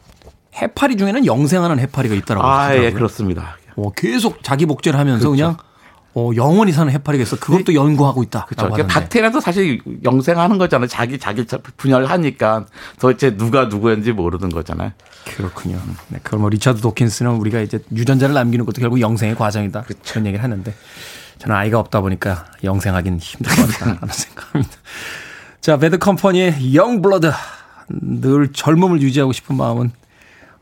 해파리 0.55 0.97
중에는 0.97 1.25
영생하는 1.25 1.79
해파리가 1.79 2.15
있다라고 2.15 2.47
아. 2.47 2.75
예, 2.75 2.91
그렇습니다. 2.91 3.57
어, 3.75 3.91
계속 3.91 4.43
자기 4.43 4.65
복제를 4.65 4.97
하면서 4.97 5.27
그렇죠. 5.27 5.31
그냥 5.31 5.57
어, 6.17 6.31
영원히 6.35 6.71
사는 6.71 6.91
해파리겠어. 6.93 7.37
그것도 7.37 7.65
네. 7.65 7.75
연구하고 7.75 8.23
있다. 8.23 8.45
그렇죠. 8.45 8.87
박테리아도 8.87 9.41
사실 9.41 9.81
영생하는 10.03 10.57
거잖아요. 10.57 10.87
자기 10.87 11.19
자기 11.19 11.45
분야를 11.77 12.09
하니까 12.09 12.65
도대체 12.99 13.35
누가 13.35 13.65
누구였는지 13.65 14.13
모르는 14.13 14.49
거잖아요. 14.49 14.91
그렇군요. 15.35 15.77
네, 16.07 16.19
그걸 16.23 16.39
뭐 16.39 16.49
리차드 16.49 16.79
도킨스는 16.81 17.31
우리가 17.31 17.59
이제 17.59 17.79
유전자를 17.93 18.33
남기는 18.33 18.65
것도 18.65 18.79
결국 18.79 19.01
영생의 19.01 19.35
과정이다. 19.35 19.81
그렇죠. 19.81 20.01
그런 20.05 20.25
얘기를 20.27 20.41
하는데 20.43 20.73
저는 21.39 21.53
아이가 21.55 21.79
없다 21.79 21.99
보니까 21.99 22.45
영생하기는 22.63 23.19
힘들 23.19 23.53
것 23.53 23.67
같다는 23.79 23.99
생각합니다. 24.09 24.73
자, 25.59 25.77
배드 25.77 25.97
컴퍼니의 25.97 26.75
Young 26.75 27.01
Blood. 27.01 27.31
늘 27.89 28.51
젊음을 28.53 29.01
유지하고 29.01 29.31
싶은 29.33 29.57
마음은 29.57 29.91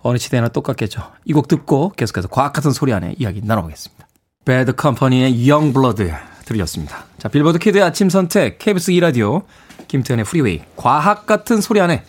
어느 0.01 0.17
시대나 0.17 0.49
똑같겠죠. 0.49 1.11
이 1.25 1.33
곡 1.33 1.47
듣고 1.47 1.89
계속해서 1.95 2.27
과학 2.27 2.51
같은 2.53 2.71
소리 2.71 2.91
하네 2.91 3.15
이야기 3.17 3.41
나눠보겠습니다. 3.43 4.02
배드 4.45 4.73
컴퍼니의 4.73 5.47
Young 5.47 5.79
Blood 5.79 6.11
들으셨습니다. 6.45 7.05
자, 7.17 7.29
빌보드 7.29 7.59
kid의 7.59 7.84
아침 7.83 8.09
선택, 8.09 8.59
KBS 8.59 8.91
2라디오, 8.93 9.43
김태현의 9.87 10.25
프리웨이, 10.25 10.61
과학 10.75 11.25
같은 11.25 11.61
소리 11.61 11.79
안에 11.79 12.03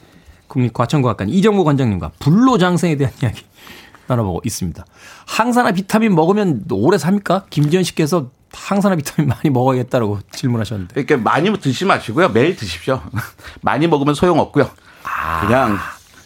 국립과천과학관 0.48 1.28
이정무 1.28 1.64
관장님과 1.64 2.12
불로장생에 2.18 2.96
대한 2.96 3.12
이야기 3.22 3.44
나눠보고 4.08 4.42
있습니다. 4.44 4.84
항산화 5.26 5.72
비타민 5.72 6.14
먹으면 6.14 6.64
오래 6.70 6.98
삽니까? 6.98 7.44
김지현 7.50 7.84
씨께서 7.84 8.30
항산화 8.52 8.96
비타민 8.96 9.28
많이 9.28 9.50
먹어야겠다라고 9.50 10.20
질문하셨는데. 10.32 10.94
이렇게 10.96 11.16
많이 11.16 11.56
드시지 11.56 11.84
마시고요. 11.84 12.30
매일 12.30 12.56
드십시오. 12.56 13.00
많이 13.62 13.86
먹으면 13.86 14.14
소용없고요. 14.14 14.70
아. 15.04 15.40
그냥 15.40 15.78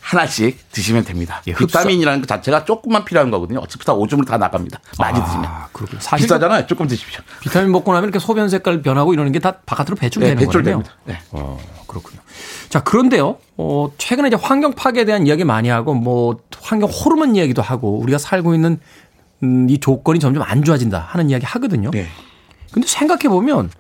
하나씩 0.09 0.71
드시면 0.73 1.05
됩니다. 1.05 1.43
예, 1.47 1.53
비타민이라는 1.53 2.21
것 2.23 2.27
자체가 2.27 2.65
조금만 2.65 3.05
필요한 3.05 3.31
거거든요. 3.31 3.59
어차피 3.61 3.85
다 3.85 3.93
오줌으로 3.93 4.25
다 4.27 4.39
나갑니다. 4.39 4.81
많이 4.99 5.19
아, 5.21 5.25
드시면. 5.25 5.51
그렇군요. 5.73 6.01
사실 6.01 6.25
비싸잖아요. 6.25 6.67
조금 6.67 6.87
드십시오. 6.89 7.21
비타민 7.41 7.71
먹고 7.73 7.93
나면 7.93 8.09
이렇게 8.09 8.19
소변 8.19 8.49
색깔 8.49 8.81
변하고 8.81 9.13
이러는 9.13 9.33
게 9.33 9.39
다 9.39 9.59
바깥으로 9.67 9.97
배출되는 9.97 10.37
네, 10.39 10.47
거예요. 10.47 10.83
네. 11.05 11.19
어, 11.33 11.59
그렇군요. 11.87 12.21
자, 12.71 12.83
그런데요. 12.83 13.37
어, 13.59 13.93
최근에 13.99 14.29
이제 14.29 14.37
환경 14.41 14.73
파괴에 14.73 15.05
대한 15.05 15.27
이야기 15.27 15.45
많이 15.45 15.69
하고 15.69 15.93
뭐 15.95 16.39
환경 16.61 16.89
호르몬 16.89 17.37
이야기도 17.37 17.61
하고 17.61 17.99
우리가 18.01 18.17
살고 18.19 18.55
있는 18.55 18.81
음, 19.43 19.69
이 19.69 19.79
조건이 19.79 20.19
점점 20.21 20.43
안 20.43 20.65
좋아진다 20.65 20.99
하는 21.11 21.29
이야기 21.29 21.45
하거든요. 21.45 21.91
네. 21.91 22.07
근데 22.73 22.89
생각해 22.89 23.29
보면 23.29 23.71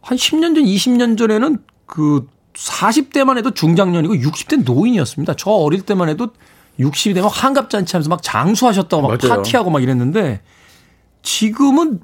한 0.00 0.16
10년 0.16 0.54
전, 0.54 0.64
20년 0.64 1.18
전에는 1.18 1.58
그 1.86 2.26
40대만 2.58 3.38
해도 3.38 3.52
중장년이고 3.52 4.14
60대 4.14 4.64
노인이었습니다. 4.64 5.34
저 5.34 5.50
어릴 5.50 5.82
때만 5.82 6.08
해도 6.08 6.30
60이 6.80 7.14
되면 7.14 7.30
환갑잔치 7.30 7.94
하면서 7.94 8.08
막 8.08 8.20
장수하셨다고 8.22 9.02
막 9.02 9.18
맞아요. 9.20 9.36
파티하고 9.36 9.70
막 9.70 9.82
이랬는데 9.82 10.40
지금은 11.22 12.00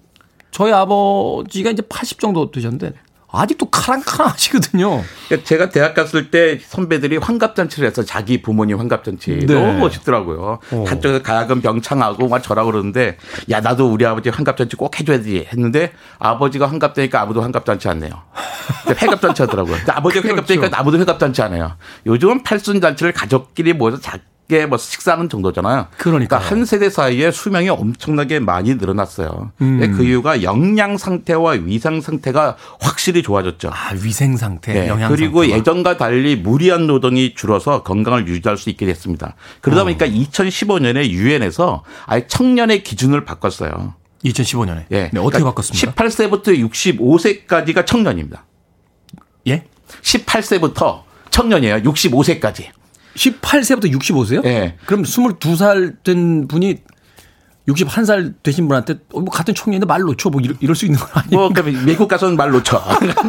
저희 0.52 0.72
아버지가 0.72 1.70
이제 1.70 1.82
80 1.82 2.20
정도 2.20 2.50
되셨는데 2.52 2.92
아직도 3.36 3.66
카랑카랑하시거든요. 3.66 5.02
그러니까 5.28 5.46
제가 5.46 5.68
대학 5.70 5.94
갔을 5.94 6.30
때 6.30 6.58
선배들이 6.58 7.16
환갑잔치를 7.18 7.88
해서 7.88 8.02
자기 8.02 8.42
부모님 8.42 8.78
환갑잔치 8.78 9.46
네. 9.46 9.54
너무 9.54 9.78
멋있더라고요. 9.78 10.58
어. 10.70 10.84
한쪽에서 10.86 11.22
가야금 11.22 11.60
병창하고 11.60 12.28
막 12.28 12.42
저라고 12.42 12.70
그러는데 12.70 13.16
야 13.50 13.60
나도 13.60 13.90
우리 13.90 14.04
아버지 14.06 14.28
환갑잔치 14.28 14.76
꼭 14.76 14.98
해줘야지 14.98 15.48
했는데 15.52 15.92
아버지가 16.18 16.66
환갑되니까 16.66 17.20
아무도 17.20 17.42
환갑잔치 17.42 17.88
안 17.88 18.00
내요. 18.00 18.22
회갑잔치 18.88 19.42
하더라고요. 19.42 19.76
아버지가 19.86 20.22
그렇죠. 20.22 20.28
회갑되니까 20.28 20.78
아무도 20.78 20.98
회갑잔치 20.98 21.42
안 21.42 21.54
해요. 21.54 21.72
요즘은 22.06 22.42
팔순잔치를 22.42 23.12
가족끼리 23.12 23.72
모여서 23.72 24.00
자, 24.00 24.18
뭐 24.68 24.76
식사하는 24.76 25.28
정도잖아요. 25.28 25.86
그러니까 25.96 26.36
한 26.38 26.64
세대 26.64 26.90
사이에 26.90 27.30
수명이 27.30 27.70
엄청나게 27.70 28.40
많이 28.40 28.74
늘어났어요. 28.74 29.52
음. 29.62 29.94
그 29.96 30.04
이유가 30.04 30.42
영양 30.42 30.98
상태와 30.98 31.52
위상 31.64 32.00
상태가 32.00 32.56
확실히 32.80 33.22
좋아졌죠. 33.22 33.70
아, 33.72 33.92
위생 34.02 34.36
상태, 34.36 34.74
네. 34.74 34.88
영양 34.88 35.10
그리고 35.10 35.40
상태가. 35.40 35.58
예전과 35.58 35.96
달리 35.96 36.36
무리한 36.36 36.86
노동이 36.86 37.34
줄어서 37.34 37.82
건강을 37.82 38.28
유지할 38.28 38.58
수 38.58 38.68
있게 38.70 38.84
됐습니다. 38.86 39.34
그러다 39.62 39.82
어. 39.82 39.84
보니까 39.84 40.06
2015년에 40.06 41.08
유엔에서 41.08 41.82
아예 42.06 42.26
청년의 42.26 42.82
기준을 42.82 43.24
바꿨어요. 43.24 43.94
2015년에. 44.24 44.84
예. 44.90 45.10
네, 45.12 45.20
어떻게 45.20 45.42
그러니까 45.42 45.50
바꿨습니까? 45.50 45.92
18세부터 45.92 46.70
65세까지가 46.70 47.86
청년입니다. 47.86 48.44
예? 49.48 49.64
18세부터 50.02 51.02
청년이에요. 51.30 51.76
65세까지. 51.82 52.68
18세부터 53.16 53.92
65세요? 53.92 54.42
네. 54.42 54.76
그럼 54.86 55.02
22살 55.02 56.02
된 56.02 56.48
분이 56.48 56.78
61살 57.68 58.34
되신 58.42 58.68
분한테 58.68 58.94
어, 59.12 59.20
뭐 59.20 59.30
같은 59.30 59.54
청년인데 59.54 59.86
말 59.86 60.02
놓쳐 60.02 60.28
뭐 60.28 60.40
이럴, 60.40 60.56
이럴 60.60 60.76
수 60.76 60.84
있는 60.84 60.98
건 60.98 61.08
아니에요. 61.12 61.38
뭐 61.38 61.48
그다음에 61.48 61.72
미국 61.84 62.08
가서는 62.08 62.36
말 62.36 62.50
놓쳐. 62.50 62.82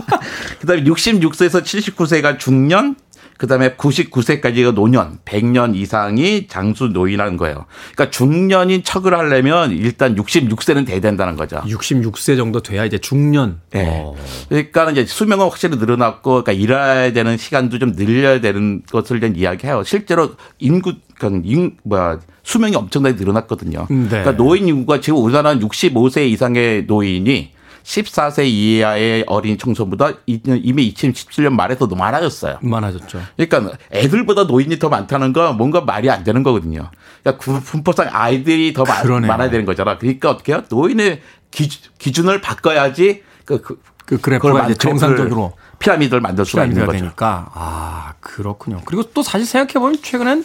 그다음에 0.59 0.83
66세에서 0.83 1.63
79세가 1.63 2.37
중년, 2.37 2.95
그다음에 3.37 3.75
99세까지가 3.75 4.73
노년, 4.73 5.19
100년 5.25 5.75
이상이 5.75 6.47
장수 6.47 6.87
노인하는 6.87 7.37
거예요. 7.37 7.65
그러니까 7.93 8.09
중년인 8.09 8.83
척을 8.83 9.13
하려면 9.13 9.71
일단 9.71 10.15
66세는 10.15 10.85
돼야 10.85 10.99
된다는 10.99 11.35
거죠. 11.35 11.57
66세 11.65 12.37
정도 12.37 12.61
돼야 12.61 12.85
이제 12.85 12.97
중년. 12.97 13.59
네. 13.71 13.87
어. 13.89 14.15
그러니까 14.49 14.91
이제 14.91 15.05
수명은 15.05 15.45
확실히 15.45 15.77
늘어났고, 15.77 16.43
그러니까 16.43 16.51
일해야 16.53 17.11
되는 17.11 17.37
시간도 17.37 17.79
좀 17.79 17.91
늘려야 17.93 18.39
되는 18.39 18.81
것을 18.89 19.19
좀 19.19 19.35
이야기해요. 19.35 19.83
실제로 19.83 20.35
인구, 20.59 20.93
그러니까 21.17 21.49
인, 21.49 21.77
뭐야, 21.83 22.19
수명이 22.43 22.75
엄청나게 22.75 23.17
늘어났거든요. 23.17 23.87
네. 23.89 24.07
그러니까 24.07 24.37
노인 24.37 24.67
인구가 24.67 25.01
지금 25.01 25.19
우리나라는 25.19 25.61
65세 25.67 26.29
이상의 26.29 26.85
노인이 26.85 27.51
14세 27.85 28.45
이하의 28.47 29.25
어린 29.27 29.57
청소보다 29.59 30.13
이미 30.25 30.91
2017년 30.91 31.51
말에 31.51 31.77
더 31.77 31.85
많아졌어요. 31.85 32.57
많아졌죠. 32.61 33.21
그러니까 33.37 33.77
애들보다 33.91 34.45
노인이 34.45 34.79
더 34.79 34.89
많다는 34.89 35.33
건 35.33 35.55
뭔가 35.55 35.81
말이 35.81 36.09
안 36.09 36.23
되는 36.23 36.41
거거든요. 36.41 36.89
그러니까 37.23 37.61
분포상 37.61 38.09
아이들이 38.11 38.73
더 38.73 38.83
그러네요. 38.83 39.31
많아야 39.31 39.51
되는 39.51 39.65
거잖아. 39.65 39.99
그러니까 39.99 40.31
어떻게 40.31 40.51
해요? 40.51 40.63
노인의 40.67 41.21
기준, 41.51 42.27
을 42.27 42.41
바꿔야지 42.41 43.23
그, 43.45 43.61
그, 43.61 43.79
그 44.05 44.19
그래프가 44.19 44.65
이제 44.65 44.73
정상적으로 44.73 45.53
피라미드를 45.77 46.21
만들 46.21 46.43
수가 46.43 46.65
있는 46.65 46.85
거죠. 46.85 46.97
되니까 46.97 47.51
아 47.53 48.13
그렇군요. 48.19 48.81
그리고 48.85 49.03
또 49.13 49.21
사실 49.21 49.45
생각해 49.45 49.73
보면 49.73 50.01
최근엔 50.01 50.43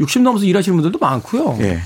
60 0.00 0.22
넘어서 0.22 0.46
일하시는 0.46 0.74
분들도 0.76 0.98
많고요. 0.98 1.58
예. 1.60 1.82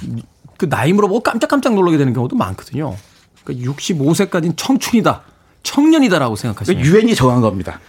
그 0.56 0.68
나이 0.68 0.92
물어보고 0.92 1.20
깜짝깜짝 1.20 1.74
놀라게 1.74 1.98
되는 1.98 2.12
경우도 2.12 2.36
많거든요. 2.36 2.96
그러니까 3.44 3.72
65세까지는 3.72 4.54
청춘이다. 4.56 5.22
청년이다라고 5.62 6.34
생각하시면 6.36 6.84
유엔이 6.84 7.14
정한 7.14 7.40
겁니다. 7.40 7.80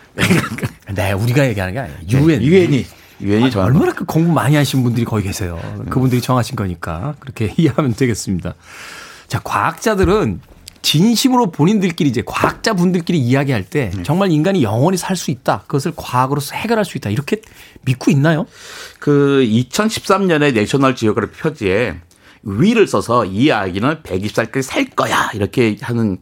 네, 0.93 1.11
우리가 1.11 1.47
얘기하는 1.47 1.73
게 1.73 1.79
아니에요. 1.79 1.97
유엔. 2.11 2.39
네, 2.39 2.45
유엔이 2.45 2.85
유엔이 3.21 3.51
정한 3.51 3.69
얼마나 3.69 3.93
그 3.93 4.05
공부 4.05 4.31
많이 4.31 4.55
하신 4.55 4.83
분들이 4.83 5.05
거기 5.05 5.23
계세요. 5.23 5.59
그분들이 5.89 6.21
정하신 6.21 6.55
거니까 6.55 7.15
그렇게 7.19 7.53
이해하면 7.57 7.93
되겠습니다. 7.95 8.53
자, 9.27 9.39
과학자들은 9.43 10.41
진심으로 10.83 11.49
본인들끼리 11.51 12.09
이제 12.09 12.21
과학자 12.25 12.73
분들끼리 12.73 13.17
이야기할 13.17 13.63
때 13.63 13.89
네. 13.95 14.03
정말 14.03 14.31
인간이 14.31 14.61
영원히 14.63 14.97
살 14.97 15.15
수 15.15 15.31
있다. 15.31 15.61
그것을 15.65 15.93
과학으로서 15.95 16.55
해결할 16.55 16.83
수 16.83 16.97
있다. 16.97 17.09
이렇게 17.09 17.37
믿고 17.85 18.11
있나요? 18.11 18.45
그 18.99 19.45
2013년에 19.49 20.53
내셔널 20.53 20.95
지오그래피 20.95 21.39
표지에 21.39 21.95
위를 22.43 22.87
써서 22.87 23.25
이 23.25 23.51
아기는 23.51 24.03
120살까지 24.03 24.61
살 24.61 24.85
거야. 24.85 25.29
이렇게 25.33 25.77
하는 25.81 26.17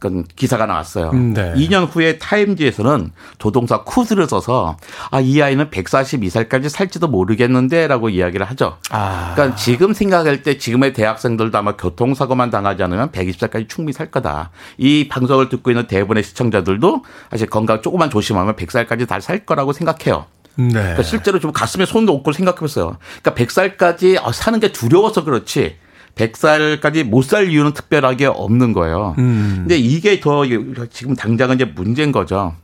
그런 0.00 0.24
기사가 0.34 0.64
나왔어요. 0.64 1.10
음, 1.10 1.34
네. 1.34 1.52
2년 1.56 1.86
후에 1.86 2.16
타임지에서는 2.18 3.12
조동사 3.38 3.82
쿠드를 3.84 4.26
써서 4.28 4.78
아, 5.10 5.20
이 5.20 5.42
아이는 5.42 5.68
142살까지 5.68 6.70
살지도 6.70 7.06
모르겠는데 7.08 7.86
라고 7.86 8.08
이야기를 8.08 8.46
하죠. 8.48 8.78
아. 8.90 9.32
그러니까 9.34 9.56
지금 9.56 9.92
생각할 9.92 10.42
때 10.42 10.56
지금의 10.56 10.94
대학생들도 10.94 11.56
아마 11.58 11.76
교통사고만 11.76 12.48
당하지 12.48 12.82
않으면 12.82 13.10
120살까지 13.10 13.68
충분히 13.68 13.92
살 13.92 14.10
거다. 14.10 14.50
이 14.78 15.06
방송을 15.08 15.50
듣고 15.50 15.70
있는 15.70 15.86
대부분의 15.86 16.22
시청자들도 16.24 17.04
사실 17.30 17.46
건강 17.50 17.82
조금만 17.82 18.08
조심하면 18.08 18.56
100살까지 18.56 19.06
다 19.06 19.20
살 19.20 19.44
거라고 19.44 19.74
생각해요. 19.74 20.24
네. 20.68 20.72
그러니까 20.72 21.02
실제로 21.02 21.38
좀 21.38 21.52
가슴에 21.52 21.86
손 21.86 22.04
놓고 22.04 22.32
생각해봤어요. 22.32 22.96
그러니까 23.22 23.44
100살까지 23.44 24.18
어, 24.22 24.32
사는 24.32 24.58
게 24.60 24.72
두려워서 24.72 25.24
그렇지. 25.24 25.76
100살까지 26.16 27.04
못 27.04 27.24
살 27.24 27.50
이유는 27.50 27.72
특별하게 27.72 28.26
없는 28.26 28.72
거예요. 28.72 29.14
음. 29.18 29.56
근데 29.60 29.76
이게 29.78 30.20
더 30.20 30.42
지금 30.90 31.14
당장은 31.14 31.56
이제 31.56 31.64
문제인 31.64 32.10
거죠. 32.12 32.54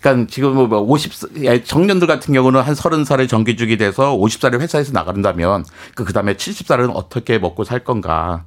그러니까 0.00 0.26
지금 0.30 0.68
뭐 0.68 0.80
50, 0.80 1.64
청년들 1.64 2.06
같은 2.08 2.34
경우는 2.34 2.60
한 2.60 2.74
30살에 2.74 3.28
정기주기 3.28 3.76
돼서 3.76 4.16
50살에 4.16 4.60
회사에서 4.60 4.92
나간다면 4.92 5.64
그 5.94 6.04
그다음에 6.04 6.34
70살은 6.34 6.90
어떻게 6.94 7.38
먹고 7.38 7.64
살 7.64 7.80
건가. 7.84 8.44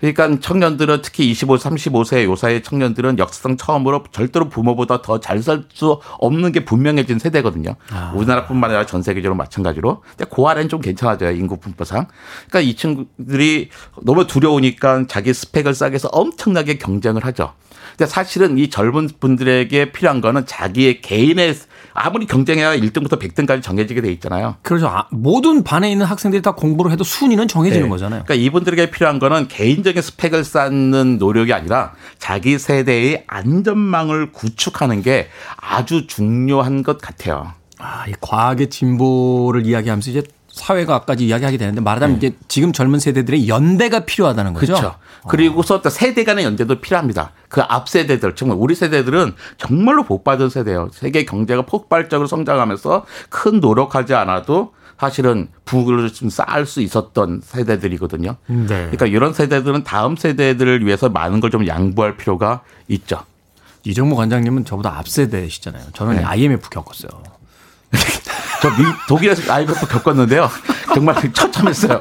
그러니까 0.00 0.40
청년들은 0.40 1.02
특히 1.02 1.30
25, 1.30 1.56
35세 1.56 2.24
요사이의 2.24 2.62
청년들은 2.62 3.18
역사상 3.18 3.56
처음으로 3.56 4.04
절대로 4.12 4.48
부모보다 4.48 5.02
더 5.02 5.18
잘 5.18 5.38
살 5.42 5.64
수 5.72 6.00
없는 6.18 6.52
게 6.52 6.64
분명해진 6.64 7.18
세대거든요. 7.18 7.76
아. 7.90 8.12
우리나라뿐만 8.14 8.70
아니라 8.70 8.86
전 8.86 9.02
세계적으로 9.02 9.36
마찬가지로. 9.36 10.02
근데 10.16 10.24
그 10.34 10.42
아래는 10.44 10.68
좀 10.68 10.80
괜찮아져요. 10.80 11.32
인구 11.32 11.58
분포상. 11.58 12.06
그러니까 12.48 12.60
이 12.60 12.74
친구들이 12.76 13.70
너무 14.02 14.26
두려우니까 14.26 15.06
자기 15.08 15.32
스펙을 15.34 15.74
위해서 15.88 16.08
엄청나게 16.12 16.78
경쟁을 16.78 17.24
하죠. 17.26 17.52
근데 17.96 18.06
사실은 18.10 18.58
이 18.58 18.68
젊은 18.68 19.08
분들에게 19.20 19.92
필요한 19.92 20.20
거는 20.20 20.44
자기의 20.46 21.00
개인의 21.00 21.54
아무리 21.98 22.26
경쟁해야 22.26 22.76
1등부터 22.76 23.18
100등까지 23.18 23.62
정해지게 23.62 24.02
돼 24.02 24.12
있잖아요. 24.12 24.56
그렇죠. 24.62 24.86
아, 24.88 25.06
모든 25.10 25.64
반에 25.64 25.90
있는 25.90 26.04
학생들이 26.04 26.42
다 26.42 26.52
공부를 26.52 26.92
해도 26.92 27.04
순위는 27.04 27.48
정해지는 27.48 27.84
네. 27.86 27.88
거잖아요. 27.88 28.24
그러니까 28.26 28.34
이분들에게 28.44 28.90
필요한 28.90 29.18
거는 29.18 29.48
개인 29.48 29.65
적인 29.74 30.02
스펙을 30.02 30.44
쌓는 30.44 31.18
노력이 31.18 31.52
아니라 31.52 31.92
자기 32.18 32.58
세대의 32.58 33.24
안전망을 33.26 34.32
구축하는 34.32 35.02
게 35.02 35.28
아주 35.56 36.06
중요한 36.06 36.82
것 36.82 36.98
같아요. 36.98 37.52
아, 37.78 38.04
이 38.06 38.12
과학의 38.20 38.70
진보를 38.70 39.66
이야기하면서 39.66 40.10
이제 40.10 40.22
사회과까지 40.48 41.26
이야기하게 41.26 41.58
되는데 41.58 41.80
말하자면 41.82 42.18
네. 42.18 42.26
이제 42.28 42.36
지금 42.48 42.72
젊은 42.72 42.98
세대들의 42.98 43.48
연대가 43.48 44.06
필요하다는 44.06 44.54
거죠. 44.54 44.66
그렇죠. 44.74 44.94
그리고서 45.28 45.82
또 45.82 45.90
세대 45.90 46.24
간의 46.24 46.44
연대도 46.44 46.80
필요합니다. 46.80 47.32
그 47.48 47.60
앞 47.68 47.88
세대들 47.88 48.36
정말 48.36 48.56
우리 48.58 48.74
세대들은 48.74 49.34
정말로 49.58 50.04
복 50.04 50.24
받은 50.24 50.48
세대예요. 50.48 50.90
세계 50.92 51.24
경제가 51.24 51.62
폭발적으로 51.62 52.26
성장하면서 52.26 53.04
큰 53.28 53.60
노력하지 53.60 54.14
않아도 54.14 54.72
사실은 54.98 55.48
부를 55.64 56.12
좀 56.12 56.30
쌓을 56.30 56.64
수 56.66 56.80
있었던 56.80 57.42
세대들이거든요. 57.44 58.36
네. 58.46 58.66
그러니까 58.66 59.06
이런 59.06 59.32
세대들은 59.34 59.84
다음 59.84 60.16
세대들을 60.16 60.84
위해서 60.86 61.08
많은 61.08 61.40
걸 61.40 61.50
좀 61.50 61.66
양보할 61.66 62.16
필요가 62.16 62.62
있죠. 62.88 63.20
이정모 63.84 64.16
관장님은 64.16 64.64
저보다 64.64 64.98
앞 64.98 65.06
세대시잖아요. 65.08 65.84
저는 65.92 66.16
네. 66.16 66.24
IMF 66.24 66.68
겪었어요. 66.70 67.10
저 68.62 68.70
미, 68.70 68.76
독일에서 69.08 69.52
IMF 69.52 69.86
겪었는데요. 69.86 70.48
정말 70.94 71.14
처참했어요. 71.32 72.00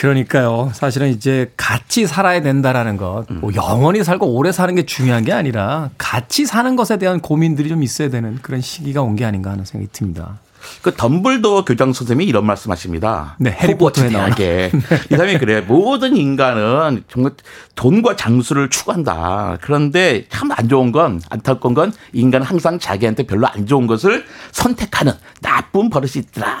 그러니까요. 0.00 0.70
사실은 0.74 1.08
이제 1.08 1.52
같이 1.56 2.06
살아야 2.06 2.42
된다라는 2.42 2.96
것, 2.96 3.24
뭐 3.30 3.50
영원히 3.54 4.04
살고 4.04 4.26
오래 4.34 4.52
사는 4.52 4.74
게 4.74 4.84
중요한 4.84 5.24
게 5.24 5.32
아니라 5.32 5.90
같이 5.98 6.46
사는 6.46 6.76
것에 6.76 6.98
대한 6.98 7.20
고민들이 7.20 7.68
좀 7.68 7.82
있어야 7.82 8.10
되는 8.10 8.38
그런 8.42 8.60
시기가 8.60 9.02
온 9.02 9.16
게 9.16 9.24
아닌가 9.24 9.50
하는 9.50 9.64
생각이 9.64 9.90
듭니다. 9.92 10.38
그 10.82 10.94
덤블도 10.94 11.64
교장 11.64 11.92
선생님이 11.92 12.26
이런 12.28 12.46
말씀하십니다. 12.46 13.36
네, 13.38 13.50
해리포터에 13.50 14.10
나오게. 14.10 14.70
이 15.10 15.16
사람이 15.16 15.38
그래. 15.38 15.60
모든 15.60 16.16
인간은 16.16 17.04
정말 17.08 17.32
돈과 17.74 18.16
장수를 18.16 18.70
추구한다. 18.70 19.58
그런데 19.60 20.26
참 20.30 20.50
안 20.56 20.68
좋은 20.68 20.92
건 20.92 21.20
안타까운 21.30 21.74
건 21.74 21.92
인간은 22.12 22.46
항상 22.46 22.78
자기한테 22.78 23.24
별로 23.24 23.48
안 23.48 23.66
좋은 23.66 23.86
것을 23.88 24.24
선택하는 24.52 25.12
나쁜 25.40 25.90
버릇이 25.90 26.12
있더라. 26.16 26.60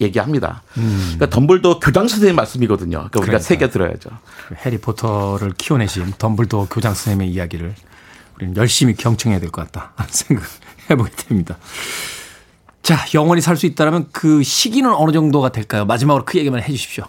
얘기합니다. 0.00 0.62
음. 0.78 1.14
그러니까 1.16 1.30
덤블도 1.30 1.80
교장 1.80 2.06
선생님 2.08 2.36
말씀이거든요. 2.36 3.08
그러니까 3.10 3.20
우리가 3.20 3.38
새겨 3.38 3.68
들어야죠. 3.70 4.10
해리포터를 4.64 5.52
키워내신 5.58 6.14
덤블도 6.18 6.68
교장 6.70 6.94
선생님의 6.94 7.30
이야기를 7.30 7.74
우리는 8.36 8.56
열심히 8.56 8.94
경청해야 8.94 9.40
될 9.40 9.50
것 9.50 9.70
같다. 9.70 9.92
생각 10.08 10.44
해보게 10.90 11.10
됩니다. 11.16 11.56
자, 12.86 13.04
영원히 13.14 13.40
살 13.40 13.56
수 13.56 13.66
있다면 13.66 14.06
그 14.12 14.44
시기는 14.44 14.88
어느 14.94 15.10
정도가 15.10 15.48
될까요? 15.48 15.84
마지막으로 15.86 16.24
그 16.24 16.38
얘기만 16.38 16.62
해 16.62 16.66
주십시오. 16.70 17.02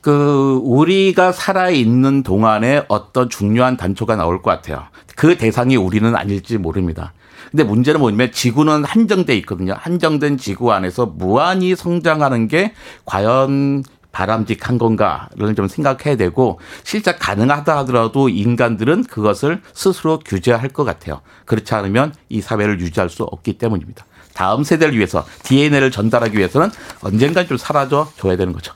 그 0.00 0.60
우리가 0.62 1.32
살아 1.32 1.68
있는 1.68 2.22
동안에 2.22 2.84
어떤 2.86 3.28
중요한 3.28 3.76
단초가 3.76 4.14
나올 4.14 4.40
것 4.40 4.52
같아요. 4.52 4.84
그 5.16 5.36
대상이 5.36 5.74
우리는 5.74 6.14
아닐지 6.14 6.58
모릅니다. 6.58 7.12
근데 7.50 7.64
문제는 7.64 7.98
뭐냐면 7.98 8.30
지구는 8.30 8.84
한정돼 8.84 9.36
있거든요. 9.38 9.74
한정된 9.76 10.38
지구 10.38 10.72
안에서 10.72 11.06
무한히 11.06 11.74
성장하는 11.74 12.46
게 12.46 12.74
과연 13.04 13.82
바람직한 14.12 14.78
건가를 14.78 15.56
좀 15.56 15.66
생각해야 15.66 16.16
되고 16.16 16.60
실제 16.84 17.16
가능하다 17.16 17.78
하더라도 17.78 18.28
인간들은 18.28 19.02
그것을 19.02 19.60
스스로 19.74 20.20
규제할 20.20 20.68
것 20.68 20.84
같아요. 20.84 21.20
그렇지 21.46 21.74
않으면 21.74 22.14
이 22.28 22.40
사회를 22.40 22.78
유지할 22.78 23.10
수 23.10 23.24
없기 23.24 23.54
때문입니다. 23.54 24.06
다음 24.36 24.62
세대를 24.64 24.94
위해서 24.94 25.24
DNA를 25.44 25.90
전달하기 25.90 26.36
위해서는 26.36 26.70
언젠가 27.00 27.46
좀 27.46 27.56
사라져 27.56 28.10
줘야 28.18 28.36
되는 28.36 28.52
거죠. 28.52 28.74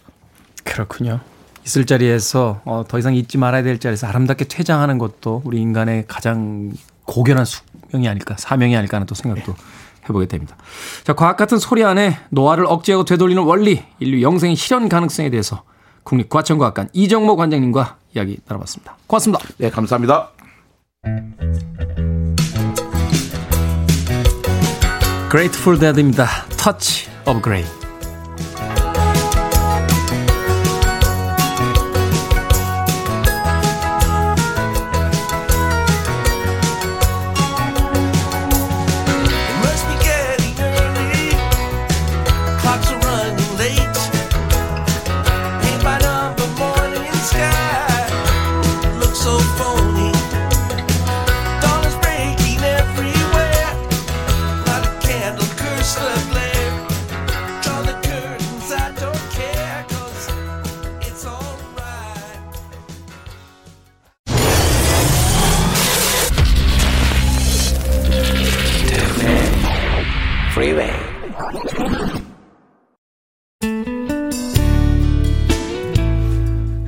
그렇군요. 0.64 1.20
있을 1.66 1.84
자리에서 1.84 2.62
어, 2.64 2.84
더 2.88 2.98
이상 2.98 3.14
잊지 3.14 3.36
말아야 3.36 3.62
될 3.62 3.78
자리에서 3.78 4.06
아름답게 4.06 4.46
퇴장하는 4.46 4.96
것도 4.98 5.42
우리 5.44 5.60
인간의 5.60 6.06
가장 6.08 6.72
고견한 7.04 7.44
숙명이 7.44 8.08
아닐까, 8.08 8.36
사명이 8.38 8.74
아닐까 8.74 8.96
하는 8.96 9.06
또 9.06 9.14
생각도 9.14 9.54
해보게 10.04 10.26
됩니다. 10.26 10.56
자, 11.04 11.12
과학 11.12 11.36
같은 11.36 11.58
소리 11.58 11.84
안에 11.84 12.18
노화를 12.30 12.64
억제하고 12.66 13.04
되돌리는 13.04 13.42
원리, 13.42 13.84
인류 13.98 14.22
영생의 14.22 14.56
실현 14.56 14.88
가능성에 14.88 15.28
대해서 15.28 15.62
국립과천과학관 16.04 16.88
이정모 16.94 17.36
관장님과 17.36 17.98
이야기 18.14 18.38
나눠봤습니다. 18.46 18.96
고맙습니다. 19.06 19.44
네, 19.58 19.68
감사합니다. 19.68 20.30
Grateful 25.30 25.78
Dead입니다. 25.78 26.26
Touch 26.56 27.08
of 27.24 27.40
Grey. 27.40 27.89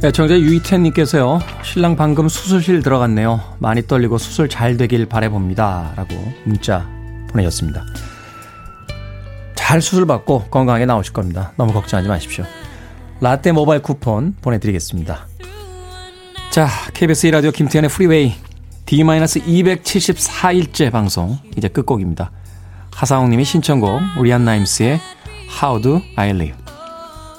애청자 0.04 0.34
네, 0.34 0.40
유이태님께서요, 0.40 1.38
신랑 1.62 1.94
방금 1.94 2.28
수술실 2.28 2.82
들어갔네요. 2.82 3.40
많이 3.60 3.86
떨리고 3.86 4.18
수술 4.18 4.48
잘 4.48 4.76
되길 4.76 5.06
바래봅니다. 5.06 5.92
라고 5.94 6.16
문자 6.44 6.88
보내셨습니다. 7.30 7.84
잘 9.54 9.80
수술받고 9.80 10.46
건강하게 10.50 10.86
나오실 10.86 11.12
겁니다. 11.12 11.52
너무 11.56 11.72
걱정하지 11.72 12.08
마십시오. 12.08 12.44
라떼 13.20 13.52
모바일 13.52 13.80
쿠폰 13.80 14.34
보내드리겠습니다. 14.42 15.28
자, 16.50 16.68
KBS 16.94 17.30
2라디오 17.30 17.52
김태현의 17.52 17.88
프리웨이 17.88 18.34
D-274일째 18.86 20.90
방송 20.90 21.38
이제 21.56 21.68
끝곡입니다. 21.68 22.32
하사홍님의 22.92 23.44
신청곡 23.44 24.00
우리한 24.18 24.44
나임스의 24.44 24.98
How 25.62 25.80
Do 25.80 26.02
I 26.16 26.30
Live 26.30 26.60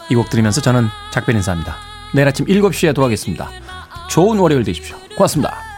이 0.10 0.16
곡 0.16 0.30
들으면서 0.30 0.62
저는 0.62 0.88
작별 1.12 1.36
인사합니다. 1.36 1.93
내일 2.14 2.28
아침 2.28 2.46
7시에 2.46 2.94
돌아오겠습니다. 2.94 3.50
좋은 4.10 4.38
월요일 4.38 4.64
되십시오. 4.64 4.96
고맙습니다. 5.16 5.73